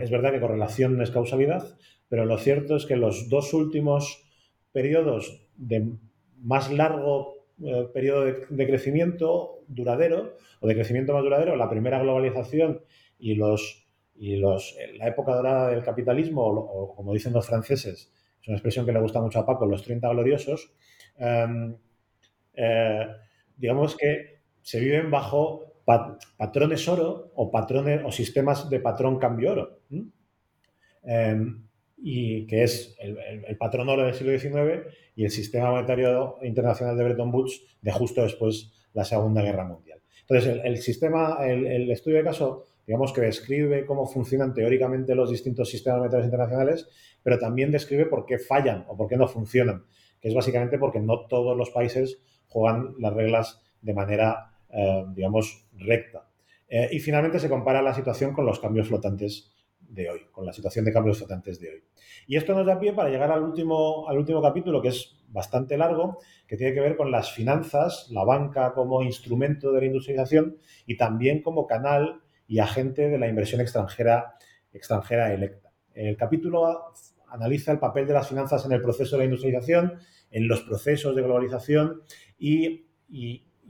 Es 0.01 0.11
verdad 0.11 0.32
que 0.32 0.41
correlación 0.41 0.97
no 0.97 1.03
es 1.03 1.11
causalidad, 1.11 1.78
pero 2.09 2.26
lo 2.26 2.38
cierto 2.38 2.76
es 2.76 2.86
que 2.86 2.97
los 2.97 3.30
dos 3.30 3.53
últimos 3.53 4.26
periodos 4.72 5.47
de 5.55 5.93
más 6.41 6.72
largo 6.72 7.39
eh, 7.63 7.88
periodo 7.93 8.26
de, 8.26 8.67
crecimiento 8.67 9.63
duradero 9.67 10.38
o 10.61 10.67
de 10.67 10.76
crecimiento 10.76 11.13
más 11.13 11.24
duradero, 11.24 11.55
la 11.55 11.70
primera 11.70 11.99
globalización 11.99 12.82
y 13.17 13.36
los 13.36 13.86
y 14.15 14.36
los, 14.36 14.76
la 14.97 15.07
época 15.07 15.34
dorada 15.34 15.70
del 15.70 15.82
capitalismo, 15.82 16.45
o, 16.45 16.93
como 16.93 17.13
dicen 17.13 17.32
los 17.32 17.47
franceses, 17.47 18.11
es 18.41 18.47
una 18.49 18.57
expresión 18.57 18.86
que 18.86 18.91
le 18.91 18.99
gusta 18.99 19.22
mucho 19.22 19.39
a 19.39 19.45
Paco, 19.45 19.65
los 19.65 19.82
30 19.82 20.09
gloriosos, 20.09 20.74
em, 21.17 21.78
eh, 22.53 23.07
digamos 23.60 23.95
que 23.95 24.39
se 24.62 24.80
viven 24.80 25.12
bajo 25.12 25.70
patrones 26.38 26.88
oro 26.88 27.32
o 27.36 27.49
patrones 27.49 28.01
o 28.05 28.12
sistemas 28.12 28.70
de 28.70 28.80
patrón 28.80 29.18
cambio 29.18 29.51
oro. 29.51 29.80
Em, 31.03 31.66
y 31.97 32.45
que 32.47 32.64
es 32.64 32.95
el, 32.99 33.57
patrón 33.57 33.89
oro 33.89 34.05
del 34.05 34.14
siglo 34.14 34.38
XIX 34.38 34.88
y 35.16 35.26
el 35.26 35.32
sistema 35.32 35.72
monetario 35.72 36.38
internacional 36.43 36.95
de 36.97 37.03
Bretton 37.03 37.34
Woods 37.34 37.62
de 37.82 37.91
justo 37.91 38.22
después 38.24 38.72
la 38.93 39.03
Segunda 39.03 39.41
Guerra 39.41 39.66
Mundial. 39.66 39.99
Entonces, 40.22 40.62
el, 40.64 40.78
sistema, 40.78 41.39
el, 41.45 41.89
estudio 41.91 42.18
de 42.18 42.24
caso, 42.24 42.66
digamos 42.86 43.12
que 43.12 43.22
describe 43.22 43.86
cómo 43.86 44.05
funcionan 44.05 44.53
teóricamente 44.53 45.16
los 45.16 45.32
distintos 45.32 45.70
sistemas 45.70 45.99
monetarios 45.99 46.28
internacionales, 46.28 46.88
pero 47.24 47.39
también 47.39 47.72
describe 47.72 48.05
por 48.05 48.26
qué 48.26 48.38
fallan 48.38 48.86
o 48.88 48.95
por 48.95 49.07
qué 49.07 49.18
no 49.18 49.28
funcionan, 49.28 49.84
que 50.22 50.30
es 50.30 50.36
básicamente 50.36 50.78
porque 50.78 50.99
no 50.99 51.26
todos 51.26 51.57
los 51.57 51.72
países 51.72 52.22
juegan 52.49 52.95
las 52.99 53.13
reglas 53.13 53.61
de 53.81 53.93
manera, 53.93 54.51
eh, 54.69 55.05
digamos, 55.13 55.65
recta. 55.77 56.25
Eh, 56.67 56.89
y 56.91 56.99
finalmente 56.99 57.39
se 57.39 57.49
compara 57.49 57.81
la 57.81 57.93
situación 57.93 58.33
con 58.33 58.45
los 58.45 58.59
cambios 58.59 58.87
flotantes 58.87 59.51
de 59.79 60.09
hoy, 60.09 60.19
con 60.31 60.45
la 60.45 60.53
situación 60.53 60.85
de 60.85 60.93
cambios 60.93 61.17
flotantes 61.17 61.59
de 61.59 61.69
hoy. 61.69 61.83
Y 62.27 62.35
esto 62.35 62.53
nos 62.53 62.65
da 62.65 62.79
pie 62.79 62.93
para 62.93 63.09
llegar 63.09 63.31
al 63.31 63.41
último, 63.41 64.07
al 64.07 64.17
último 64.17 64.41
capítulo, 64.41 64.81
que 64.81 64.89
es 64.89 65.15
bastante 65.29 65.77
largo, 65.77 66.19
que 66.47 66.57
tiene 66.57 66.73
que 66.73 66.79
ver 66.79 66.95
con 66.95 67.11
las 67.11 67.31
finanzas, 67.31 68.07
la 68.11 68.23
banca 68.23 68.73
como 68.73 69.01
instrumento 69.01 69.71
de 69.71 69.81
la 69.81 69.87
industrialización 69.87 70.57
y 70.85 70.97
también 70.97 71.41
como 71.41 71.65
canal 71.65 72.21
y 72.47 72.59
agente 72.59 73.09
de 73.09 73.17
la 73.17 73.27
inversión 73.27 73.61
extranjera, 73.61 74.35
extranjera 74.73 75.33
electa. 75.33 75.71
El 75.93 76.17
capítulo 76.17 76.93
analiza 77.29 77.71
el 77.71 77.79
papel 77.79 78.07
de 78.07 78.13
las 78.13 78.27
finanzas 78.27 78.65
en 78.65 78.71
el 78.71 78.81
proceso 78.81 79.15
de 79.15 79.19
la 79.19 79.25
industrialización, 79.25 79.99
en 80.32 80.47
los 80.47 80.61
procesos 80.61 81.15
de 81.15 81.21
globalización 81.21 82.03
y, 82.38 82.86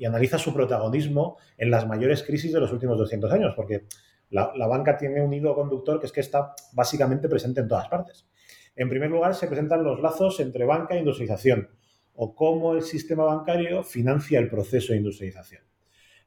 analiza 0.05 0.37
su 0.37 0.53
protagonismo 0.53 1.37
en 1.57 1.71
las 1.71 1.85
mayores 1.85 2.23
crisis 2.23 2.53
de 2.53 2.59
los 2.61 2.71
últimos 2.71 2.97
200 2.97 3.31
años, 3.33 3.53
porque 3.53 3.83
la, 4.29 4.47
banca 4.67 4.97
tiene 4.97 5.21
un 5.21 5.33
hilo 5.33 5.53
conductor 5.53 5.99
que 5.99 6.05
es 6.05 6.13
que 6.13 6.21
está 6.21 6.53
básicamente 6.71 7.27
presente 7.27 7.59
en 7.59 7.67
todas 7.67 7.89
partes. 7.89 8.25
En 8.77 8.87
primer 8.87 9.09
lugar, 9.09 9.35
se 9.35 9.47
presentan 9.47 9.83
los 9.83 9.99
lazos 9.99 10.39
entre 10.39 10.65
banca 10.65 10.95
e 10.95 10.99
industrialización, 10.99 11.69
o 12.13 12.33
cómo 12.33 12.75
el 12.75 12.83
sistema 12.83 13.25
bancario 13.25 13.83
financia 13.83 14.39
el 14.39 14.49
proceso 14.49 14.93
de 14.93 14.99
industrialización. 14.99 15.63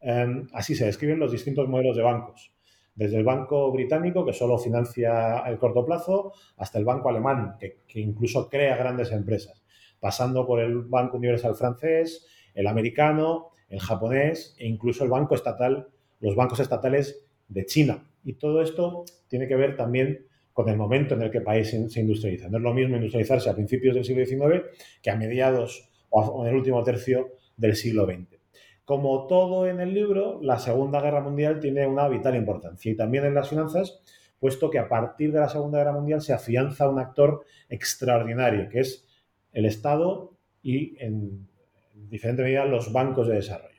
Em, 0.01 0.49
así 0.53 0.75
se 0.75 0.85
describen 0.85 1.19
los 1.19 1.33
distintos 1.33 1.67
modelos 1.67 1.97
de 1.97 2.03
bancos, 2.03 2.53
desde 2.95 3.17
el 3.17 3.25
banco 3.25 3.73
británico, 3.73 4.27
que 4.27 4.35
solo 4.35 4.59
financia 4.59 5.39
el 5.47 5.57
corto 5.59 5.87
plazo, 5.87 6.35
hasta 6.59 6.79
el 6.79 6.85
banco 6.85 7.09
alemán, 7.09 7.57
que 7.59 8.01
incluso 8.01 8.51
crea 8.51 8.77
grandes 8.77 9.13
empresas 9.13 9.62
pasando 10.03 10.45
por 10.45 10.59
el 10.59 10.81
Banco 10.81 11.17
Universal 11.17 11.55
francés, 11.55 12.27
el 12.55 12.67
americano, 12.67 13.51
el 13.69 13.79
japonés 13.79 14.57
e 14.59 14.67
incluso 14.67 15.05
el 15.05 15.11
banco 15.11 15.37
estatal, 15.37 15.87
los 16.19 16.35
bancos 16.35 16.59
estatales 16.59 17.25
de 17.47 17.65
China. 17.67 18.05
Y 18.25 18.33
todo 18.33 18.63
esto 18.63 19.05
tiene 19.29 19.47
que 19.47 19.55
ver 19.55 19.77
también 19.77 20.27
con 20.53 20.69
el 20.69 20.77
momento 20.77 21.15
en 21.15 21.23
el 21.23 21.31
que 21.31 21.39
el 21.39 21.45
país 21.45 21.71
se 21.71 22.01
industrializa. 22.01 22.49
No 22.49 22.59
es 22.59 22.65
lo 22.65 22.75
mismo 22.75 22.97
industrializarse 22.97 23.49
a 23.49 23.55
principios 23.55 23.95
del 23.95 24.05
siglo 24.05 24.27
XIX 24.27 24.65
que 25.01 25.11
a 25.11 25.17
mediados 25.17 25.89
o 26.11 26.43
en 26.43 26.51
el 26.51 26.57
último 26.57 26.83
tercio 26.83 27.37
del 27.57 27.77
siglo 27.77 28.05
XX. 28.05 28.41
Como 28.85 29.29
todo 29.29 29.69
en 29.69 29.79
el 29.79 29.95
libro, 29.95 30.41
la 30.43 30.59
Segunda 30.59 31.01
Guerra 31.01 31.21
Mundial 31.21 31.61
tiene 31.61 31.87
una 31.87 32.09
vital 32.09 32.35
importancia 32.35 32.91
y 32.91 32.97
también 32.97 33.25
en 33.25 33.35
las 33.35 33.49
finanzas, 33.49 34.01
puesto 34.41 34.69
que 34.69 34.81
a 34.81 34.89
partir 34.89 35.31
de 35.33 35.39
la 35.39 35.49
Segunda 35.49 35.79
Guerra 35.79 35.93
Mundial 35.93 36.23
se 36.23 36.33
afianza 36.33 36.89
un 36.89 36.99
actor 36.99 37.45
extraordinario, 37.69 38.69
que 38.69 38.81
es 38.81 39.07
el 39.53 39.67
Estado 39.67 40.37
y 40.63 40.97
en, 41.03 41.49
diferente 41.95 42.43
medida 42.43 42.65
los 42.65 42.93
bancos 42.93 43.29
de 43.29 43.35
desarrollo. 43.35 43.79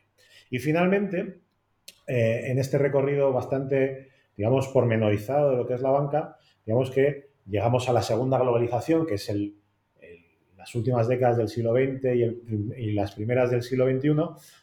Y 0.50 0.60
finalmente, 0.60 1.42
eh, 2.08 2.42
en 2.46 2.60
este 2.60 2.78
recorrido 2.78 3.32
bastante, 3.32 4.10
digamos, 4.36 4.68
pormenorizado 4.70 5.52
de 5.52 5.58
lo 5.58 5.68
que 5.68 5.74
es 5.74 5.82
la 5.82 5.92
banca, 5.92 6.38
digamos 6.66 6.92
que 6.92 7.32
llegamos 7.46 7.90
a 7.90 7.94
la 7.94 8.02
segunda 8.02 8.40
globalización, 8.40 9.06
que 9.06 9.16
es 9.16 9.30
el, 9.30 9.58
las 10.64 10.76
últimas 10.76 11.10
décadas 11.10 11.38
del 11.38 11.50
siglo 11.50 11.74
XX 11.74 12.06
y, 12.16 12.82
y, 12.82 12.94
las 12.94 13.14
primeras 13.14 13.52
del 13.52 13.64
siglo 13.64 13.86
XXI, 13.86 14.14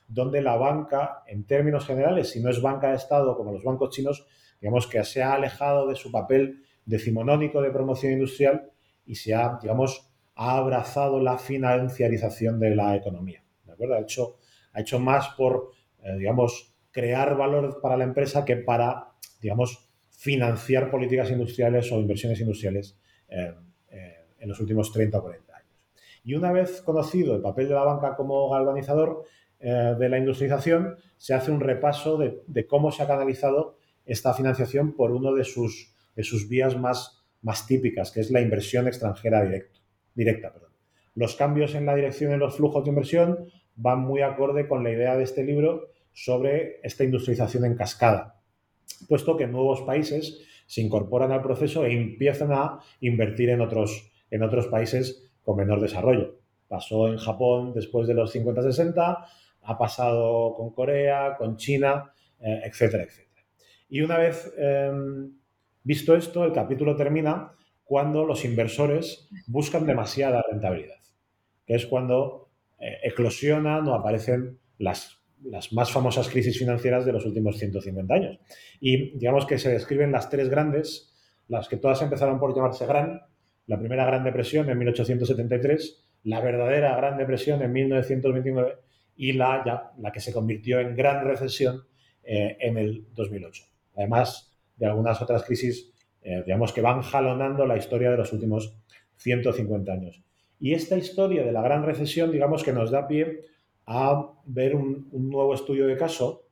donde 0.09 0.41
la 0.41 0.57
banca, 0.57 1.23
en 1.27 1.45
términos 1.45 1.87
generales, 1.87 2.31
si 2.31 2.41
no 2.41 2.49
es 2.49 2.63
banca 2.63 2.89
de 2.89 2.97
Estado 2.97 3.37
como 3.37 3.53
los 3.53 3.63
bancos 3.63 3.91
chinos, 3.91 4.27
digamos 4.61 4.87
que 4.87 5.05
se 5.05 5.23
ha 5.23 5.35
alejado 5.35 5.87
de 5.87 5.97
su 5.97 6.11
papel 6.11 6.65
decimonónico 6.87 7.61
de 7.61 7.71
promoción 7.71 8.13
industrial 8.13 8.71
y 9.05 9.17
se 9.17 9.35
ha, 9.35 9.59
digamos, 9.61 10.10
ha 10.37 10.57
abrazado 10.57 11.21
la 11.21 11.39
financiarización 11.39 12.59
de 12.61 12.75
la 12.75 12.97
economía. 12.97 13.43
¿de 13.65 13.73
acuerdo? 13.73 13.95
Ha, 13.95 14.81
hecho, 14.81 14.99
más 14.99 15.29
por, 15.37 15.73
eh, 16.03 16.19
crear 16.91 17.37
valor 17.37 17.81
para 17.81 17.97
la 17.97 18.05
empresa 18.05 18.45
que 18.45 18.57
para, 18.57 19.13
digamos, 19.41 19.89
financiar 20.11 20.91
políticas 20.91 21.31
industriales 21.31 21.91
o 21.93 22.01
inversiones 22.01 22.41
industriales 22.41 22.99
eh, 23.29 23.55
eh, 23.91 24.15
en 24.39 24.49
los 24.49 24.59
últimos 24.61 24.93
30 24.93 25.19
o 25.19 25.23
40 25.23 25.57
años. 25.57 25.71
Y 26.25 26.35
una 26.35 26.53
vez 26.53 26.83
conocido 26.83 27.35
el 27.35 27.43
papel 27.43 27.69
de 27.69 27.75
la 27.75 27.85
banca 27.85 28.17
como 28.17 28.51
galvanizador 28.51 29.25
de 29.61 30.09
la 30.09 30.17
industrialización, 30.17 30.97
se 31.19 31.35
hace 31.35 31.51
un 31.51 31.61
repaso 31.61 32.17
de, 32.17 32.67
cómo 32.67 32.91
se 32.91 33.03
ha 33.03 33.07
canalizado 33.07 33.77
esta 34.07 34.33
financiación 34.33 34.97
por 34.97 35.11
una 35.11 35.33
de 35.33 35.45
sus, 35.45 35.93
vías 36.49 36.79
más 36.79 37.67
típicas, 37.67 38.11
que 38.11 38.21
es 38.21 38.31
la 38.31 38.41
inversión 38.41 38.89
extranjera 38.89 39.43
directa 39.43 39.70
directa. 40.15 40.53
Perdón. 40.53 40.71
Los 41.15 41.37
cambios 41.37 41.75
en 41.75 41.87
la 41.87 41.95
dirección 41.95 42.31
de 42.31 42.39
los 42.39 42.57
flujos 42.57 42.85
de 42.85 42.91
inversión 42.91 43.51
van 43.77 44.01
muy 44.01 44.23
acorde 44.23 44.69
con 44.69 44.85
la 44.85 44.91
idea 44.91 45.17
de 45.17 45.25
este 45.25 45.45
libro 45.45 45.89
sobre 46.13 46.81
esta 46.83 47.05
industrialización 47.05 47.65
en 47.65 47.77
cascada, 47.77 48.41
puesto 49.09 49.37
que 49.37 49.47
nuevos 49.47 49.83
países 49.83 50.41
se 50.67 50.83
incorporan 50.83 51.33
al 51.33 51.43
proceso 51.43 51.85
e 51.85 51.93
empiezan 51.93 52.53
a 52.53 52.79
invertir 53.01 53.51
en 53.51 53.61
otros, 53.61 54.13
en 54.31 54.43
otros 54.43 54.69
países 54.69 55.31
con 55.43 55.57
menor 55.57 55.81
desarrollo. 55.81 56.39
Pasó 56.69 57.09
en 57.09 57.17
Japón 57.17 57.73
después 57.75 58.07
de 58.07 58.15
los 58.15 58.35
50-60, 58.35 59.25
ha 59.63 59.79
pasado 59.79 60.55
con 60.55 60.71
Corea, 60.71 61.37
con 61.37 61.57
China, 61.57 62.13
eh, 62.39 62.61
etcétera, 62.65 63.03
etcétera. 63.03 63.43
Y 63.89 64.03
una 64.03 64.19
vez 64.19 64.53
em, 64.57 65.33
visto 65.83 66.15
esto, 66.15 66.45
el 66.45 66.53
capítulo 66.53 66.95
termina 66.95 67.53
cuando 67.91 68.25
los 68.25 68.45
inversores 68.45 69.29
buscan 69.49 69.85
demasiada 69.85 70.45
rentabilidad, 70.49 71.01
que 71.67 71.75
es 71.75 71.87
cuando 71.87 72.49
eh, 72.79 72.99
eclosionan 73.03 73.89
o 73.89 73.95
aparecen 73.97 74.61
las, 74.79 75.21
las 75.43 75.73
más 75.73 75.91
famosas 75.91 76.29
crisis 76.29 76.57
financieras 76.57 77.05
de 77.05 77.11
los 77.11 77.27
últimos 77.27 77.59
150 77.59 78.15
años. 78.15 78.39
Y 78.79 79.19
digamos 79.19 79.45
que 79.45 79.59
se 79.59 79.73
describen 79.73 80.13
las 80.13 80.31
tres 80.31 80.49
grandes, 80.49 81.17
las 81.49 81.69
que 81.69 81.79
todas 81.79 82.01
empezaron 82.01 82.39
por 82.39 82.55
llamarse 82.55 82.87
gran, 82.87 83.23
la 83.67 83.77
primera 83.77 84.07
Gran 84.07 84.23
Depresión 84.23 84.71
en 84.71 84.79
1873, 84.79 86.05
la 86.23 86.41
verdadera 86.41 86.95
Gran 86.97 87.19
Depresión 87.19 87.61
en 87.61 87.73
1929 87.73 88.77
y 89.17 89.33
la, 89.33 89.91
la 89.99 90.13
que 90.13 90.21
se 90.21 90.33
convirtió 90.33 90.79
en 90.79 90.95
Gran 90.95 91.25
Recesión 91.25 91.83
eh, 92.23 92.57
en 92.61 92.79
el 92.79 93.09
2008. 93.17 93.65
Además 93.97 94.57
de 94.77 94.87
algunas 94.87 95.21
otras 95.21 95.43
crisis, 95.43 95.90
eh, 96.23 96.43
digamos, 96.45 96.73
que 96.73 96.81
van 96.81 97.03
jalonando 97.03 97.67
la 97.67 97.77
historia 97.77 98.11
de 98.11 98.17
los 98.17 98.33
últimos 98.33 98.77
150 99.17 99.93
años. 99.93 100.23
Y 100.59 100.75
esta 100.75 100.97
historia 100.97 101.45
de 101.45 101.53
la 101.53 101.63
Gran 101.63 101.85
Recesión, 101.85 102.31
digamos, 102.31 102.63
que 102.63 102.73
nos 102.73 102.91
da 102.91 103.09
pie 103.09 103.41
a 103.87 104.33
ver 104.45 104.77
un, 104.77 105.09
nuevo 105.13 105.55
estudio 105.55 105.87
de 105.87 105.97
caso 105.97 106.47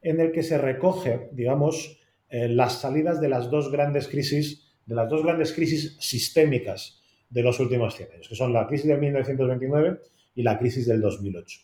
en 0.00 0.20
el 0.20 0.32
que 0.32 0.42
se 0.42 0.58
recoge, 0.58 1.28
digamos, 1.32 2.00
eh, 2.30 2.48
las 2.48 2.80
salidas 2.80 3.20
de 3.20 3.28
las 3.28 3.50
dos 3.50 3.70
grandes 3.70 4.08
crisis, 4.08 4.76
de 4.86 4.94
las 4.94 5.08
dos 5.08 5.22
grandes 5.22 5.52
crisis 5.52 5.96
sistémicas 6.00 7.02
de 7.28 7.42
los 7.42 7.60
últimos 7.60 7.94
100 7.94 8.12
años, 8.12 8.28
que 8.28 8.34
son 8.34 8.52
la 8.52 8.66
crisis 8.66 8.86
de 8.86 8.96
1929 8.96 10.00
y 10.34 10.42
la 10.42 10.58
crisis 10.58 10.86
del 10.86 11.00
2008. 11.00 11.60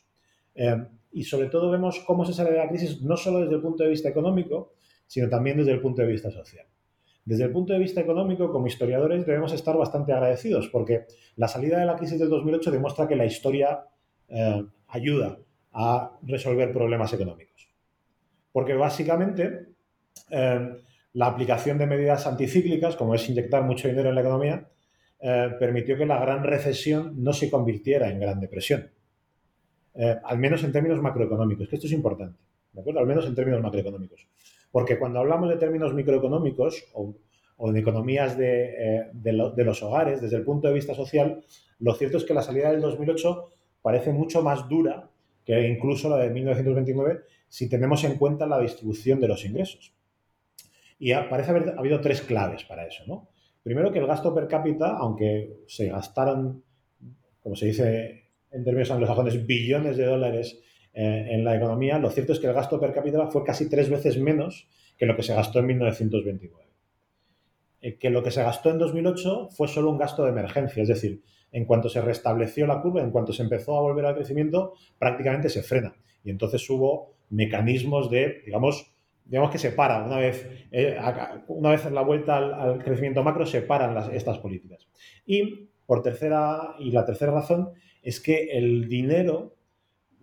Eh, 0.56 0.84
y 1.12 1.24
sobre 1.24 1.48
todo 1.48 1.70
vemos 1.70 2.00
cómo 2.00 2.24
se 2.24 2.34
sale 2.34 2.50
de 2.50 2.58
la 2.58 2.68
crisis 2.68 3.00
no 3.02 3.16
solo 3.16 3.40
desde 3.40 3.54
el 3.54 3.62
punto 3.62 3.84
de 3.84 3.90
vista 3.90 4.08
económico, 4.08 4.74
sino 5.06 5.28
también 5.28 5.56
desde 5.56 5.72
el 5.72 5.80
punto 5.80 6.02
de 6.02 6.08
vista 6.08 6.30
social. 6.30 6.66
Desde 7.24 7.44
el 7.44 7.52
punto 7.52 7.72
de 7.72 7.78
vista 7.78 8.00
económico, 8.00 8.52
como 8.52 8.66
historiadores, 8.66 9.24
debemos 9.24 9.52
estar 9.52 9.76
bastante 9.76 10.12
agradecidos 10.12 10.68
porque 10.68 11.06
la 11.36 11.48
salida 11.48 11.78
de 11.78 11.86
la 11.86 11.96
crisis 11.96 12.18
del 12.18 12.28
2008 12.28 12.70
demuestra 12.70 13.08
que 13.08 13.16
la 13.16 13.24
historia 13.24 13.84
eh, 14.28 14.64
ayuda 14.88 15.38
a 15.72 16.18
resolver 16.22 16.72
problemas 16.72 17.12
económicos. 17.12 17.68
Porque 18.52 18.74
básicamente 18.74 19.68
eh, 20.30 20.70
la 21.14 21.26
aplicación 21.26 21.78
de 21.78 21.86
medidas 21.86 22.26
anticíclicas, 22.26 22.96
como 22.96 23.14
es 23.14 23.28
inyectar 23.28 23.62
mucho 23.62 23.88
dinero 23.88 24.10
en 24.10 24.14
la 24.14 24.20
economía, 24.20 24.68
permitió 25.58 25.96
que 25.96 26.04
la 26.04 26.20
gran 26.20 26.44
recesión 26.44 27.14
no 27.24 27.32
se 27.32 27.48
convirtiera 27.48 28.10
en 28.10 28.20
gran 28.20 28.40
depresión. 28.40 28.90
Eh, 29.94 30.16
al 30.24 30.38
menos 30.38 30.64
en 30.64 30.72
términos 30.72 31.00
macroeconómicos, 31.00 31.68
que 31.68 31.76
esto 31.76 31.86
es 31.86 31.92
importante, 31.92 32.38
¿de 32.72 32.80
acuerdo? 32.80 33.00
Al 33.00 33.06
menos 33.06 33.26
en 33.26 33.34
términos 33.34 33.62
macroeconómicos. 33.62 34.26
Porque 34.74 34.98
cuando 34.98 35.20
hablamos 35.20 35.48
de 35.48 35.56
términos 35.56 35.94
microeconómicos 35.94 36.86
o, 36.94 37.14
o 37.58 37.70
en 37.70 37.76
economías 37.76 38.36
de, 38.36 38.74
eh, 38.76 39.10
los 39.22 39.82
hogares, 39.84 40.20
desde 40.20 40.36
el 40.36 40.42
punto 40.42 40.66
de 40.66 40.74
vista 40.74 40.96
social, 40.96 41.44
lo 41.78 41.94
cierto 41.94 42.16
es 42.16 42.24
que 42.24 42.34
la 42.34 42.42
salida 42.42 42.72
del 42.72 42.80
2008 42.80 43.50
parece 43.82 44.12
mucho 44.12 44.42
más 44.42 44.68
dura 44.68 45.08
que 45.44 45.68
incluso 45.68 46.08
la 46.08 46.16
de 46.16 46.30
1929 46.30 47.20
si 47.46 47.68
tenemos 47.68 48.02
en 48.02 48.16
cuenta 48.16 48.48
la 48.48 48.58
distribución 48.58 49.20
de 49.20 49.28
los 49.28 49.44
ingresos. 49.44 49.94
Y 50.98 51.14
parece 51.14 51.52
haber 51.52 51.78
habido 51.78 52.00
tres 52.00 52.20
claves 52.22 52.64
para 52.64 52.84
eso, 52.84 53.04
¿no? 53.06 53.28
Primero 53.62 53.92
que 53.92 54.00
el 54.00 54.08
gasto 54.08 54.34
per 54.34 54.48
cápita, 54.48 54.96
aunque 54.96 55.58
se 55.68 55.86
gastaron, 55.86 56.64
como 57.40 57.54
se 57.54 57.66
dice 57.66 58.24
en 58.50 58.64
términos 58.64 58.90
anglosajones, 58.90 59.46
billones 59.46 59.96
de 59.96 60.06
dólares 60.06 60.60
eh, 60.94 61.26
en 61.30 61.44
la 61.44 61.56
economía, 61.56 61.98
lo 61.98 62.10
cierto 62.10 62.32
es 62.32 62.38
que 62.38 62.46
el 62.46 62.54
gasto 62.54 62.78
per 62.78 62.92
cápita 62.92 63.26
fue 63.26 63.42
casi 63.42 63.68
tres 63.68 63.90
veces 63.90 64.18
menos 64.18 64.68
que 64.96 65.06
lo 65.06 65.16
que 65.16 65.22
se 65.22 65.34
gastó 65.34 65.58
en 65.58 65.66
1929. 65.66 66.64
Eh, 67.80 67.98
que 67.98 68.10
lo 68.10 68.22
que 68.22 68.30
se 68.30 68.42
gastó 68.42 68.70
en 68.70 68.78
2008 68.78 69.48
fue 69.50 69.68
solo 69.68 69.90
un 69.90 69.98
gasto 69.98 70.24
de 70.24 70.30
emergencia, 70.30 70.82
es 70.82 70.88
decir, 70.88 71.22
en 71.52 71.64
cuanto 71.64 71.88
se 71.88 72.00
restableció 72.00 72.66
la 72.66 72.80
curva, 72.80 73.02
en 73.02 73.10
cuanto 73.10 73.32
se 73.32 73.42
empezó 73.42 73.76
a 73.76 73.82
volver 73.82 74.06
al 74.06 74.14
crecimiento, 74.14 74.74
prácticamente 74.98 75.48
se 75.48 75.62
frena. 75.62 75.94
Y 76.22 76.30
entonces 76.30 76.68
hubo 76.70 77.14
mecanismos 77.28 78.10
de, 78.10 78.42
digamos, 78.46 78.94
digamos 79.24 79.50
que 79.50 79.58
se 79.58 79.72
para, 79.72 80.04
una 80.04 80.18
vez, 80.18 80.48
eh, 80.72 80.96
una 81.48 81.70
vez 81.70 81.90
la 81.90 82.02
vuelta 82.02 82.36
al, 82.36 82.82
crecimiento 82.82 83.22
macro, 83.22 83.46
se 83.46 83.62
paran 83.62 83.94
las, 83.94 84.08
estas 84.08 84.38
políticas. 84.38 84.88
Y 85.26 85.70
por 85.86 86.02
tercera, 86.02 86.76
y 86.78 86.90
la 86.90 87.04
tercera 87.04 87.32
razón 87.32 87.70
es 88.02 88.20
que 88.20 88.48
el 88.52 88.88
dinero 88.88 89.56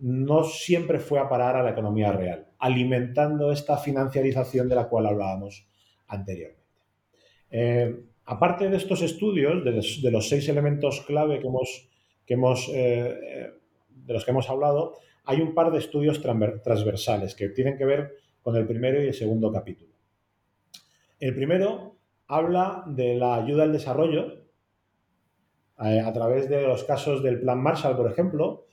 no 0.02 0.42
siempre 0.42 0.98
fue 0.98 1.20
a 1.20 1.28
parar 1.28 1.54
a 1.54 1.62
la 1.62 1.70
economía 1.70 2.10
real, 2.10 2.48
alimentando 2.58 3.52
esta 3.52 3.78
financiarización 3.78 4.68
de 4.68 4.74
la 4.74 4.88
cual 4.88 5.06
hablábamos 5.06 5.68
anteriormente. 6.08 6.60
Eh, 7.52 8.04
aparte 8.24 8.68
de 8.68 8.76
estos 8.78 9.00
estudios, 9.02 9.64
de 9.64 10.10
los, 10.10 10.28
seis 10.28 10.48
elementos 10.48 11.02
clave 11.02 11.38
que 11.38 11.46
hemos, 11.46 11.88
que 12.26 12.34
hemos, 12.34 12.68
eh, 12.70 13.16
eh, 13.22 13.50
de 13.90 14.12
los 14.12 14.24
que 14.24 14.32
hemos 14.32 14.50
hablado, 14.50 14.96
hay 15.24 15.40
un 15.40 15.54
par 15.54 15.70
de 15.70 15.78
estudios 15.78 16.20
transversales 16.20 17.36
que 17.36 17.50
tienen 17.50 17.78
que 17.78 17.84
ver 17.84 18.16
con 18.42 18.56
el 18.56 18.66
primero 18.66 19.00
y 19.00 19.06
el 19.06 19.14
segundo 19.14 19.52
capítulo. 19.52 19.92
El 21.20 21.32
primero 21.32 21.94
habla 22.26 22.82
de 22.88 23.14
la 23.14 23.36
ayuda 23.36 23.62
al 23.62 23.72
desarrollo 23.72 24.42
a 25.76 26.12
través 26.12 26.48
de 26.48 26.62
los 26.62 26.82
casos 26.84 27.22
del 27.22 27.40
Plan 27.40 27.60
Marshall, 27.60 27.96
por 27.96 28.10
ejemplo, 28.10 28.64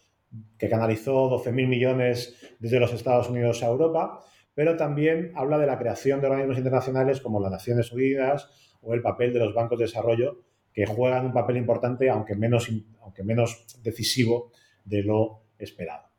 que 0.57 0.69
canalizó 0.69 1.29
12.000 1.29 1.67
millones 1.67 2.35
desde 2.59 2.79
los 2.79 2.93
Estados 2.93 3.29
Unidos 3.29 3.63
a 3.63 3.67
Europa, 3.67 4.21
pero 4.53 4.75
también 4.75 5.31
habla 5.35 5.57
de 5.57 5.65
la 5.65 5.79
creación 5.79 6.21
de 6.21 6.27
organismos 6.27 6.57
internacionales 6.57 7.21
como 7.21 7.39
las 7.39 7.51
Naciones 7.51 7.91
Unidas 7.91 8.49
o 8.81 8.93
el 8.93 9.01
papel 9.01 9.33
de 9.33 9.39
los 9.39 9.53
bancos 9.53 9.79
de 9.79 9.85
desarrollo, 9.85 10.43
que 10.73 10.85
juegan 10.85 11.25
un 11.25 11.33
papel 11.33 11.57
importante, 11.57 12.09
aunque 12.09 12.35
menos, 12.35 12.69
aunque 13.01 13.23
menos 13.23 13.65
decisivo 13.81 14.51
de 14.85 15.03
lo 15.03 15.43
esperado. 15.57 16.09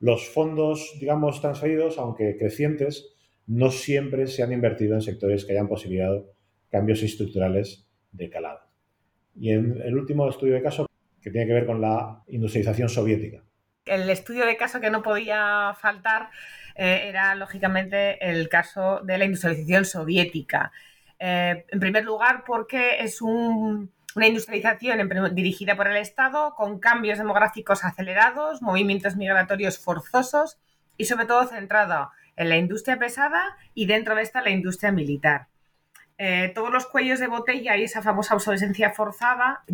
Los 0.00 0.28
fondos, 0.28 0.96
digamos, 1.00 1.40
transferidos, 1.40 1.98
aunque 1.98 2.36
crecientes, 2.36 3.14
no 3.46 3.70
siempre 3.70 4.26
se 4.26 4.42
han 4.42 4.52
invertido 4.52 4.94
en 4.94 5.02
sectores 5.02 5.44
que 5.44 5.52
hayan 5.52 5.68
posibilitado 5.68 6.32
cambios 6.68 7.02
estructurales 7.02 7.88
de 8.12 8.28
calado. 8.30 8.60
Y 9.34 9.50
en 9.50 9.80
el 9.82 9.96
último 9.96 10.28
estudio 10.28 10.54
de 10.54 10.62
caso, 10.62 10.86
que 11.20 11.30
tiene 11.30 11.46
que 11.46 11.54
ver 11.54 11.66
con 11.66 11.80
la 11.80 12.22
industrialización 12.28 12.88
soviética. 12.88 13.44
El 13.84 14.08
estudio 14.08 14.46
de 14.46 14.56
caso 14.56 14.80
que 14.80 14.90
no 14.90 15.02
podía 15.02 15.74
faltar 15.78 16.30
eh, 16.74 17.06
era, 17.08 17.34
lógicamente, 17.34 18.28
el 18.28 18.48
caso 18.48 19.00
de 19.00 19.18
la 19.18 19.24
industrialización 19.24 19.84
soviética. 19.84 20.72
Eh, 21.18 21.64
en 21.68 21.80
primer 21.80 22.04
lugar, 22.04 22.44
porque 22.46 22.96
es 23.00 23.20
una 23.20 23.88
industrialización 24.26 25.34
dirigida 25.34 25.76
por 25.76 25.88
el 25.88 25.96
Estado, 25.96 26.54
con 26.54 26.78
cambios 26.80 27.18
demográficos 27.18 27.84
acelerados, 27.84 28.62
movimientos 28.62 29.16
migratorios 29.16 29.78
forzosos 29.78 30.58
y 30.96 31.04
sobre 31.04 31.26
todo 31.26 31.46
centrada 31.46 32.10
en 32.36 32.48
la 32.48 32.56
industria 32.56 32.98
pesada 32.98 33.56
y 33.74 33.86
dentro 33.86 34.14
de 34.14 34.22
esta 34.22 34.42
la 34.42 34.50
industria 34.50 34.92
militar. 34.92 35.48
Eh, 36.16 36.52
todos 36.54 36.70
los 36.70 36.86
cuellos 36.86 37.18
de 37.18 37.26
botella 37.26 37.76
y 37.76 37.82
esa 37.82 38.00
famosa 38.00 38.34
obsolescencia 38.34 38.90
forzada 38.90 39.64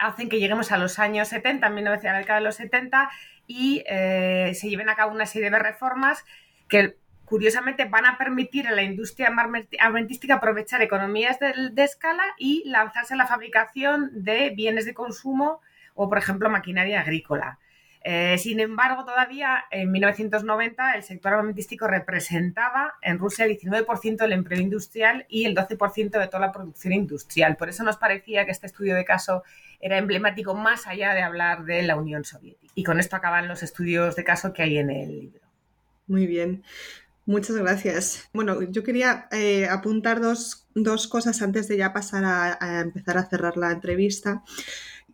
hacen 0.00 0.30
que 0.30 0.40
lleguemos 0.40 0.72
a 0.72 0.78
los 0.78 0.98
años 0.98 1.28
70, 1.28 1.66
en 1.66 1.88
a 1.88 1.90
la 1.90 2.18
década 2.18 2.38
de 2.38 2.44
los 2.44 2.54
70, 2.54 3.10
y 3.46 3.84
eh, 3.88 4.52
se 4.54 4.68
lleven 4.68 4.88
a 4.88 4.94
cabo 4.94 5.12
una 5.12 5.26
serie 5.26 5.50
de 5.50 5.58
reformas 5.58 6.24
que 6.68 6.96
curiosamente 7.24 7.86
van 7.86 8.06
a 8.06 8.18
permitir 8.18 8.66
a 8.66 8.72
la 8.72 8.82
industria 8.82 9.32
armamentística 9.78 10.34
aprovechar 10.34 10.82
economías 10.82 11.38
de, 11.40 11.82
escala 11.82 12.22
y 12.38 12.62
lanzarse 12.66 13.14
a 13.14 13.16
la 13.16 13.26
fabricación 13.26 14.10
de 14.12 14.50
bienes 14.50 14.84
de 14.84 14.94
consumo 14.94 15.60
o, 15.94 16.08
por 16.08 16.18
ejemplo, 16.18 16.50
maquinaria 16.50 17.00
agrícola. 17.00 17.58
Eh, 18.06 18.36
sin 18.36 18.60
embargo, 18.60 19.06
todavía 19.06 19.64
en 19.70 19.90
1990 19.90 20.92
el 20.96 21.02
sector 21.02 21.32
armamentístico 21.32 21.86
representaba 21.86 22.92
en 23.00 23.18
Rusia 23.18 23.46
el 23.46 23.58
19% 23.58 24.16
del 24.18 24.32
empleo 24.32 24.60
industrial 24.60 25.24
y 25.30 25.46
el 25.46 25.56
12% 25.56 26.10
de 26.10 26.26
toda 26.26 26.40
la 26.40 26.52
producción 26.52 26.92
industrial. 26.92 27.56
Por 27.56 27.70
eso 27.70 27.82
nos 27.82 27.96
parecía 27.96 28.44
que 28.44 28.50
este 28.50 28.66
estudio 28.66 28.94
de 28.94 29.06
caso 29.06 29.42
era 29.80 29.96
emblemático 29.96 30.54
más 30.54 30.86
allá 30.86 31.14
de 31.14 31.22
hablar 31.22 31.64
de 31.64 31.82
la 31.82 31.96
Unión 31.96 32.24
Soviética. 32.24 32.70
Y 32.74 32.84
con 32.84 33.00
esto 33.00 33.16
acaban 33.16 33.48
los 33.48 33.62
estudios 33.62 34.16
de 34.16 34.24
caso 34.24 34.52
que 34.52 34.62
hay 34.62 34.76
en 34.76 34.90
el 34.90 35.20
libro. 35.20 35.40
Muy 36.06 36.26
bien. 36.26 36.62
Muchas 37.24 37.56
gracias. 37.56 38.28
Bueno, 38.34 38.60
yo 38.60 38.82
quería 38.82 39.28
eh, 39.32 39.66
apuntar 39.66 40.20
dos, 40.20 40.66
cosas 41.08 41.40
antes 41.40 41.68
de 41.68 41.78
ya 41.78 41.94
pasar 41.94 42.24
a 42.26 42.80
empezar 42.80 43.16
a 43.16 43.24
cerrar 43.24 43.56
la 43.56 43.72
entrevista. 43.72 44.42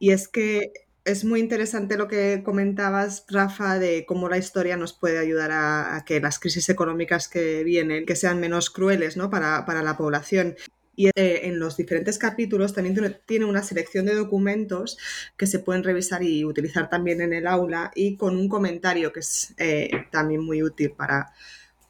Y 0.00 0.10
es 0.10 0.26
que 0.26 0.72
es 1.04 1.24
muy 1.24 1.40
interesante 1.40 1.96
lo 1.96 2.08
que 2.08 2.42
comentabas, 2.44 3.24
Rafa, 3.28 3.78
de 3.78 4.04
cómo 4.06 4.28
la 4.28 4.38
historia 4.38 4.76
nos 4.76 4.92
puede 4.92 5.18
ayudar 5.18 5.50
a, 5.52 6.02
que 6.06 6.20
las 6.20 6.38
crisis 6.38 6.68
económicas 6.68 7.28
que 7.28 7.64
vienen, 7.64 8.06
que 8.06 8.16
sean 8.16 8.40
menos 8.40 8.70
crueles 8.70 9.16
¿no? 9.16 9.30
para, 9.30 9.82
la 9.82 9.96
población. 9.96 10.56
Y 10.96 11.08
eh, 11.08 11.46
en 11.46 11.58
los 11.58 11.76
diferentes 11.76 12.18
capítulos 12.18 12.74
también 12.74 13.18
tiene 13.24 13.46
una 13.46 13.62
selección 13.62 14.04
de 14.06 14.14
documentos 14.14 14.98
que 15.36 15.46
se 15.46 15.58
pueden 15.58 15.82
revisar 15.82 16.22
y 16.22 16.44
utilizar 16.44 16.90
también 16.90 17.22
en 17.22 17.32
el 17.32 17.46
aula 17.46 17.90
y 17.94 18.16
con 18.16 18.36
un 18.36 18.48
comentario 18.48 19.12
que 19.12 19.20
es 19.20 19.54
eh, 19.56 19.90
también 20.10 20.42
muy 20.44 20.62
útil 20.62 20.92
para, 20.92 21.32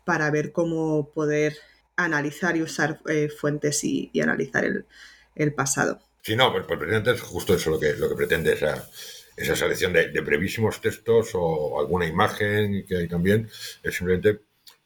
para 0.05 0.31
ver 0.31 0.53
cómo 0.53 1.11
poder 1.13 1.57
analizar 1.97 2.57
y 2.57 2.63
usar 2.63 3.01
eh, 3.09 3.29
fuentes 3.29 3.83
y, 3.83 4.13
analizar 4.21 4.65
el 5.35 5.55
pasado. 5.55 6.01
Sí, 6.23 6.37
no, 6.37 6.53
pues, 6.53 6.67
precisamente 6.67 7.13
es 7.13 7.21
justo 7.21 7.55
eso 7.55 7.71
lo 7.71 7.81
que, 7.81 7.95
lo 7.95 8.09
que 8.09 8.15
pretende 8.15 8.53
esa, 8.53 8.89
esa 9.37 9.57
selección 9.57 9.93
de, 9.93 10.21
brevísimos 10.21 10.81
textos 10.81 11.31
o 11.35 11.81
alguna 11.81 12.07
imagen 12.07 12.85
que 12.87 12.97
hay 12.97 13.09
también. 13.09 13.49
Es 13.83 13.95
simplemente 13.95 14.41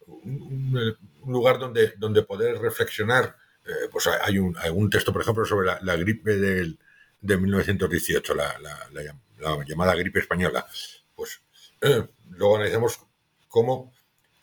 un, 0.07 0.97
lugar 1.27 1.59
donde, 1.59 1.95
donde 1.97 2.23
poder 2.23 2.59
reflexionar. 2.59 3.37
Eh, 3.67 3.89
pues 3.91 4.07
hay 4.07 4.39
un, 4.39 4.57
un, 4.73 4.91
texto, 4.91 5.13
por 5.13 5.23
ejemplo, 5.23 5.45
sobre 5.45 5.71
la, 5.81 5.97
gripe 5.97 6.37
del, 6.37 6.79
de 7.21 7.37
1918, 7.37 8.35
la, 8.35 8.59
la, 8.61 9.65
llamada 9.67 9.95
gripe 9.95 10.21
española. 10.21 10.67
Pues 11.15 11.41
eh, 11.81 12.07
luego 12.31 12.57
analizamos 12.57 13.01
cómo, 13.49 13.93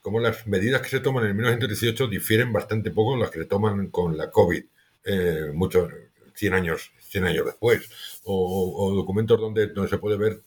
cómo, 0.01 0.19
las 0.19 0.45
medidas 0.47 0.81
que 0.81 0.89
se 0.89 0.99
toman 0.99 1.25
en 1.25 1.35
1918 1.35 2.07
difieren 2.07 2.51
bastante 2.51 2.91
poco 2.91 3.13
de 3.13 3.21
las 3.21 3.31
que 3.31 3.39
se 3.39 3.45
toman 3.45 3.87
con 3.89 4.17
la 4.17 4.29
COVID. 4.29 4.63
Eh, 5.03 5.51
mucho, 5.53 5.87
100 6.35 6.53
años, 6.53 6.91
100 6.99 7.25
años 7.25 7.45
después, 7.45 7.89
o, 8.23 8.91
documentos 8.95 9.39
donde, 9.39 9.67
donde 9.67 9.89
se 9.89 9.97
puede 9.97 10.17
ver 10.17 10.41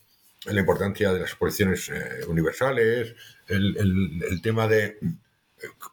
la 0.47 0.61
importancia 0.61 1.12
de 1.12 1.20
las 1.20 1.30
exposiciones 1.30 1.89
eh, 1.89 2.26
universales, 2.28 3.14
el, 3.49 4.41
tema 4.43 4.68
de 4.68 4.99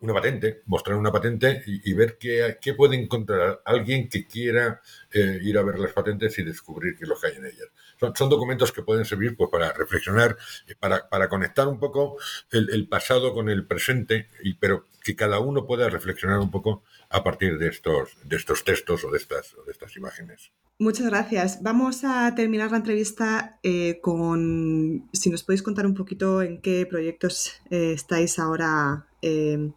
una 0.01 0.13
patente, 0.13 0.63
mostrar 0.65 0.97
una 0.97 1.11
patente 1.11 1.63
y, 1.65 1.93
ver 1.93 2.17
qué, 2.17 2.57
qué, 2.61 2.73
puede 2.73 2.95
encontrar 2.95 3.61
alguien 3.65 4.09
que 4.09 4.25
quiera 4.25 4.81
eh, 5.11 5.39
ir 5.41 5.57
a 5.57 5.63
ver 5.63 5.79
las 5.79 5.93
patentes 5.93 6.37
y 6.39 6.43
descubrir 6.43 6.97
qué 6.97 7.03
es 7.03 7.09
lo 7.09 7.19
que 7.19 7.27
hay 7.27 7.35
en 7.35 7.45
ellas. 7.45 7.67
Son, 8.15 8.29
documentos 8.29 8.71
que 8.71 8.81
pueden 8.81 9.05
servir 9.05 9.35
pues, 9.37 9.49
para 9.51 9.71
reflexionar, 9.73 10.37
para, 10.79 11.07
para 11.07 11.29
conectar 11.29 11.67
un 11.67 11.79
poco 11.79 12.17
el, 12.51 12.87
pasado 12.87 13.33
con 13.33 13.49
el 13.49 13.65
presente, 13.65 14.27
y, 14.43 14.55
pero 14.55 14.87
que 15.03 15.15
cada 15.15 15.39
uno 15.39 15.65
pueda 15.65 15.89
reflexionar 15.89 16.39
un 16.39 16.49
poco 16.49 16.83
a 17.09 17.23
partir 17.23 17.57
de 17.57 17.67
estos, 17.67 18.17
de 18.23 18.37
estos 18.37 18.63
textos 18.63 19.03
o 19.03 19.11
de 19.11 19.17
estas, 19.17 19.55
de 19.65 19.71
estas 19.71 19.95
imágenes. 19.95 20.51
Muchas 20.79 21.05
gracias. 21.05 21.61
Vamos 21.61 22.03
a 22.03 22.33
terminar 22.33 22.71
la 22.71 22.77
entrevista 22.77 23.59
eh, 23.61 23.99
con, 24.01 25.07
si 25.13 25.29
nos 25.29 25.43
podéis 25.43 25.61
contar 25.61 25.85
un 25.85 25.93
poquito 25.93 26.41
en 26.41 26.59
qué 26.59 26.87
proyectos 26.89 27.51
eh, 27.69 27.93
estáis 27.93 28.39
ahora 28.39 29.05
eh, 29.21 29.71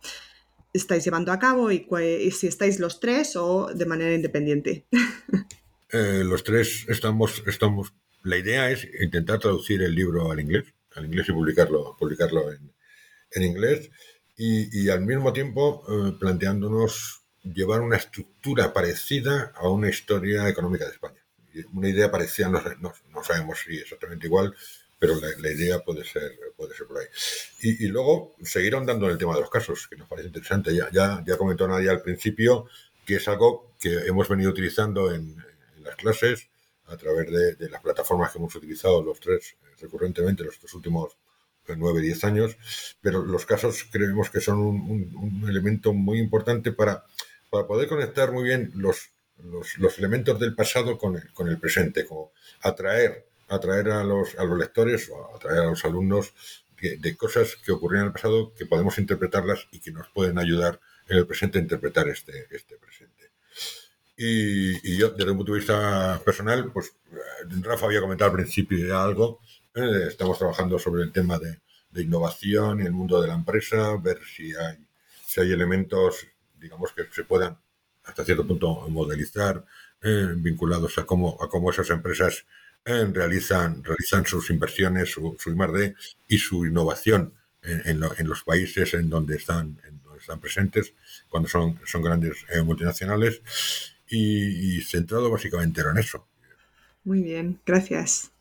estáis 0.73 1.05
llevando 1.05 1.33
a 1.33 1.39
cabo 1.39 1.71
y, 1.71 1.87
si 2.31 2.47
estáis 2.47 2.81
los 2.81 3.01
tres 3.01 3.37
o 3.37 3.71
de 3.75 3.87
manera 3.87 4.15
independiente. 4.15 4.87
los 5.93 6.43
tres 6.45 6.87
estamos, 6.89 7.43
estamos, 7.47 7.93
la 8.23 8.37
idea 8.37 8.71
es 8.71 8.89
intentar 9.01 9.39
traducir 9.39 9.83
el 9.83 9.95
libro 9.95 10.33
al 10.33 10.41
inglés, 10.41 10.65
al 10.97 11.07
inglés 11.07 11.29
y 11.29 11.33
publicarlo, 11.33 11.97
publicarlo 11.99 12.53
en, 12.53 12.73
en 13.33 13.43
inglés 13.43 13.91
y, 14.37 14.83
y, 14.83 14.89
al 14.89 15.03
mismo 15.03 15.33
tiempo 15.33 15.85
planteándonos 16.19 17.25
llevar 17.45 17.83
una 17.83 17.97
estructura 17.97 18.73
parecida 18.73 19.53
a 19.55 19.69
una 19.69 19.89
historia 19.89 20.49
económica 20.49 20.87
de 20.87 20.93
España. 20.93 21.21
Una 21.73 21.89
idea 21.89 22.11
parecida, 22.11 22.49
no, 22.49 22.61
no, 22.81 23.25
sabemos 23.25 23.61
si 23.61 23.77
exactamente 23.77 24.27
igual, 24.27 24.55
pero 24.99 25.15
la, 25.21 25.51
idea 25.51 25.81
puede 25.81 26.05
ser, 26.05 26.33
puede 26.57 26.75
ser 26.75 26.87
por 26.87 26.99
ahí. 26.99 27.07
Y, 27.61 27.87
luego 27.89 28.35
seguir 28.43 28.75
ahondando 28.75 29.07
en 29.07 29.13
el 29.13 29.19
tema 29.19 29.35
de 29.35 29.41
los 29.41 29.51
casos, 29.51 29.87
que 29.89 29.97
nos 29.97 30.09
parece 30.09 30.29
interesante. 30.29 30.75
Ya, 30.75 30.89
ya, 30.93 31.23
ya 31.27 31.37
comentó 31.37 31.67
Nadia 31.69 31.91
al 31.91 32.03
principio 32.03 32.67
que 33.05 33.17
es 33.17 33.29
algo 33.29 33.75
que 33.79 33.91
hemos 34.07 34.29
venido 34.29 34.51
utilizando 34.51 35.13
en, 35.13 35.37
las 35.83 35.97
clases 35.97 36.49
a 36.87 36.97
través 36.97 37.31
de, 37.59 37.69
las 37.69 37.83
plataformas 37.83 38.33
que 38.33 38.39
hemos 38.39 38.55
utilizado 38.55 39.03
los 39.03 39.21
tres 39.21 39.57
eh, 39.63 39.75
recurrentemente 39.81 40.43
los 40.45 40.75
últimos 40.75 41.17
9, 41.67 42.01
10 42.01 42.25
años, 42.25 42.57
pero 43.01 43.23
los 43.25 43.45
casos 43.47 43.87
creemos 43.91 44.31
que 44.31 44.41
son 44.41 44.59
un 44.59 45.47
elemento 45.49 45.95
muy 45.95 46.19
importante 46.19 46.73
para 46.73 47.05
para 47.55 47.69
poder 47.69 47.89
conectar 47.89 48.33
muy 48.33 48.43
bien 48.43 48.73
los, 48.75 49.13
los, 49.79 49.99
elementos 49.99 50.41
del 50.41 50.57
pasado 50.57 50.99
con 50.99 51.15
el, 51.15 51.33
con 51.33 51.47
el 51.47 51.57
presente, 51.61 52.05
como 52.05 52.33
atraer, 52.61 53.29
atraer 53.55 53.91
a, 53.91 54.05
los, 54.05 54.37
a 54.39 54.45
los 54.45 54.59
lectores 54.59 55.11
o 55.11 55.37
atraer 55.37 55.61
a 55.61 55.67
los 55.67 55.85
alumnos 55.85 56.35
de, 56.81 57.17
cosas 57.17 57.57
que 57.57 57.73
ocurrieron 57.73 58.07
en 58.07 58.09
el 58.09 58.13
pasado 58.13 58.53
que 58.55 58.67
podemos 58.67 58.99
interpretarlas 58.99 59.67
y 59.71 59.81
que 59.81 59.91
nos 59.91 60.09
pueden 60.09 60.39
ayudar 60.39 60.81
en 61.09 61.19
el 61.19 61.27
presente 61.27 61.59
a 61.59 61.63
interpretar 61.63 62.09
este, 62.09 62.47
este 62.51 62.77
presente. 62.77 63.31
Y, 64.17 64.97
yo, 64.97 65.11
desde 65.11 65.31
un 65.31 65.39
punto 65.39 65.53
de 65.53 65.59
vista 65.59 66.21
personal, 66.25 66.71
pues 66.73 66.95
Rafa 67.63 67.87
había 67.87 68.01
comentado 68.01 68.31
al 68.31 68.37
principio 68.37 68.87
ya 68.87 69.03
algo, 69.03 69.41
eh, 69.75 70.09
estamos 70.09 70.39
trabajando 70.39 70.79
sobre 70.79 71.03
el 71.03 71.13
tema 71.13 71.39
de, 71.39 71.59
de 71.91 72.03
innovación 72.03 72.81
y 72.81 72.85
el 72.85 72.93
mundo 72.93 73.21
de 73.21 73.29
la 73.29 73.35
empresa, 73.35 73.97
ver 73.97 74.21
si 74.25 74.55
hay, 74.55 74.77
si 75.27 75.41
hay 75.41 75.53
elementos 75.53 76.27
digamos, 76.65 76.93
que 76.93 77.05
se 77.13 77.25
puedan 77.25 77.59
hasta 78.05 78.25
cierto 78.25 78.47
punto 78.47 78.89
modelizar, 78.89 79.65
eh, 80.03 80.35
vinculados 80.37 80.99
a 80.99 81.05
cómo, 81.05 81.39
a 81.41 81.49
cómo 81.49 81.71
esas 81.71 81.91
empresas 81.91 82.47
realizan, 82.85 83.83
realizan 83.83 84.27
sus 84.27 84.51
inversiones, 84.51 85.11
su, 85.11 85.37
su 85.39 85.51
I+.D. 85.51 85.95
y 86.29 86.39
su 86.39 86.67
innovación 86.67 87.35
en, 87.63 88.03
en, 88.19 88.29
los 88.29 88.45
países 88.45 88.93
en 88.95 89.09
donde 89.09 89.37
están, 89.37 89.81
en 89.89 90.03
donde 90.03 90.21
están 90.21 90.41
presentes, 90.41 90.93
cuando 91.29 91.49
son, 91.49 91.81
son 91.87 92.03
grandes 92.03 92.45
eh, 92.51 92.63
multinacionales, 92.63 93.41
y, 94.07 94.77
y, 94.77 94.81
centrado 94.83 95.31
básicamente 95.31 95.81
en 95.81 95.99
eso. 95.99 96.27
Muy 97.05 97.23
bien, 97.23 97.59
gracias. 97.65 98.33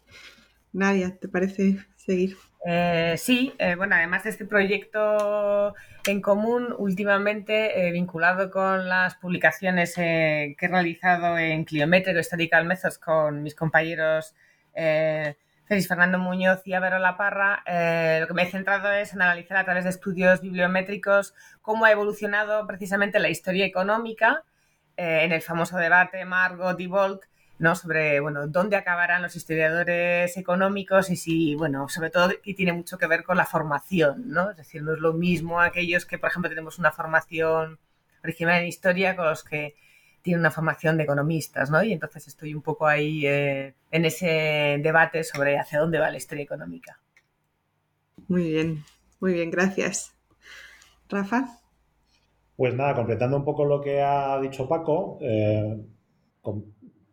Nadia, 0.73 1.15
¿te 1.15 1.27
parece 1.29 1.85
seguir? 2.05 2.37
Eh, 2.65 3.15
sí, 3.17 3.53
eh, 3.57 3.75
bueno, 3.75 3.95
además 3.95 4.23
de 4.23 4.29
este 4.29 4.45
proyecto 4.45 5.75
en 6.05 6.21
común, 6.21 6.73
últimamente 6.77 7.87
eh, 7.87 7.91
vinculado 7.91 8.49
con 8.49 8.87
las 8.87 9.15
publicaciones 9.15 9.95
que 9.95 10.55
he 10.59 10.67
realizado 10.67 11.37
en 11.37 11.65
Cliometric 11.65 12.17
Historical 12.17 12.65
Methods 12.65 12.97
con 12.97 13.43
mis 13.43 13.55
compañeros 13.55 14.33
Félix 14.73 15.87
Fernando 15.87 16.17
Muñoz 16.19 16.61
y 16.65 16.73
Avero 16.73 16.99
La 16.99 17.15
Parra, 17.15 17.63
lo 18.19 18.27
que 18.27 18.33
me 18.33 18.43
he 18.43 18.51
centrado 18.51 18.91
es 18.91 19.13
en 19.13 19.21
analizar 19.21 19.57
a 19.57 19.65
través 19.65 19.83
de 19.83 19.91
estudios 19.91 20.41
bibliométricos 20.41 21.35
cómo 21.61 21.85
ha 21.85 21.91
evolucionado 21.91 22.65
precisamente 22.65 23.19
la 23.19 23.29
historia 23.29 23.65
económica 23.65 24.43
en 24.97 25.31
el 25.31 25.41
famoso 25.41 25.77
debate 25.77 26.25
Margot 26.25 26.79
y 26.79 26.87
Volt 26.87 27.23
¿no? 27.59 27.75
Sobre, 27.75 28.19
bueno, 28.19 28.47
dónde 28.47 28.75
acabarán 28.75 29.21
los 29.21 29.35
historiadores 29.35 30.35
económicos 30.37 31.09
y 31.09 31.15
si, 31.15 31.55
bueno, 31.55 31.87
sobre 31.89 32.09
todo, 32.09 32.31
y 32.43 32.55
tiene 32.55 32.73
mucho 32.73 32.97
que 32.97 33.07
ver 33.07 33.23
con 33.23 33.37
la 33.37 33.45
formación, 33.45 34.29
¿no? 34.29 34.51
Es 34.51 34.57
decir, 34.57 34.83
no 34.83 34.93
es 34.93 34.99
lo 34.99 35.13
mismo 35.13 35.61
aquellos 35.61 36.05
que, 36.05 36.17
por 36.17 36.29
ejemplo, 36.29 36.49
tenemos 36.49 36.79
una 36.79 36.91
formación 36.91 37.79
original 38.23 38.61
en 38.61 38.67
historia 38.67 39.15
con 39.15 39.25
los 39.25 39.43
que 39.43 39.75
tienen 40.21 40.39
una 40.39 40.51
formación 40.51 40.97
de 40.97 41.03
economistas, 41.03 41.69
¿no? 41.69 41.83
Y 41.83 41.91
entonces 41.91 42.27
estoy 42.27 42.53
un 42.53 42.61
poco 42.61 42.87
ahí 42.87 43.27
eh, 43.27 43.75
en 43.91 44.05
ese 44.05 44.79
debate 44.81 45.23
sobre 45.23 45.59
hacia 45.59 45.79
dónde 45.79 45.99
va 45.99 46.09
la 46.09 46.17
historia 46.17 46.43
económica. 46.43 46.99
Muy 48.29 48.43
bien, 48.51 48.83
muy 49.19 49.33
bien, 49.33 49.51
gracias. 49.51 50.15
Rafa. 51.09 51.59
Pues 52.55 52.73
nada, 52.73 52.95
completando 52.95 53.35
un 53.35 53.43
poco 53.43 53.65
lo 53.65 53.81
que 53.81 54.01
ha 54.01 54.39
dicho 54.39 54.67
Paco, 54.67 55.17
eh, 55.21 55.83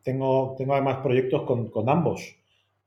tengo, 0.03 0.55
tengo 0.57 0.75
además 0.75 0.99
proyectos 1.03 1.43
con, 1.43 1.71
con, 1.71 1.89
ambos. 1.89 2.37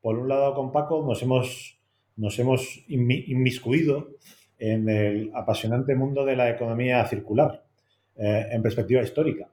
Por 0.01 0.17
un 0.17 0.27
lado, 0.27 0.53
con 0.53 0.71
Paco 0.71 1.05
nos 1.05 1.21
hemos, 1.21 1.79
nos 2.15 2.37
hemos 2.39 2.83
inmiscuido 2.87 4.09
en 4.57 4.89
el 4.89 5.31
apasionante 5.33 5.95
mundo 5.95 6.25
de 6.25 6.35
la 6.35 6.49
economía 6.49 7.05
circular 7.05 7.63
eh, 8.15 8.47
en 8.51 8.61
perspectiva 8.61 9.01
histórica. 9.01 9.49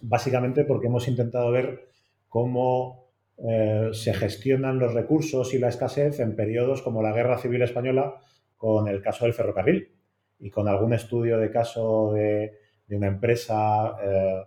Básicamente 0.00 0.64
porque 0.64 0.86
hemos 0.86 1.08
intentado 1.08 1.50
ver 1.50 1.88
cómo 2.28 3.08
eh, 3.38 3.90
se 3.92 4.14
gestionan 4.14 4.78
los 4.78 4.94
recursos 4.94 5.52
y 5.54 5.58
la 5.58 5.68
escasez 5.68 6.20
en 6.20 6.36
periodos 6.36 6.82
como 6.82 7.02
la 7.02 7.12
Guerra 7.12 7.38
Civil 7.38 7.62
Española 7.62 8.14
con 8.56 8.88
el 8.88 9.02
caso 9.02 9.24
del 9.24 9.34
ferrocarril 9.34 9.90
y 10.38 10.50
con 10.50 10.68
algún 10.68 10.92
estudio 10.92 11.38
de 11.38 11.50
caso 11.50 12.12
de, 12.12 12.58
de 12.86 12.96
una 12.96 13.08
empresa 13.08 13.96
eh, 14.02 14.42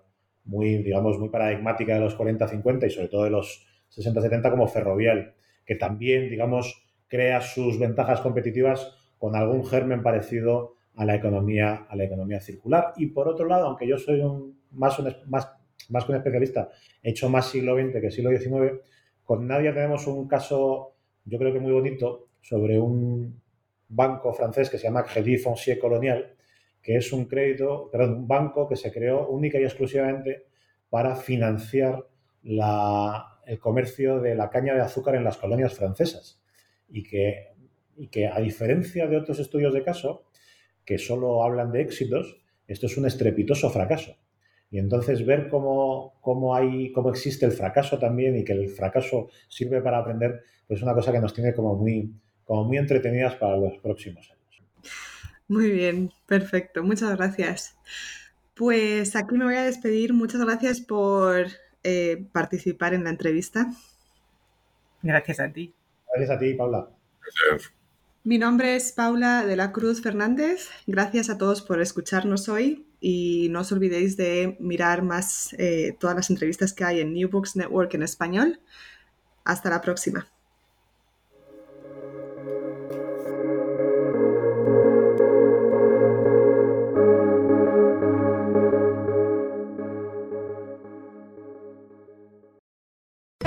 muy, 0.45 0.77
digamos, 0.77 1.19
muy 1.19 1.29
paradigmática 1.29 1.95
de 1.95 1.99
los 1.99 2.17
40-50 2.17 2.87
y 2.87 2.89
sobre 2.89 3.07
todo 3.07 3.23
de 3.23 3.31
los 3.31 3.65
60-70 3.95 4.49
como 4.49 4.67
Ferrovial, 4.67 5.33
que 5.65 5.75
también, 5.75 6.29
digamos, 6.29 6.83
crea 7.07 7.41
sus 7.41 7.79
ventajas 7.79 8.21
competitivas 8.21 8.95
con 9.17 9.35
algún 9.35 9.65
germen 9.65 10.03
parecido 10.03 10.75
a 10.95 11.05
la 11.05 11.15
economía, 11.15 11.85
a 11.89 11.95
la 11.95 12.03
economía 12.03 12.39
circular. 12.39 12.93
Y 12.97 13.07
por 13.07 13.27
otro 13.27 13.47
lado, 13.47 13.67
aunque 13.67 13.87
yo 13.87 13.97
soy 13.97 14.21
un, 14.21 14.59
más, 14.71 14.97
un, 14.99 15.13
más, 15.27 15.51
más 15.89 16.05
que 16.05 16.11
un 16.11 16.17
especialista, 16.17 16.69
he 17.01 17.09
hecho 17.09 17.29
más 17.29 17.49
siglo 17.49 17.75
XX 17.75 18.01
que 18.01 18.11
siglo 18.11 18.31
XIX, 18.31 18.79
Con 19.23 19.47
Nadia 19.47 19.73
tenemos 19.73 20.07
un 20.07 20.27
caso, 20.27 20.95
yo 21.25 21.37
creo 21.37 21.53
que 21.53 21.59
muy 21.59 21.71
bonito, 21.71 22.27
sobre 22.41 22.79
un 22.79 23.41
banco 23.87 24.33
francés 24.33 24.69
que 24.69 24.77
se 24.77 24.85
llama 24.85 25.03
Crédit 25.03 25.41
Foncier 25.41 25.79
Colonial, 25.79 26.35
que 26.85 26.97
es 26.97 27.11
un 27.11 27.25
crédito, 27.25 27.89
perdón, 27.91 28.13
un 28.13 28.27
banco 28.27 28.69
que 28.69 28.75
se 28.75 28.91
creó 28.91 29.27
única 29.27 29.59
y 29.59 29.63
exclusivamente 29.63 30.45
para 30.87 31.15
financiar 31.15 32.05
el 32.43 33.59
comercio 33.59 34.19
de 34.19 34.35
la 34.35 34.51
caña 34.51 34.75
de 34.75 34.81
azúcar 34.81 35.15
en 35.15 35.23
las 35.23 35.37
colonias 35.37 35.73
francesas. 35.73 36.39
Y 36.87 37.01
que, 37.01 37.55
y 37.97 38.09
que, 38.09 38.27
a 38.27 38.39
diferencia 38.39 39.07
de 39.07 39.17
otros 39.17 39.39
estudios 39.39 39.73
de 39.73 39.81
caso, 39.81 40.27
que 40.85 40.99
solo 40.99 41.43
hablan 41.43 41.71
de 41.71 41.81
éxitos, 41.81 42.37
esto 42.67 42.85
es 42.85 42.95
un 42.97 43.07
estrepitoso 43.07 43.71
fracaso. 43.71 44.15
Y 44.69 44.77
entonces 44.77 45.25
ver 45.25 45.49
cómo, 45.49 46.19
cómo, 46.21 46.55
hay, 46.55 46.91
cómo 46.91 47.09
existe 47.09 47.47
el 47.47 47.51
fracaso 47.51 47.97
también 47.97 48.37
y 48.37 48.43
que 48.43 48.53
el 48.53 48.69
fracaso 48.69 49.29
sirve 49.47 49.81
para 49.81 49.97
aprender, 49.97 50.43
pues 50.67 50.77
es 50.77 50.83
una 50.83 50.93
cosa 50.93 51.11
que 51.11 51.19
nos 51.19 51.33
tiene 51.33 51.51
como 51.55 51.75
muy, 51.75 52.13
como 52.43 52.63
muy 52.65 52.77
entretenidas 52.77 53.33
para 53.37 53.57
los 53.57 53.75
próximos 53.79 54.29
años. 54.29 54.44
Muy 55.47 55.71
bien, 55.71 56.11
perfecto. 56.25 56.83
Muchas 56.83 57.15
gracias. 57.15 57.75
Pues 58.55 59.15
aquí 59.15 59.35
me 59.35 59.45
voy 59.45 59.55
a 59.55 59.63
despedir. 59.63 60.13
Muchas 60.13 60.41
gracias 60.41 60.81
por 60.81 61.47
eh, 61.83 62.25
participar 62.31 62.93
en 62.93 63.03
la 63.03 63.11
entrevista. 63.11 63.71
Gracias 65.01 65.39
a 65.39 65.51
ti. 65.51 65.73
Gracias 66.07 66.35
a 66.35 66.39
ti, 66.39 66.53
Paula. 66.53 66.89
Gracias. 67.21 67.71
Mi 68.23 68.39
nombre 68.39 68.75
es 68.75 68.91
Paula 68.91 69.45
de 69.45 69.55
la 69.55 69.71
Cruz 69.71 70.01
Fernández. 70.01 70.69
Gracias 70.87 71.29
a 71.29 71.37
todos 71.37 71.61
por 71.61 71.79
escucharnos 71.79 72.49
hoy 72.49 72.87
y 72.99 73.49
no 73.51 73.59
os 73.59 73.71
olvidéis 73.71 74.17
de 74.17 74.57
mirar 74.59 75.03
más 75.03 75.53
eh, 75.59 75.95
todas 75.99 76.15
las 76.15 76.31
entrevistas 76.31 76.73
que 76.73 76.85
hay 76.85 77.01
en 77.01 77.13
New 77.13 77.29
Books 77.29 77.55
Network 77.55 77.93
en 77.93 78.01
español. 78.01 78.59
Hasta 79.43 79.69
la 79.69 79.81
próxima. 79.81 80.27